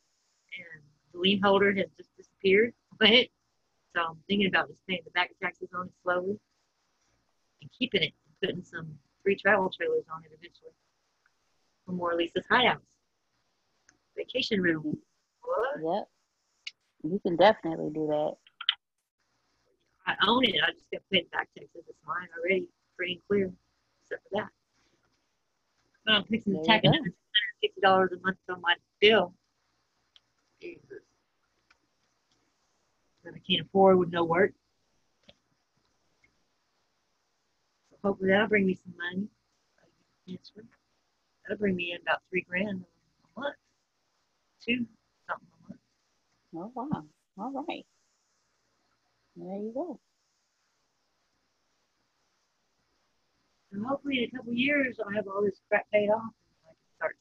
and 0.58 0.84
the 1.14 1.20
lien 1.20 1.42
holder 1.42 1.74
has 1.76 1.88
just 1.98 2.16
disappeared. 2.16 2.74
But 3.00 3.28
so 3.96 4.02
I'm 4.10 4.18
thinking 4.28 4.48
about 4.48 4.70
just 4.70 4.86
paying 4.88 5.02
the 5.04 5.12
back 5.12 5.32
taxes 5.42 5.70
on 5.78 5.88
it 5.88 5.94
slowly 6.04 6.40
and 7.62 7.70
keeping 7.78 8.04
it, 8.04 8.14
and 8.26 8.50
putting 8.50 8.64
some 8.64 8.88
free 9.24 9.36
travel 9.36 9.70
trailers 9.76 10.06
on 10.14 10.24
it 10.24 10.32
eventually 10.38 10.72
for 11.86 11.92
more 11.92 12.16
Lisa's 12.16 12.46
hideouts, 12.50 12.80
vacation 14.18 14.62
rental. 14.62 14.98
What? 15.42 15.98
Yep. 15.98 16.10
You 17.06 17.20
can 17.20 17.36
definitely 17.36 17.92
do 17.94 18.08
that. 18.08 18.34
I 20.08 20.16
own 20.28 20.44
it. 20.44 20.56
I 20.64 20.72
just 20.72 20.90
got 20.92 20.98
to 20.98 21.04
pay 21.12 21.22
the 21.22 21.30
back 21.30 21.50
taxes. 21.56 21.84
It's 21.88 22.00
mine 22.06 22.28
already, 22.40 22.68
free 22.98 23.14
and 23.14 23.22
clear, 23.28 23.52
except 24.04 24.24
for 24.24 24.40
that. 24.40 24.50
But 26.06 26.14
I'm 26.16 26.24
fixing 26.26 26.54
to 26.54 26.64
tack 26.64 26.84
another 26.84 27.14
fifty 27.62 27.82
dollars 27.82 28.12
a 28.14 28.20
month 28.26 28.38
on 28.50 28.62
my 28.62 28.76
bill. 29.00 29.34
Jesus. 30.62 31.04
That 33.24 33.34
I 33.36 33.42
can't 33.48 33.68
afford 33.68 33.98
with 34.00 34.10
no 34.10 34.24
work. 34.24 34.54
So 37.90 37.98
hopefully 38.04 38.30
that'll 38.30 38.48
bring 38.48 38.66
me 38.66 38.76
some 38.76 38.94
money. 38.98 39.28
That'll 41.44 41.60
bring 41.60 41.76
me 41.76 41.92
in 41.94 42.02
about 42.02 42.22
three 42.30 42.46
grand 42.48 42.84
a 43.36 43.40
month. 43.40 43.56
Two. 44.64 44.86
Oh 46.56 46.72
wow. 46.74 47.04
All 47.38 47.66
right. 47.68 47.86
There 49.36 49.58
you 49.58 49.72
go. 49.74 50.00
And 53.72 53.86
hopefully 53.86 54.20
in 54.20 54.30
a 54.34 54.38
couple 54.38 54.54
years 54.54 54.98
I'll 55.06 55.14
have 55.14 55.28
all 55.28 55.44
this 55.44 55.60
crap 55.68 55.86
paid 55.92 56.10
off 56.10 56.22
and 56.24 56.66
I 56.66 56.72
can 56.72 56.96
start 56.96 57.18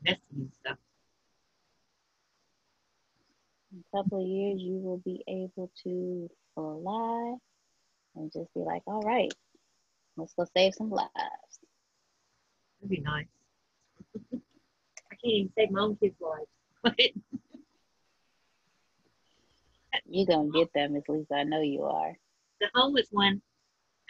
investing 0.00 0.38
and 0.38 0.52
stuff. 0.60 0.78
In 3.72 3.84
a 3.92 3.96
couple 3.96 4.22
of 4.22 4.26
years, 4.26 4.62
you 4.62 4.78
will 4.78 4.96
be 4.98 5.22
able 5.28 5.70
to 5.84 6.30
fly 6.54 7.34
and 8.16 8.32
just 8.32 8.52
be 8.54 8.60
like, 8.60 8.82
all 8.86 9.02
right, 9.02 9.32
let's 10.16 10.32
go 10.32 10.46
save 10.56 10.72
some 10.72 10.90
lives. 10.90 11.10
That'd 12.80 12.88
be 12.88 13.00
nice. 13.00 13.26
I 14.32 15.14
can't 15.22 15.24
even 15.24 15.52
save 15.54 15.70
my 15.70 15.80
own 15.82 15.96
kids' 15.96 16.16
lives. 16.18 16.48
You're 20.10 20.26
to 20.26 20.50
get 20.54 20.72
them, 20.72 20.94
Miss 20.94 21.04
Lisa. 21.08 21.34
I 21.34 21.44
know 21.44 21.60
you 21.60 21.82
are. 21.82 22.16
the 22.60 22.68
homeless 22.74 23.08
one 23.10 23.40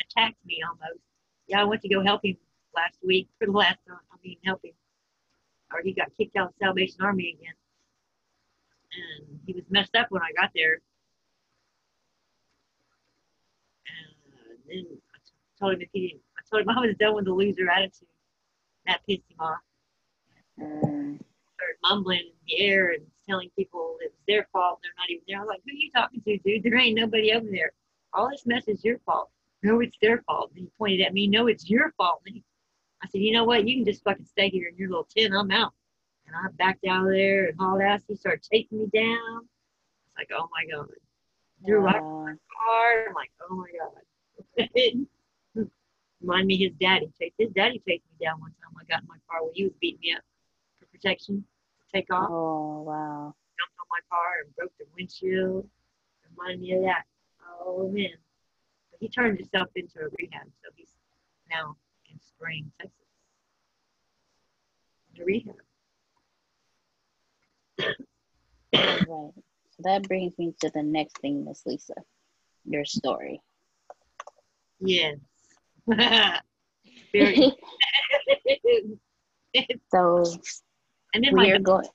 attacked 0.00 0.44
me 0.44 0.60
almost. 0.66 1.00
Yeah, 1.46 1.60
I 1.60 1.64
went 1.64 1.82
to 1.82 1.88
go 1.88 2.02
help 2.02 2.24
him 2.24 2.36
last 2.74 2.98
week 3.04 3.28
for 3.38 3.46
the 3.46 3.52
last 3.52 3.78
time. 3.86 3.98
I 4.12 4.16
mean, 4.24 4.36
help 4.44 4.64
him. 4.64 4.72
Or 5.72 5.80
he 5.82 5.92
got 5.92 6.08
kicked 6.16 6.36
out 6.36 6.48
of 6.48 6.54
Salvation 6.60 6.98
Army 7.02 7.36
again. 7.38 7.54
And 8.94 9.40
he 9.46 9.52
was 9.52 9.64
messed 9.70 9.94
up 9.96 10.06
when 10.10 10.22
I 10.22 10.32
got 10.40 10.50
there. 10.54 10.80
And 13.86 14.58
then 14.68 14.86
I 15.14 15.18
told 15.60 15.74
him 15.74 15.80
if 15.82 15.88
he 15.92 16.08
didn't, 16.08 16.22
I 16.38 16.42
told 16.50 16.62
him 16.62 16.70
I 16.76 16.80
was 16.86 16.96
done 16.98 17.14
with 17.14 17.24
the 17.26 17.32
loser 17.32 17.68
attitude. 17.70 18.08
That 18.86 19.00
pissed 19.06 19.22
him 19.28 19.40
off. 19.40 19.58
Um, 20.60 21.20
Started 21.54 21.78
mumbling 21.82 22.20
in 22.20 22.32
the 22.46 22.60
air 22.60 22.90
and 22.90 23.02
telling 23.28 23.50
people 23.56 23.96
it 24.00 24.10
was 24.12 24.20
their 24.26 24.46
fault. 24.52 24.80
They're 24.82 24.92
not 24.98 25.10
even 25.10 25.22
there. 25.28 25.38
I 25.38 25.40
was 25.40 25.48
like, 25.48 25.62
who 25.66 25.72
are 25.72 25.74
you 25.74 25.90
talking 25.90 26.20
to, 26.22 26.38
dude? 26.38 26.62
There 26.62 26.78
ain't 26.78 26.98
nobody 26.98 27.32
over 27.32 27.46
there. 27.50 27.72
All 28.12 28.30
this 28.30 28.46
mess 28.46 28.68
is 28.68 28.84
your 28.84 28.98
fault. 29.00 29.30
No, 29.62 29.80
it's 29.80 29.96
their 30.00 30.22
fault. 30.22 30.50
And 30.54 30.64
he 30.64 30.70
pointed 30.78 31.02
at 31.02 31.12
me. 31.12 31.26
No, 31.26 31.46
it's 31.46 31.68
your 31.68 31.92
fault. 31.96 32.22
And 32.26 32.42
I 33.02 33.08
said, 33.08 33.20
you 33.20 33.32
know 33.32 33.44
what? 33.44 33.66
You 33.66 33.76
can 33.76 33.84
just 33.84 34.04
fucking 34.04 34.24
stay 34.24 34.48
here 34.48 34.68
in 34.68 34.76
your 34.76 34.88
little 34.88 35.08
tent. 35.16 35.34
I'm 35.34 35.50
out. 35.50 35.72
And 36.26 36.36
I 36.36 36.48
backed 36.58 36.86
out 36.86 37.06
of 37.06 37.12
there 37.12 37.48
and 37.48 37.58
hauled 37.58 37.82
ass. 37.82 38.02
He 38.06 38.14
started 38.14 38.42
taking 38.42 38.78
me 38.78 38.86
down. 38.86 39.48
It's 40.06 40.16
like, 40.16 40.30
oh 40.36 40.48
my 40.52 40.64
god. 40.70 40.88
You're 41.64 41.80
right 41.80 42.00
wow. 42.02 42.26
car. 42.26 43.04
I'm 43.08 43.14
like, 43.14 43.32
oh 43.50 43.54
my 43.56 43.66
god. 43.78 44.68
Remind 46.20 46.46
me 46.46 46.56
his 46.56 46.72
daddy 46.80 47.10
chased 47.18 47.34
his 47.38 47.50
daddy 47.50 47.80
chased 47.86 48.04
me 48.10 48.26
down 48.26 48.40
one 48.40 48.50
time. 48.50 48.74
I 48.80 48.84
got 48.92 49.02
in 49.02 49.08
my 49.08 49.18
car 49.30 49.44
when 49.44 49.54
he 49.54 49.64
was 49.64 49.72
beating 49.80 50.00
me 50.00 50.14
up 50.14 50.22
for 50.78 50.86
protection 50.86 51.44
take 51.94 52.12
off. 52.12 52.28
Oh, 52.30 52.82
wow. 52.82 53.34
Jumped 53.58 53.78
on 53.80 53.86
my 53.90 54.00
car 54.10 54.42
and 54.44 54.54
broke 54.56 54.72
the 54.78 54.86
windshield. 54.96 55.68
Reminded 56.36 56.60
me 56.60 56.74
of 56.74 56.82
that. 56.82 57.04
Oh 57.60 57.88
man. 57.88 58.10
But 58.90 59.00
he 59.00 59.08
turned 59.08 59.38
himself 59.38 59.68
into 59.74 59.98
a 60.00 60.08
rehab, 60.18 60.46
so 60.62 60.70
he's 60.76 60.92
now 61.50 61.76
in 62.10 62.18
Spring, 62.20 62.70
Texas. 62.80 62.94
In 65.14 65.22
a 65.22 65.24
rehab. 65.24 65.54
Right. 68.72 69.32
So 69.70 69.82
that 69.84 70.02
brings 70.08 70.36
me 70.38 70.54
to 70.60 70.70
the 70.74 70.82
next 70.82 71.18
thing, 71.18 71.44
Miss 71.44 71.64
Lisa. 71.64 71.94
Your 72.64 72.84
story. 72.84 73.40
Yes. 74.80 75.16
Very 77.12 77.52
so 79.90 80.24
and 81.14 81.24
then 81.24 81.34
my 81.34 81.58
going. 81.58 81.86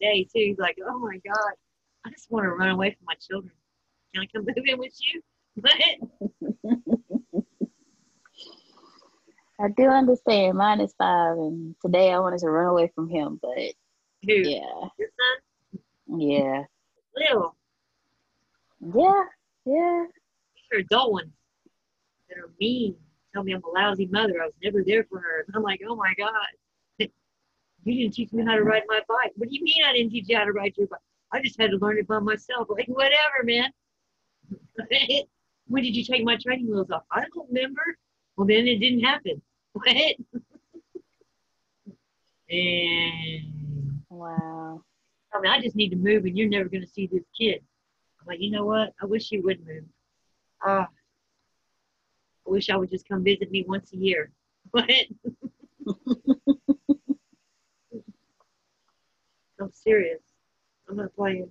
day 0.00 0.24
too. 0.24 0.28
He's 0.34 0.58
like, 0.58 0.78
oh 0.86 0.98
my 0.98 1.18
god, 1.26 1.52
I 2.04 2.10
just 2.10 2.30
want 2.30 2.44
to 2.44 2.50
run 2.50 2.70
away 2.70 2.90
from 2.90 3.06
my 3.06 3.14
children. 3.14 3.52
Can 4.14 4.22
I 4.22 4.26
come 4.26 4.44
move 4.56 4.64
in 4.64 4.78
with 4.78 4.94
you? 4.98 5.22
But 5.56 5.72
I 9.60 9.68
do 9.76 9.84
understand. 9.88 10.56
Mine 10.56 10.80
is 10.80 10.94
five, 10.96 11.36
and 11.36 11.74
today 11.84 12.12
I 12.12 12.20
wanted 12.20 12.38
to 12.40 12.50
run 12.50 12.66
away 12.66 12.92
from 12.94 13.08
him, 13.08 13.40
but 13.42 13.74
who? 14.26 14.34
yeah, 14.34 14.88
yeah, 16.16 16.62
Little. 17.16 17.56
yeah, 18.80 19.24
yeah. 19.64 20.04
These 20.54 20.64
are 20.72 20.78
adult 20.78 21.12
ones 21.12 21.32
that 22.28 22.38
are 22.38 22.50
mean. 22.60 22.96
Tell 23.34 23.42
me 23.42 23.52
I'm 23.52 23.62
a 23.62 23.68
lousy 23.68 24.06
mother. 24.06 24.40
I 24.42 24.46
was 24.46 24.54
never 24.62 24.82
there 24.84 25.04
for 25.04 25.18
her. 25.18 25.44
And 25.46 25.54
I'm 25.54 25.62
like, 25.62 25.80
oh 25.86 25.96
my 25.96 26.14
god. 26.16 26.32
You 27.88 28.02
didn't 28.02 28.14
teach 28.14 28.32
me 28.32 28.44
how 28.44 28.54
to 28.54 28.62
ride 28.62 28.82
my 28.86 29.00
bike. 29.08 29.32
What 29.36 29.48
do 29.48 29.56
you 29.56 29.64
mean 29.64 29.82
I 29.86 29.94
didn't 29.94 30.10
teach 30.10 30.26
you 30.28 30.36
how 30.36 30.44
to 30.44 30.52
ride 30.52 30.74
your 30.76 30.88
bike? 30.88 31.00
I 31.32 31.40
just 31.40 31.58
had 31.58 31.70
to 31.70 31.78
learn 31.78 31.98
it 31.98 32.06
by 32.06 32.18
myself. 32.18 32.68
Like, 32.68 32.86
whatever, 32.86 33.44
man. 33.44 33.70
when 35.66 35.82
did 35.82 35.96
you 35.96 36.04
take 36.04 36.24
my 36.24 36.36
training 36.36 36.70
wheels 36.70 36.90
off? 36.90 37.04
I 37.10 37.20
don't 37.34 37.48
remember. 37.48 37.82
Well, 38.36 38.46
then 38.46 38.66
it 38.66 38.78
didn't 38.78 39.00
happen. 39.00 39.40
What? 39.72 39.88
and 42.50 43.58
Wow. 44.10 44.82
I 45.32 45.40
mean, 45.40 45.50
I 45.50 45.60
just 45.60 45.76
need 45.76 45.90
to 45.90 45.96
move, 45.96 46.24
and 46.24 46.36
you're 46.36 46.48
never 46.48 46.68
going 46.68 46.82
to 46.82 46.88
see 46.88 47.06
this 47.06 47.24
kid. 47.38 47.62
I'm 48.20 48.26
like, 48.26 48.40
you 48.40 48.50
know 48.50 48.64
what? 48.64 48.92
I 49.00 49.06
wish 49.06 49.30
you 49.30 49.42
would 49.44 49.64
move. 49.66 49.84
Ah, 50.62 50.88
I 52.46 52.50
wish 52.50 52.68
I 52.70 52.76
would 52.76 52.90
just 52.90 53.08
come 53.08 53.22
visit 53.22 53.50
me 53.50 53.64
once 53.68 53.92
a 53.92 53.96
year. 53.96 54.30
What? 54.72 54.90
I'm 59.60 59.72
serious. 59.72 60.22
I'm 60.88 60.96
not 60.96 61.14
playing. 61.14 61.50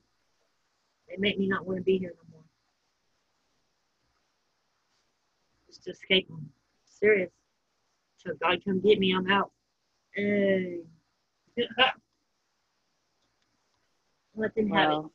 They 1.07 1.15
make 1.17 1.37
me 1.39 1.47
not 1.47 1.65
want 1.65 1.77
to 1.77 1.83
be 1.83 1.97
here 1.97 2.13
no 2.15 2.23
more. 2.31 2.43
Just 5.67 5.83
to 5.83 5.91
escape 5.91 6.27
them. 6.27 6.49
Serious. 6.85 7.31
So 8.17 8.33
God 8.41 8.63
come 8.65 8.81
get 8.81 8.99
me, 8.99 9.13
I'm 9.15 9.29
out. 9.29 9.51
Hey. 10.13 10.79
Let 14.35 14.53
them 14.55 14.69
have 14.69 14.91
it. 14.91 15.05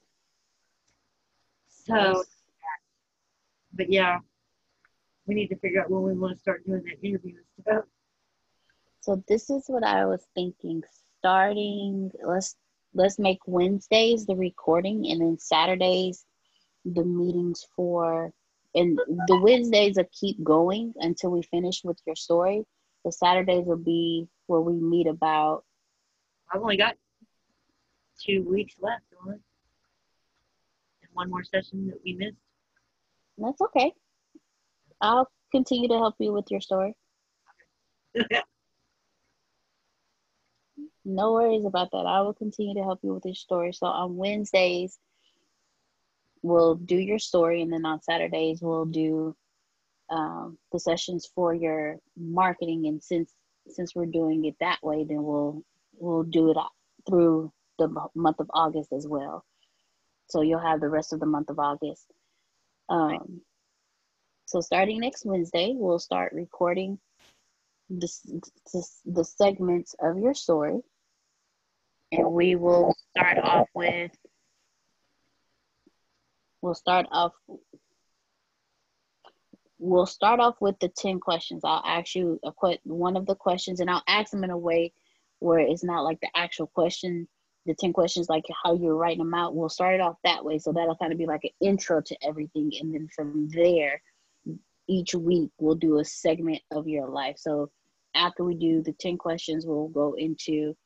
So, 1.69 2.25
but 3.73 3.91
yeah, 3.91 4.19
we 5.27 5.35
need 5.35 5.49
to 5.49 5.57
figure 5.57 5.83
out 5.83 5.91
when 5.91 6.03
we 6.03 6.13
want 6.15 6.37
to 6.37 6.41
start 6.41 6.65
doing 6.67 6.83
that 6.85 7.07
interview 7.07 7.35
and 7.37 7.45
stuff. 7.61 7.85
So 9.01 9.23
this 9.27 9.51
is 9.51 9.65
what 9.67 9.85
I 9.85 10.07
was 10.07 10.25
thinking. 10.35 10.83
Starting, 11.19 12.11
let's 12.25 12.57
let's 12.95 13.19
make 13.19 13.39
Wednesdays 13.47 14.27
the 14.27 14.37
recording, 14.37 15.11
and 15.11 15.21
then 15.21 15.39
Saturdays 15.39 16.25
the 16.85 17.05
meetings 17.05 17.67
for. 17.77 18.33
And 18.75 18.99
the 19.27 19.39
Wednesdays 19.39 19.97
will 19.97 20.09
keep 20.19 20.43
going 20.43 20.95
until 20.97 21.31
we 21.31 21.43
finish 21.43 21.85
with 21.85 21.99
your 22.07 22.17
story. 22.17 22.65
The 23.05 23.13
Saturdays 23.13 23.67
will 23.67 23.77
be 23.77 24.29
where 24.47 24.61
we 24.61 24.75
meet 24.75 25.07
about. 25.07 25.65
I've 26.53 26.63
only 26.63 26.79
got 26.79 26.97
two 28.25 28.43
weeks 28.43 28.75
left 28.81 29.05
on. 29.27 29.33
And 29.33 29.43
one 31.13 31.29
more 31.29 31.45
session 31.45 31.87
that 31.89 32.01
we 32.05 32.15
missed. 32.15 32.37
That's 33.37 33.61
okay. 33.61 33.93
I'll 35.01 35.31
continue 35.51 35.89
to 35.89 35.99
help 35.99 36.15
you 36.19 36.33
with 36.33 36.47
your 36.51 36.61
story. 36.61 36.95
No 41.05 41.33
worries 41.33 41.65
about 41.65 41.91
that. 41.91 42.07
I 42.07 42.21
will 42.21 42.35
continue 42.35 42.75
to 42.75 42.83
help 42.83 43.01
you 43.03 43.15
with 43.15 43.25
your 43.25 43.35
story. 43.35 43.73
So 43.73 43.87
on 43.87 44.17
Wednesdays, 44.17 44.99
we'll 46.43 46.77
do 46.77 46.97
your 46.97 47.19
story, 47.19 47.63
and 47.63 47.73
then 47.73 47.85
on 47.85 48.03
Saturdays, 48.03 48.61
we'll 48.63 48.85
do 48.85 49.35
um, 50.11 50.59
the 50.71 50.79
sessions 50.79 51.29
for 51.35 51.55
your 51.55 51.99
marketing. 52.17 52.87
And 52.87 53.03
since 53.03 53.33
since 53.69 53.95
we're 53.95 54.07
doing 54.07 54.45
it 54.45 54.57
that 54.61 54.79
way, 54.83 55.05
then 55.05 55.23
we'll 55.23 55.65
we'll 55.99 56.25
do 56.25 56.51
it 56.51 56.57
through 57.09 57.53
the 57.79 57.89
month 58.15 58.39
of 58.39 58.51
August 58.55 58.93
as 58.93 59.07
well. 59.07 59.45
So 60.29 60.43
you'll 60.43 60.61
have 60.61 60.81
the 60.81 60.89
rest 60.89 61.13
of 61.13 61.21
the 61.21 61.27
month 61.27 61.51
of 61.51 61.59
August. 61.59 62.07
Um, 62.89 63.41
so 64.47 64.61
starting 64.61 65.01
next 65.01 65.25
Wednesday, 65.25 65.73
we'll 65.75 65.99
start 65.99 66.33
recording 66.33 66.99
the, 67.89 68.09
the, 68.73 68.87
the 69.07 69.25
segments 69.25 69.95
of 70.01 70.19
your 70.19 70.35
story. 70.35 70.81
And 72.13 72.31
we 72.31 72.57
will 72.57 72.95
start 73.11 73.39
off 73.39 73.69
with, 73.75 74.13
we'll 76.61 76.75
start 76.75 77.07
off, 77.11 77.33
we'll 79.79 80.07
start 80.07 80.39
off 80.39 80.57
with 80.61 80.79
the 80.79 80.89
10 80.89 81.21
questions. 81.21 81.63
I'll 81.65 81.83
ask 81.85 82.15
you 82.15 82.39
a 82.45 82.53
que- 82.53 82.81
one 82.85 83.17
of 83.17 83.25
the 83.25 83.35
questions 83.35 83.81
and 83.81 83.89
I'll 83.89 84.03
ask 84.07 84.31
them 84.31 84.45
in 84.45 84.51
a 84.51 84.59
way 84.59 84.93
where 85.39 85.59
it's 85.59 85.83
not 85.83 86.05
like 86.05 86.21
the 86.21 86.29
actual 86.37 86.67
question, 86.67 87.27
the 87.65 87.75
10 87.75 87.95
questions, 87.95 88.29
like 88.29 88.45
how 88.63 88.75
you're 88.75 88.95
writing 88.95 89.25
them 89.25 89.33
out. 89.33 89.57
We'll 89.57 89.71
start 89.71 89.95
it 89.95 90.03
off 90.03 90.17
that 90.23 90.45
way. 90.45 90.59
So 90.59 90.71
that'll 90.71 90.97
kind 90.97 91.13
of 91.13 91.19
be 91.19 91.27
like 91.27 91.45
an 91.45 91.67
intro 91.67 92.03
to 92.03 92.17
everything. 92.23 92.73
And 92.79 92.95
then 92.95 93.09
from 93.17 93.49
there, 93.49 94.03
each 94.87 95.15
week 95.15 95.51
we'll 95.59 95.77
do 95.77 95.99
a 95.99 96.05
segment 96.05 96.61
of 96.71 96.87
your 96.87 97.09
life. 97.09 97.37
So 97.39 97.71
after 98.15 98.45
we 98.45 98.55
do 98.55 98.83
the 98.83 98.93
10 98.93 99.17
questions, 99.17 99.65
we'll 99.65 99.89
go 99.89 100.13
into 100.13 100.77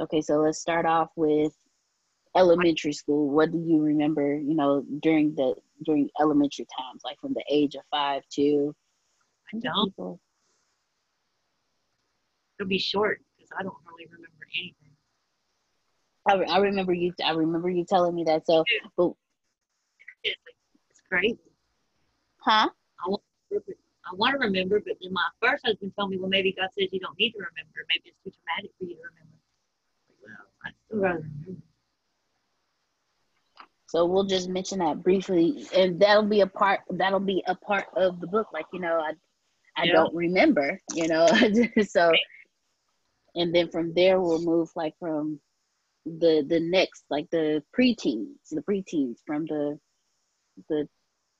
okay, 0.00 0.20
so 0.20 0.36
let's 0.36 0.58
start 0.58 0.86
off 0.86 1.10
with 1.16 1.52
elementary 2.36 2.92
school. 2.92 3.28
What 3.30 3.50
do 3.52 3.58
you 3.58 3.80
remember, 3.82 4.34
you 4.34 4.54
know, 4.54 4.84
during 5.00 5.34
the 5.34 5.54
during 5.84 6.08
elementary 6.20 6.66
times, 6.78 7.02
like 7.04 7.18
from 7.20 7.34
the 7.34 7.44
age 7.50 7.74
of 7.74 7.82
five 7.90 8.22
to 8.34 8.74
I 9.54 9.58
don't. 9.58 9.92
It'll 12.58 12.68
be 12.68 12.78
short 12.78 13.20
because 13.36 13.50
I 13.58 13.62
don't 13.62 13.74
really 13.86 14.06
remember 14.06 14.46
anything. 14.58 14.74
I, 16.28 16.54
I 16.54 16.58
remember 16.58 16.92
you 16.92 17.12
I 17.24 17.30
remember 17.32 17.70
you 17.70 17.84
telling 17.84 18.14
me 18.14 18.24
that. 18.24 18.46
So 18.46 18.64
but 18.96 19.12
It's, 20.24 20.36
it's 20.90 21.00
crazy. 21.08 21.38
huh? 22.38 22.68
I 23.04 23.08
want, 23.08 23.22
I 23.52 24.14
want 24.14 24.32
to 24.34 24.38
remember, 24.38 24.80
but 24.80 24.96
then 25.00 25.12
my 25.12 25.22
first 25.40 25.64
husband 25.64 25.92
told 25.96 26.10
me, 26.10 26.18
well, 26.18 26.28
maybe 26.28 26.52
God 26.52 26.68
says 26.76 26.88
you 26.92 27.00
don't 27.00 27.18
need 27.18 27.32
to 27.32 27.38
remember. 27.38 27.86
Maybe 27.88 28.10
it's 28.10 28.18
too 28.24 28.32
traumatic 28.34 28.72
for 28.78 28.84
you 28.84 28.96
to 28.96 29.02
remember. 29.02 29.37
Like, 30.68 31.00
well, 31.00 31.12
I 31.12 31.20
still 31.20 31.22
rather 31.22 31.22
remember. 31.22 31.62
So 33.86 34.04
we'll 34.04 34.24
just 34.24 34.48
mention 34.48 34.78
that 34.80 35.02
briefly, 35.02 35.66
and 35.74 36.00
that'll 36.00 36.24
be 36.28 36.40
a 36.42 36.46
part. 36.46 36.80
That'll 36.90 37.20
be 37.20 37.42
a 37.46 37.54
part 37.54 37.86
of 37.96 38.20
the 38.20 38.26
book. 38.26 38.48
Like 38.52 38.66
you 38.72 38.80
know, 38.80 39.00
I 39.00 39.12
I 39.76 39.86
Yeah. 39.86 39.92
don't 39.92 40.14
remember. 40.14 40.80
You 40.94 41.08
know, 41.08 41.26
so 41.88 42.12
and 43.34 43.54
then 43.54 43.68
from 43.70 43.94
there 43.94 44.20
we'll 44.20 44.42
move 44.42 44.70
like 44.76 44.94
from 44.98 45.40
the 46.04 46.44
the 46.46 46.60
next 46.60 47.04
like 47.10 47.30
the 47.30 47.62
preteens, 47.78 48.48
the 48.50 48.62
preteens 48.62 49.18
from 49.26 49.46
the 49.46 49.78
the 50.68 50.88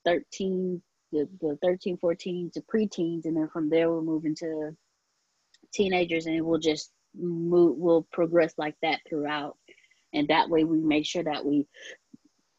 thirteen 0.05 0.83
the 1.13 1.29
the 1.41 1.59
13 1.63 1.97
14 1.99 2.51
to 2.55 2.61
preteens 2.63 3.25
and 3.25 3.37
then 3.37 3.49
from 3.49 3.71
there 3.71 3.91
we'll 3.91 4.03
move 4.03 4.27
into 4.27 4.77
teenagers 5.73 6.27
and 6.27 6.45
we'll 6.45 6.59
just 6.59 6.93
move 7.19 7.77
we'll 7.77 8.07
progress 8.13 8.55
like 8.59 8.75
that 8.83 9.01
throughout 9.09 9.57
and 10.15 10.29
that 10.29 10.49
way 10.49 10.65
we 10.65 10.79
make 10.79 11.05
sure 11.07 11.23
that 11.25 11.45
we 11.45 11.67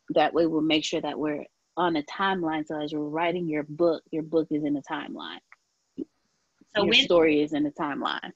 that 0.10 0.34
way 0.34 0.46
we'll 0.46 0.62
make 0.62 0.84
sure 0.86 1.02
that 1.02 1.18
we're 1.18 1.44
on 1.78 1.96
a 1.96 2.04
timeline 2.04 2.66
so 2.66 2.80
as 2.82 2.92
you're 2.92 3.02
writing 3.04 3.48
your 3.48 3.64
book 3.64 4.04
your 4.12 4.24
book 4.24 4.48
is 4.52 4.64
in 4.64 4.76
a 4.76 4.82
timeline 4.82 5.40
So 6.76 6.84
your 6.84 6.88
when, 6.88 6.94
story 6.94 7.42
is 7.42 7.54
in 7.54 7.66
a 7.66 7.72
timeline 7.72 8.32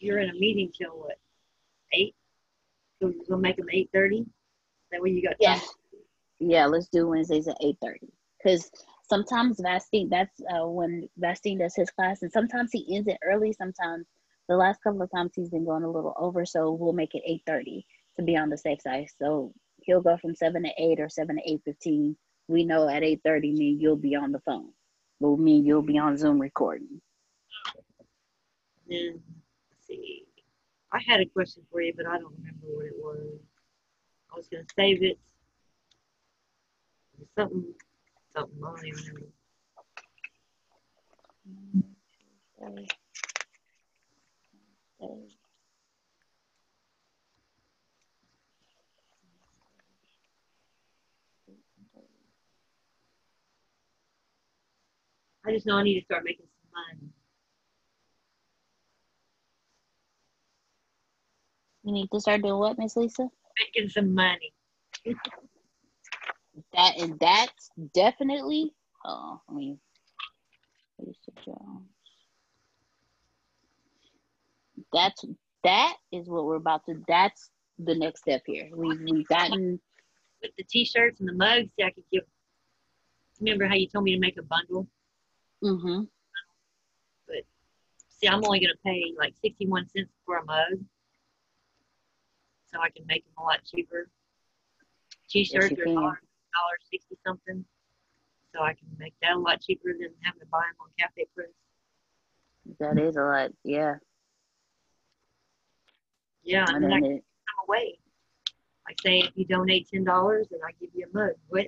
you're 0.00 0.18
in 0.18 0.30
a 0.30 0.34
meeting 0.34 0.70
till 0.76 0.90
what? 0.98 1.18
Eight? 1.92 2.14
So 3.00 3.08
we're 3.08 3.24
gonna 3.28 3.42
make 3.42 3.56
them 3.56 3.66
eight 3.72 3.90
thirty. 3.92 4.24
That 4.92 5.02
way 5.02 5.10
you 5.10 5.22
got 5.22 5.36
yeah 5.40 5.54
time. 5.58 5.68
yeah 6.38 6.66
let's 6.66 6.88
do 6.88 7.06
wednesdays 7.08 7.48
at 7.48 7.56
8 7.60 7.76
30 7.82 8.00
because 8.38 8.70
sometimes 9.08 9.60
Vastine, 9.60 10.10
that's 10.10 10.40
uh, 10.52 10.66
when 10.66 11.08
Vastine 11.20 11.58
does 11.58 11.74
his 11.74 11.90
class, 11.90 12.22
and 12.22 12.32
sometimes 12.32 12.70
he 12.72 12.96
ends 12.96 13.08
it 13.08 13.18
early. 13.24 13.52
Sometimes 13.52 14.06
the 14.48 14.56
last 14.56 14.82
couple 14.82 15.02
of 15.02 15.10
times 15.10 15.32
he's 15.34 15.50
been 15.50 15.64
going 15.64 15.82
a 15.82 15.90
little 15.90 16.14
over, 16.16 16.44
so 16.44 16.72
we'll 16.72 16.92
make 16.92 17.14
it 17.14 17.22
eight 17.26 17.42
thirty 17.46 17.86
to 18.16 18.22
be 18.22 18.36
on 18.36 18.48
the 18.48 18.58
safe 18.58 18.80
side. 18.80 19.06
So 19.18 19.52
he'll 19.82 20.02
go 20.02 20.16
from 20.16 20.34
seven 20.34 20.62
to 20.64 20.70
eight 20.78 21.00
or 21.00 21.08
seven 21.08 21.36
to 21.36 21.42
eight 21.50 21.62
fifteen. 21.64 22.16
We 22.48 22.64
know 22.64 22.88
at 22.88 23.02
eight 23.02 23.20
thirty, 23.24 23.52
me 23.52 23.76
you'll 23.78 23.96
be 23.96 24.16
on 24.16 24.32
the 24.32 24.40
phone. 24.40 24.70
Well, 25.20 25.36
mean 25.36 25.64
you'll 25.64 25.82
be 25.82 25.98
on 25.98 26.16
Zoom 26.16 26.40
recording. 26.40 27.00
Then 28.88 29.20
see. 29.86 30.24
I 30.92 31.00
had 31.06 31.20
a 31.20 31.26
question 31.26 31.64
for 31.70 31.80
you, 31.80 31.92
but 31.96 32.06
I 32.06 32.18
don't 32.18 32.32
remember 32.38 32.66
what 32.66 32.86
it 32.86 32.94
was. 32.96 33.40
I 34.32 34.36
was 34.36 34.48
gonna 34.48 34.64
save. 34.76 35.02
It 35.02 35.18
Something, 37.36 37.64
don't 38.36 38.84
even. 38.84 39.32
I 55.46 55.52
just 55.52 55.66
know 55.66 55.76
I 55.76 55.82
need 55.84 56.00
to 56.00 56.04
start 56.04 56.24
making 56.24 56.46
some 56.46 56.70
money. 56.72 57.12
You 61.84 61.92
need 61.92 62.08
to 62.12 62.20
start 62.20 62.42
doing 62.42 62.58
what, 62.58 62.76
Miss 62.78 62.96
Lisa? 62.96 63.28
Making 63.74 63.88
some 63.90 64.14
money. 64.14 64.52
That 66.72 66.98
and 66.98 67.18
that's 67.20 67.70
definitely. 67.94 68.72
Oh, 69.04 69.40
I 69.48 69.52
mean, 69.52 69.78
Lisa 70.98 71.32
Jones. 71.44 71.88
That's 74.92 75.24
that 75.64 75.96
is 76.12 76.28
what 76.28 76.44
we're 76.44 76.56
about 76.56 76.84
to. 76.86 77.02
That's 77.08 77.50
the 77.78 77.94
next 77.94 78.20
step 78.20 78.42
here. 78.46 78.68
We've 78.74 79.00
we've 79.00 79.26
gotten. 79.28 79.80
With 80.42 80.50
the 80.58 80.64
t-shirts 80.64 81.20
and 81.20 81.28
the 81.30 81.32
mugs, 81.32 81.70
see, 81.76 81.82
I 81.82 81.90
could 81.90 82.04
give. 82.12 82.22
Remember 83.40 83.66
how 83.66 83.74
you 83.74 83.88
told 83.88 84.04
me 84.04 84.12
to 84.14 84.20
make 84.20 84.36
a 84.38 84.42
bundle? 84.42 84.86
Mm-hmm. 85.64 86.02
See, 88.18 88.28
I'm 88.28 88.44
only 88.44 88.60
gonna 88.60 88.72
pay 88.84 89.12
like 89.18 89.34
61 89.42 89.88
cents 89.88 90.10
for 90.24 90.38
a 90.38 90.44
mug, 90.44 90.80
so 92.72 92.80
I 92.80 92.88
can 92.90 93.06
make 93.06 93.24
them 93.24 93.34
a 93.38 93.42
lot 93.42 93.60
cheaper. 93.64 94.08
T-shirts 95.28 95.70
you 95.76 95.98
are 95.98 96.12
can. 96.12 96.18
Dollar 96.56 96.78
sixty 96.90 97.16
something, 97.26 97.64
so 98.54 98.62
I 98.62 98.72
can 98.74 98.88
make 98.98 99.14
that 99.22 99.36
a 99.36 99.38
lot 99.38 99.60
cheaper 99.60 99.92
than 99.92 100.10
having 100.22 100.40
to 100.40 100.46
buy 100.46 100.62
them 100.64 100.76
on 100.80 100.88
CafePress. 100.96 101.52
That 102.80 102.98
is 102.98 103.16
a 103.16 103.22
lot. 103.22 103.50
Yeah. 103.64 103.96
Yeah, 106.42 106.64
and 106.68 106.76
And 106.76 106.84
then 106.84 106.92
I 106.92 107.00
can 107.00 107.10
come 107.10 107.68
away. 107.68 107.98
I 108.88 108.92
say, 109.02 109.18
if 109.18 109.32
you 109.34 109.44
donate 109.44 109.88
ten 109.92 110.04
dollars, 110.04 110.46
then 110.50 110.60
I 110.66 110.70
give 110.80 110.90
you 110.94 111.06
a 111.12 111.16
mug. 111.16 111.32
What? 111.48 111.66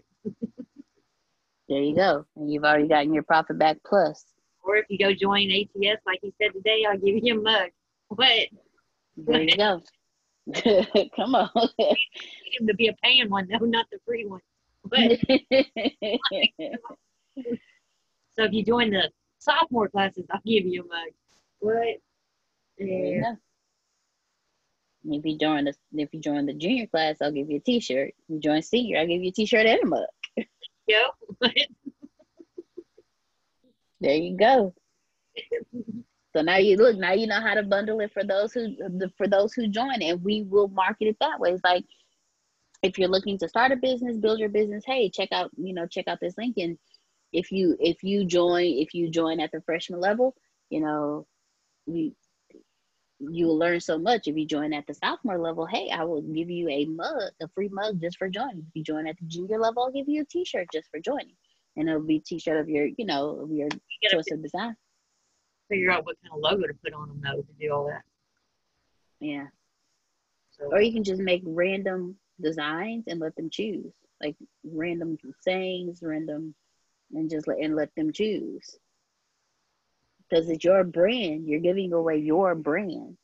there 1.69 1.83
you 1.83 1.97
go. 1.97 2.25
And 2.37 2.53
you've 2.53 2.65
already 2.65 2.89
gotten 2.89 3.13
your 3.13 3.25
profit 3.25 3.59
back 3.59 3.79
plus. 3.85 4.25
Or 4.63 4.77
if 4.77 4.87
you 4.89 4.99
go 4.99 5.13
join 5.13 5.51
ATS, 5.51 6.01
like 6.07 6.21
he 6.23 6.33
said 6.41 6.53
today, 6.53 6.85
I'll 6.89 6.99
give 6.99 7.17
you 7.23 7.39
a 7.39 7.43
mug. 7.43 7.71
What? 8.09 8.49
There 9.17 9.43
you 9.43 9.57
go. 9.57 9.83
Come 11.17 11.35
on. 11.35 11.51
Need 11.79 11.97
him 12.61 12.67
to 12.67 12.75
be 12.75 12.89
a 12.89 12.95
paying 13.03 13.29
one, 13.29 13.49
no, 13.49 13.59
not 13.59 13.87
the 13.91 13.99
free 14.07 14.27
one. 14.27 14.41
But 14.89 15.19
so 18.37 18.45
if 18.45 18.53
you 18.53 18.65
join 18.65 18.91
the 18.91 19.11
sophomore 19.39 19.89
classes, 19.89 20.27
I'll 20.31 20.41
give 20.45 20.67
you 20.67 20.83
a 20.83 20.87
mug. 20.87 21.09
What? 21.61 22.01
Yeah. 22.79 23.35
If 25.05 25.25
you 25.25 25.39
join 25.39 25.65
the 25.65 25.75
if 25.95 26.13
you 26.13 26.21
join 26.21 26.47
the 26.47 26.55
junior 26.55 26.87
class, 26.87 27.17
I'll 27.21 27.33
give 27.33 27.51
you 27.51 27.57
a 27.59 27.61
T-shirt. 27.61 28.09
If 28.09 28.15
you 28.29 28.41
join 28.41 28.63
senior, 28.63 28.99
I'll 28.99 29.07
give 29.07 29.23
you 29.23 29.31
a 29.31 29.33
T-shirt 29.33 29.67
and 29.67 29.83
a 29.83 29.87
mug. 29.87 30.07
Yo. 30.87 30.99
There 34.01 34.15
you 34.15 34.37
go. 34.37 34.75
So 36.35 36.43
now 36.43 36.57
you 36.57 36.77
look. 36.77 36.97
Now 36.97 37.13
you 37.13 37.27
know 37.27 37.41
how 37.41 37.55
to 37.55 37.63
bundle 37.63 38.01
it 38.01 38.13
for 38.13 38.23
those 38.23 38.53
who 38.53 38.77
for 39.17 39.27
those 39.27 39.55
who 39.55 39.67
join, 39.69 40.03
and 40.03 40.23
we 40.23 40.43
will 40.43 40.69
market 40.69 41.07
it 41.09 41.17
that 41.21 41.41
way. 41.41 41.51
It's 41.51 41.65
like 41.65 41.85
if 42.83 42.99
you're 42.99 43.09
looking 43.09 43.39
to 43.39 43.49
start 43.49 43.73
a 43.73 43.77
business, 43.77 44.17
build 44.17 44.39
your 44.39 44.49
business. 44.49 44.85
Hey, 44.87 45.11
check 45.11 45.31
out 45.33 45.51
you 45.57 45.75
know 45.75 45.87
check 45.87 46.09
out 46.09 46.19
this 46.21 46.37
link, 46.39 46.57
and 46.59 46.79
if 47.33 47.51
you 47.51 47.77
if 47.81 48.03
you 48.03 48.25
join 48.25 48.67
if 48.67 48.95
you 48.95 49.11
join 49.11 49.41
at 49.41 49.51
the 49.53 49.61
freshman 49.63 50.01
level, 50.01 50.35
you 50.71 50.81
know 50.81 51.27
we 51.87 52.15
you'll 53.21 53.59
learn 53.59 53.81
so 53.81 53.99
much. 53.99 54.29
If 54.29 54.37
you 54.37 54.47
join 54.47 54.73
at 54.73 54.87
the 54.87 54.95
sophomore 54.95 55.39
level, 55.41 55.67
hey, 55.67 55.91
I 55.91 56.05
will 56.05 56.23
give 56.23 56.49
you 56.51 56.69
a 56.69 56.85
mug, 56.85 57.33
a 57.43 57.49
free 57.49 57.69
mug 57.69 58.01
just 58.01 58.17
for 58.17 58.29
joining. 58.29 58.59
If 58.61 58.75
you 58.75 58.85
join 58.85 59.09
at 59.09 59.17
the 59.19 59.27
junior 59.27 59.59
level, 59.59 59.83
I'll 59.83 59.91
give 59.91 60.09
you 60.09 60.23
a 60.23 60.25
T-shirt 60.25 60.69
just 60.73 60.89
for 60.91 61.01
joining, 61.01 61.35
and 61.77 61.89
it'll 61.89 62.01
be 62.03 62.17
a 62.17 62.21
T-shirt 62.21 62.61
of 62.61 62.69
your 62.69 62.87
you 62.97 63.05
know 63.07 63.41
of 63.41 63.51
your 63.51 63.69
You 64.03 64.09
choice 64.11 64.31
of 64.31 64.43
design. 64.43 64.77
figure 65.69 65.91
out 65.91 66.07
what 66.07 66.17
kind 66.23 66.33
of 66.33 66.41
logo 66.41 66.67
to 66.67 66.75
put 66.85 66.93
on 66.93 67.09
them 67.09 67.21
though 67.23 67.43
to 67.43 67.53
do 67.61 67.73
all 67.73 67.87
that. 67.89 68.03
Yeah. 69.21 69.47
So 70.51 70.67
or 70.73 70.81
you 70.81 70.93
can 70.93 71.05
just 71.05 71.21
make 71.21 71.43
random 71.45 72.17
designs 72.41 73.05
and 73.07 73.21
let 73.21 73.35
them 73.37 73.51
choose 73.51 73.93
like 74.23 74.37
random 74.65 75.19
sayings 75.41 76.01
random 76.03 76.55
and 77.13 77.31
just 77.31 77.47
let 77.47 77.59
and 77.59 77.77
let 77.77 77.95
them 77.95 78.13
choose. 78.13 78.77
Because 80.29 80.49
it's 80.51 80.65
your 80.65 80.85
brand. 80.85 81.49
You're 81.49 81.61
giving 81.61 81.93
away 81.93 82.19
your 82.19 82.55
brand. 82.55 83.17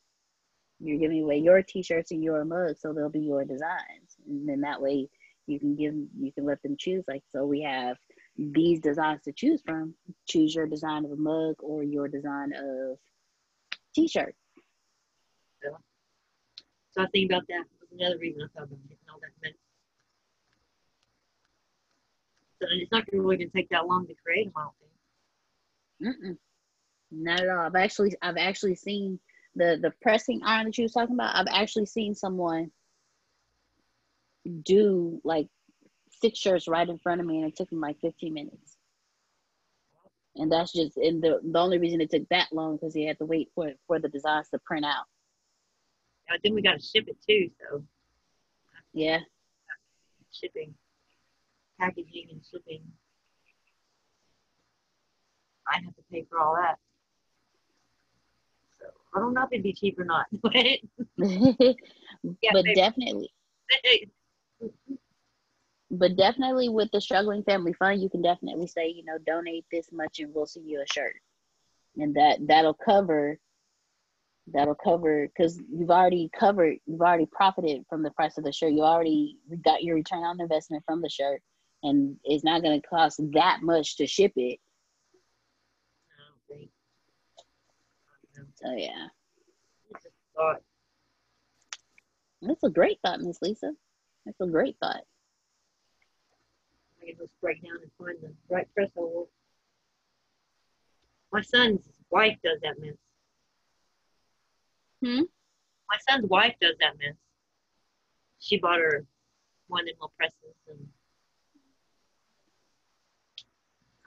You're 0.80 0.98
giving 0.98 1.22
away 1.22 1.38
your 1.38 1.62
t-shirts 1.62 2.10
and 2.10 2.22
your 2.22 2.44
mugs 2.44 2.80
so 2.80 2.92
they'll 2.92 3.10
be 3.10 3.20
your 3.20 3.44
designs. 3.44 4.16
And 4.26 4.48
then 4.48 4.62
that 4.62 4.80
way 4.80 5.08
you 5.46 5.58
can 5.58 5.76
give 5.76 5.94
you 6.18 6.32
can 6.32 6.46
let 6.46 6.62
them 6.62 6.76
choose 6.78 7.04
like 7.06 7.22
so 7.30 7.44
we 7.44 7.60
have 7.62 7.98
these 8.38 8.80
designs 8.80 9.22
to 9.24 9.32
choose 9.32 9.60
from. 9.64 9.94
Choose 10.26 10.54
your 10.54 10.66
design 10.66 11.04
of 11.04 11.12
a 11.12 11.16
mug 11.16 11.56
or 11.60 11.82
your 11.82 12.08
design 12.08 12.52
of 12.54 12.98
t-shirt. 13.94 14.34
So 16.92 17.02
I 17.02 17.06
think 17.08 17.30
about 17.30 17.42
that. 17.48 17.64
Was 17.80 17.90
another 17.98 18.18
reason 18.18 18.42
I 18.42 18.46
thought 18.58 18.66
about 18.68 18.78
getting 18.88 18.98
all 19.12 19.18
that 19.20 19.30
mess. 19.42 19.52
So 22.53 22.53
it's 22.72 22.92
not 22.92 23.04
really 23.12 23.36
going 23.36 23.50
to 23.50 23.56
take 23.56 23.68
that 23.70 23.86
long 23.86 24.06
to 24.06 24.14
create 24.24 24.46
them. 24.46 24.52
I 24.56 24.62
don't 24.62 24.74
think. 26.00 26.16
Mm-mm. 26.24 26.38
Not 27.10 27.40
at 27.40 27.48
all. 27.48 27.66
I've 27.66 27.74
actually 27.76 28.14
I've 28.22 28.36
actually 28.36 28.74
seen 28.74 29.18
the 29.54 29.78
the 29.80 29.92
pressing 30.02 30.40
iron 30.44 30.66
that 30.66 30.78
you 30.78 30.84
was 30.84 30.92
talking 30.92 31.14
about. 31.14 31.36
I've 31.36 31.52
actually 31.54 31.86
seen 31.86 32.14
someone 32.14 32.70
do 34.64 35.20
like 35.24 35.48
six 36.20 36.38
shirts 36.38 36.68
right 36.68 36.88
in 36.88 36.98
front 36.98 37.20
of 37.20 37.26
me, 37.26 37.38
and 37.38 37.46
it 37.48 37.56
took 37.56 37.70
them 37.70 37.80
like 37.80 38.00
15 38.00 38.32
minutes. 38.32 38.76
And 40.36 40.50
that's 40.50 40.72
just 40.72 40.96
and 40.96 41.22
the 41.22 41.40
the 41.44 41.58
only 41.58 41.78
reason 41.78 42.00
it 42.00 42.10
took 42.10 42.28
that 42.30 42.52
long 42.52 42.76
because 42.76 42.94
he 42.94 43.06
had 43.06 43.18
to 43.18 43.24
wait 43.24 43.50
for 43.54 43.70
for 43.86 44.00
the 44.00 44.08
designs 44.08 44.48
to 44.50 44.58
print 44.58 44.84
out. 44.84 45.04
I 46.28 46.38
think 46.38 46.54
we 46.54 46.62
got 46.62 46.80
to 46.80 46.84
ship 46.84 47.04
it 47.06 47.16
too. 47.28 47.50
So 47.60 47.84
Yeah. 48.92 49.20
shipping, 50.32 50.74
packaging, 51.84 52.28
and 52.30 52.40
shipping. 52.50 52.82
I 55.72 55.76
have 55.76 55.94
to 55.96 56.02
pay 56.10 56.26
for 56.28 56.38
all 56.38 56.54
that. 56.56 56.76
So 58.78 58.86
I 59.14 59.20
don't 59.20 59.34
know 59.34 59.42
if 59.42 59.52
it'd 59.52 59.62
be 59.62 59.72
cheap 59.72 59.98
or 59.98 60.04
not. 60.04 60.26
but 60.42 60.52
maybe. 61.16 62.74
definitely 62.74 63.32
but 65.90 66.16
definitely 66.16 66.68
with 66.68 66.90
the 66.92 67.00
struggling 67.00 67.42
family 67.44 67.72
fund 67.74 68.00
you 68.00 68.08
can 68.10 68.22
definitely 68.22 68.66
say 68.66 68.88
you 68.88 69.04
know 69.04 69.18
donate 69.26 69.64
this 69.70 69.88
much 69.92 70.18
and 70.20 70.34
we'll 70.34 70.46
send 70.46 70.68
you 70.68 70.80
a 70.80 70.92
shirt 70.92 71.14
and 71.96 72.14
that 72.14 72.38
that'll 72.46 72.74
cover 72.74 73.38
that'll 74.52 74.74
cover 74.74 75.28
because 75.28 75.60
you've 75.72 75.90
already 75.90 76.30
covered 76.38 76.76
you've 76.86 77.00
already 77.00 77.26
profited 77.32 77.84
from 77.88 78.02
the 78.02 78.10
price 78.10 78.36
of 78.38 78.44
the 78.44 78.52
shirt 78.52 78.72
you 78.72 78.82
already 78.82 79.38
got 79.64 79.82
your 79.82 79.94
return 79.94 80.22
on 80.22 80.40
investment 80.40 80.82
from 80.86 81.00
the 81.00 81.08
shirt 81.08 81.40
and 81.84 82.16
it's 82.24 82.42
not 82.44 82.62
going 82.62 82.80
to 82.80 82.86
cost 82.88 83.20
that 83.32 83.60
much 83.62 83.96
to 83.96 84.06
ship 84.06 84.32
it 84.36 84.58
I 86.10 86.22
don't 86.26 86.58
think. 86.58 86.70
I 88.08 88.36
don't 88.36 88.46
know. 88.48 88.52
so 88.56 88.72
yeah 88.76 89.06
It's 89.90 90.02
just 90.02 90.14
a 90.16 90.38
thought. 90.38 90.62
that's 92.42 92.62
a 92.64 92.70
great 92.70 92.98
thought 93.04 93.20
miss 93.20 93.38
lisa 93.42 93.72
that's 94.26 94.40
a 94.40 94.46
great 94.46 94.76
thought 94.80 95.02
I 97.02 97.06
can 97.08 97.16
just 97.18 97.40
break 97.40 97.62
down 97.62 97.76
and 97.82 97.90
find 97.98 98.16
the 98.22 98.32
right 98.48 98.66
press 98.74 98.88
hole. 98.96 99.28
My 101.30 101.42
son's 101.42 101.86
wife 102.10 102.38
does 102.42 102.58
that 102.62 102.80
mess. 102.80 102.94
Hmm? 105.02 105.24
My 105.90 105.98
son's 106.08 106.26
wife 106.30 106.54
does 106.62 106.76
that 106.80 106.94
mess. 106.98 107.14
She 108.38 108.58
bought 108.58 108.78
her 108.78 109.04
one 109.66 109.84
them 109.84 109.92
little 109.96 110.12
presses 110.16 110.56
and 110.70 110.78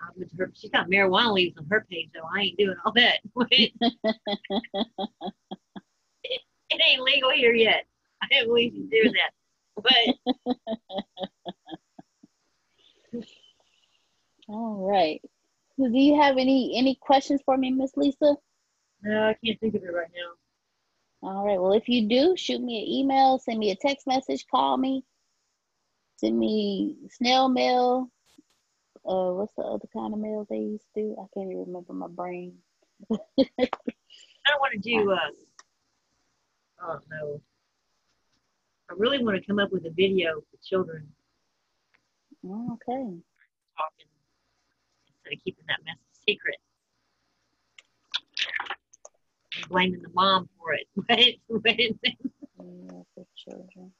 uh, 0.02 0.12
with 0.16 0.32
her, 0.38 0.52
she's 0.54 0.72
got 0.72 0.90
marijuana 0.90 1.34
leaves 1.34 1.58
on 1.58 1.68
her 1.70 1.86
page 1.90 2.10
though. 2.14 2.28
I 2.36 2.42
ain't 2.42 2.58
doing 2.58 2.76
all 2.86 2.94
that. 2.94 3.20
it, 3.52 3.72
it 6.24 6.82
ain't 6.90 7.02
legal 7.02 7.32
here 7.32 7.54
yet. 7.54 7.86
I 8.22 8.28
don't 8.32 8.48
believe 8.48 8.74
she's 8.74 8.90
doing 8.90 9.14
that. 9.14 9.32
But 9.76 9.94
all 14.50 14.88
right 14.90 15.22
do 15.78 15.90
you 15.92 16.20
have 16.20 16.38
any 16.38 16.74
any 16.78 16.96
questions 16.96 17.42
for 17.46 17.58
me 17.58 17.70
miss 17.70 17.96
lisa 17.98 18.38
no, 19.02 19.30
I 19.30 19.36
can't 19.46 19.60
think 19.60 19.76
of 19.76 19.84
it 19.84 19.94
right 19.94 20.10
now. 20.16 21.30
All 21.30 21.46
right. 21.46 21.60
Well, 21.60 21.74
if 21.74 21.88
you 21.88 22.08
do, 22.08 22.36
shoot 22.36 22.62
me 22.62 22.80
an 22.82 22.88
email, 22.88 23.38
send 23.38 23.60
me 23.60 23.72
a 23.72 23.76
text 23.76 24.08
message, 24.08 24.46
call 24.50 24.78
me, 24.78 25.04
send 26.18 26.38
me 26.38 26.96
snail 27.10 27.50
mail. 27.50 28.10
Uh, 29.08 29.32
what's 29.32 29.54
the 29.56 29.62
other 29.64 29.88
kind 29.94 30.14
of 30.14 30.20
mail 30.20 30.46
they 30.50 30.58
used 30.58 30.86
to 30.96 31.02
do? 31.02 31.16
I 31.18 31.26
can't 31.34 31.50
even 31.52 31.66
remember 31.68 31.94
my 31.94 32.08
brain. 32.10 32.58
I 33.12 33.16
don't 33.40 34.60
want 34.60 34.74
to 34.74 34.80
do. 34.80 35.12
Uh, 35.12 35.18
oh 36.84 37.00
no. 37.10 37.42
I 38.90 38.94
really 38.98 39.24
want 39.24 39.40
to 39.40 39.46
come 39.46 39.60
up 39.60 39.72
with 39.72 39.86
a 39.86 39.92
video 39.92 40.42
for 40.42 40.58
children 40.64 41.08
Oh, 42.46 42.74
okay. 42.74 42.94
talking 43.78 44.08
instead 45.08 45.34
of 45.34 45.44
keeping 45.44 45.66
that 45.68 45.80
mess 45.86 45.96
a 45.98 46.16
secret. 46.30 46.58
And 49.58 49.70
blaming 49.70 50.02
the 50.02 50.10
mom 50.14 50.50
for 50.60 50.74
it. 50.74 50.88
But, 51.50 51.64
but 51.64 51.80
Yeah, 51.80 53.02
for 53.14 53.26
children. 53.36 53.92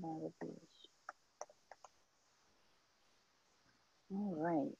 Not 0.00 0.30
abuse. 0.40 0.88
All 4.12 4.34
right. 4.36 4.70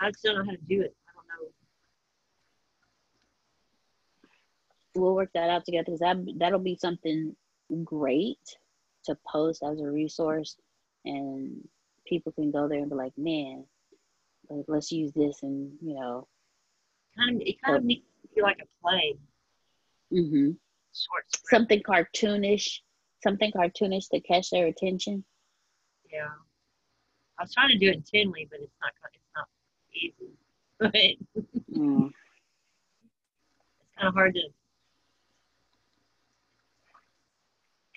I 0.00 0.10
just 0.10 0.22
don't 0.22 0.36
know 0.36 0.44
how 0.44 0.50
to 0.52 0.56
do 0.68 0.82
it. 0.82 0.94
I 1.08 1.12
don't 1.14 1.26
know. 1.28 1.48
we'll 4.94 5.14
work 5.14 5.30
that 5.34 5.50
out 5.50 5.64
together 5.64 5.84
because 5.84 6.00
that 6.00 6.16
that'll 6.38 6.58
be 6.58 6.76
something 6.76 7.34
great 7.84 8.38
to 9.04 9.16
post 9.30 9.62
as 9.62 9.80
a 9.80 9.86
resource 9.86 10.56
and 11.04 11.66
people 12.06 12.32
can 12.32 12.50
go 12.50 12.68
there 12.68 12.78
and 12.78 12.90
be 12.90 12.96
like 12.96 13.12
man 13.16 13.64
like 14.50 14.64
let's 14.68 14.90
use 14.90 15.12
this 15.12 15.42
and 15.42 15.72
you 15.82 15.94
know 15.94 16.26
Kind 17.16 17.40
of, 17.40 17.46
it 17.46 17.60
kind 17.62 17.76
of 17.76 17.84
needs 17.84 18.02
to 18.22 18.28
be 18.34 18.42
like 18.42 18.58
a 18.62 18.66
play, 18.82 19.14
Mm 20.12 20.30
hmm 20.30 20.50
short 20.94 21.24
script. 21.28 21.50
something 21.50 21.82
cartoonish 21.82 22.80
something 23.22 23.52
cartoonish 23.52 24.08
to 24.10 24.20
catch 24.20 24.50
their 24.50 24.66
attention 24.66 25.24
Yeah. 26.10 26.28
I 27.38 27.42
was 27.42 27.54
trying 27.54 27.70
to 27.70 27.78
do 27.78 27.88
it 27.88 27.96
intently, 27.96 28.48
but 28.50 28.60
it's 28.60 28.74
not. 28.82 28.92
It's 29.14 29.32
not 29.36 29.48
easy. 29.94 30.32
But 30.80 30.94
it's 30.94 31.70
mm. 31.76 32.10
kind 33.96 34.08
of 34.08 34.14
hard 34.14 34.34
to 34.34 34.40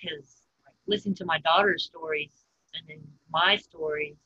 because 0.02 0.42
like 0.66 0.74
listen 0.86 1.14
to 1.14 1.24
my 1.24 1.38
daughter's 1.40 1.84
stories 1.84 2.32
and 2.74 2.82
then 2.88 2.98
my 3.30 3.56
stories. 3.56 4.16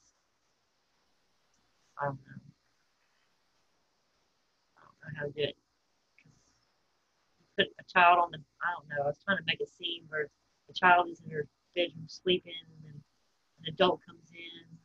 I 2.00 2.06
don't 2.06 2.14
know. 2.14 2.40
I 4.76 4.80
don't 4.84 5.14
know 5.14 5.20
how 5.20 5.26
to 5.26 5.32
do 5.32 5.42
it. 5.42 5.56
put 7.56 7.66
a 7.78 7.84
child 7.92 8.18
on 8.18 8.30
the. 8.30 8.38
I 8.62 8.72
don't 8.76 8.88
know. 8.88 9.04
I 9.04 9.06
was 9.06 9.18
trying 9.24 9.38
to 9.38 9.44
make 9.46 9.60
a 9.60 9.66
scene 9.66 10.04
where 10.08 10.28
the 10.68 10.74
child 10.74 11.08
is 11.08 11.20
in 11.24 11.30
her 11.30 11.46
bedroom 11.74 12.04
sleeping, 12.06 12.52
and 12.86 12.94
an 12.94 13.74
adult 13.74 14.00
comes 14.06 14.30
in, 14.32 14.75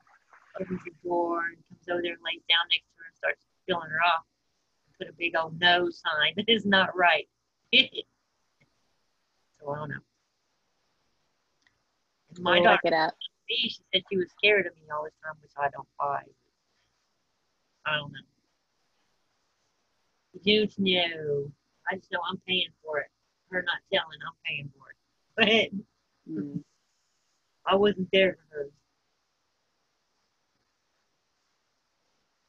opens 0.60 0.82
the 0.86 0.92
door, 1.04 1.40
and 1.48 1.58
comes 1.70 1.88
over 1.90 2.02
there 2.02 2.14
and 2.14 2.24
lays 2.26 2.44
down 2.50 2.66
next 2.70 2.88
to 2.90 2.98
her 2.98 3.06
and 3.08 3.18
starts 3.18 3.46
feeling 3.68 3.90
her 3.90 4.02
off. 4.04 4.26
Put 4.98 5.10
a 5.10 5.14
big 5.14 5.36
old 5.36 5.60
no 5.60 5.90
sign. 5.90 6.34
That 6.36 6.50
is 6.50 6.66
not 6.66 6.96
right. 6.96 7.28
so 7.74 7.80
I 9.70 9.76
don't 9.78 9.90
know. 9.90 9.96
And 12.36 12.44
my 12.44 12.60
we'll 12.60 12.64
daughter, 12.64 12.96
out 12.96 13.14
me, 13.52 13.70
she 13.70 13.82
said 13.94 14.04
she 14.10 14.18
was 14.18 14.28
scared 14.38 14.66
of 14.66 14.76
me 14.76 14.84
all 14.94 15.04
the 15.04 15.12
time, 15.24 15.36
which 15.42 15.52
I 15.58 15.70
don't 15.70 15.88
buy. 16.00 16.22
I 17.86 17.98
don't 17.98 18.12
know. 18.12 18.20
You 20.44 20.68
don't 20.68 20.80
know. 20.80 21.52
I 21.90 21.96
just 21.96 22.12
know 22.12 22.20
I'm 22.30 22.42
paying 22.48 22.70
for 22.84 23.00
it. 23.00 23.08
Her 23.50 23.64
not 23.64 23.82
telling, 23.92 24.20
I'm 24.26 24.34
paying 24.46 24.72
for 24.78 24.90
it. 24.90 25.72
But 26.28 26.34
mm. 26.34 26.64
I 27.66 27.76
wasn't 27.76 28.10
there 28.12 28.38
for 28.38 28.58
her. 28.58 28.70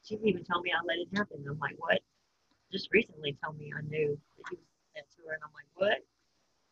She's 0.03 0.19
even 0.23 0.43
told 0.43 0.63
me 0.63 0.71
I 0.71 0.83
let 0.85 0.97
it 0.97 1.07
happen. 1.15 1.43
I'm 1.49 1.59
like, 1.59 1.75
what? 1.77 1.99
Just 2.71 2.89
recently 2.91 3.37
told 3.43 3.57
me 3.57 3.71
I 3.75 3.81
knew 3.81 4.17
that 4.37 4.43
he 4.49 4.55
was 4.57 4.65
that 4.95 5.05
to 5.15 5.27
her, 5.27 5.33
and 5.33 5.43
I'm 5.43 5.53
like, 5.53 5.67
what? 5.75 5.97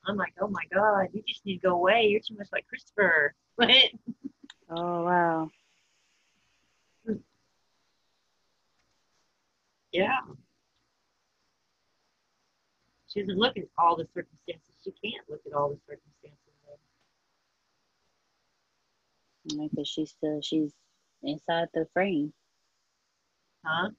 I'm 0.08 0.18
like, 0.18 0.34
oh 0.42 0.48
my 0.48 0.64
god, 0.74 1.10
you 1.14 1.24
just 1.28 1.46
need 1.46 1.60
to 1.60 1.68
go 1.68 1.76
away. 1.76 2.08
You're 2.08 2.22
too 2.22 2.36
much 2.38 2.50
like 2.52 2.68
Christopher. 2.68 3.34
But 3.58 3.70
oh 4.70 5.04
wow 5.04 5.50
yeah, 9.92 10.20
she 13.08 13.22
doesn't 13.22 13.38
look 13.38 13.58
at 13.58 13.66
all 13.78 13.96
the 13.98 14.08
circumstances. 14.14 14.64
She 14.84 14.92
can't 14.92 15.30
look 15.30 15.42
at 15.46 15.54
all 15.54 15.70
the 15.70 15.80
circumstances. 15.88 16.38
because 19.58 19.88
she's 19.88 20.12
still 20.12 20.40
she's 20.42 20.72
inside 21.24 21.68
the 21.74 21.88
frame 21.94 22.32
Huh? 23.66 23.90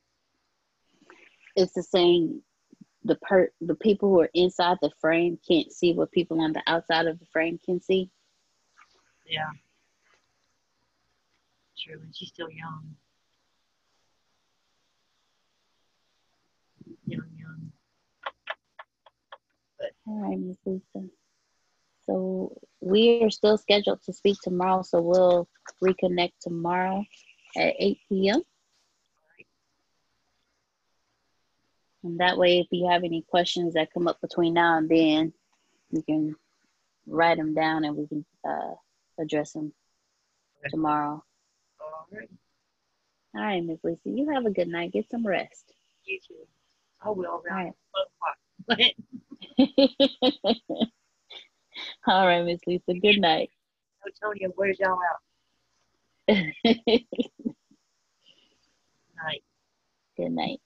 it's 1.57 1.73
the 1.75 1.83
saying 1.83 2.43
the 3.05 3.17
per 3.17 3.51
the 3.61 3.75
people 3.75 4.09
who 4.09 4.21
are 4.21 4.31
inside 4.35 4.79
the 4.81 4.91
frame 5.01 5.39
can't 5.47 5.73
see 5.73 5.93
what 5.93 6.11
people 6.13 6.41
on 6.41 6.53
the 6.53 6.63
outside 6.67 7.07
of 7.07 7.19
the 7.19 7.27
frame 7.27 7.59
can 7.65 7.81
see 7.81 8.11
Yeah. 9.27 9.51
True, 11.79 12.01
and 12.01 12.15
she's 12.15 12.29
still 12.29 12.51
young. 12.51 12.95
Young, 17.07 17.27
young. 17.39 17.73
But 19.79 19.93
All 20.07 20.29
right, 20.29 20.39
Miss 20.39 20.59
Lisa. 20.65 21.09
So 22.05 22.57
we 22.81 23.23
are 23.23 23.31
still 23.31 23.57
scheduled 23.57 24.03
to 24.03 24.13
speak 24.13 24.37
tomorrow, 24.43 24.83
so 24.83 25.01
we'll 25.01 25.49
reconnect 25.83 26.33
tomorrow 26.41 27.05
at 27.57 27.75
8 27.79 27.99
p.m. 28.09 28.43
And 32.05 32.19
that 32.19 32.37
way, 32.37 32.59
if 32.59 32.67
you 32.71 32.89
have 32.89 33.05
any 33.05 33.23
questions 33.23 33.75
that 33.75 33.93
come 33.93 34.09
up 34.09 34.21
between 34.21 34.55
now 34.55 34.79
and 34.79 34.89
then, 34.89 35.33
you 35.91 36.03
can 36.03 36.35
write 37.07 37.39
them 37.39 37.55
down 37.55 37.85
and 37.85 37.97
we 37.97 38.07
can 38.07 38.25
uh, 38.49 38.75
address 39.19 39.53
them 39.53 39.73
tomorrow. 40.71 41.23
All 41.81 42.07
right. 42.13 42.29
All 43.35 43.43
right, 43.43 43.65
Miss 43.65 43.83
Lisa, 43.83 44.01
you 44.05 44.31
have 44.31 44.47
a 44.47 44.51
good 44.51 44.69
night. 44.69 44.93
Get 44.93 45.11
some 45.11 45.27
rest. 45.27 45.73
You 46.05 46.19
too. 46.27 46.35
I 47.05 47.11
will 47.11 47.27
All 47.27 47.43
right. 47.51 47.73
12 48.69 48.69
o'clock. 48.69 48.95
All 52.07 52.27
right, 52.27 52.45
Miss 52.45 52.61
Lisa. 52.67 52.95
Good 52.95 53.21
night. 53.21 53.51
Antonio, 54.05 54.51
where's 54.57 54.79
y'all 54.81 54.99
out? 54.99 55.21
Night. 59.25 59.45
good 60.17 60.33
night. 60.33 60.61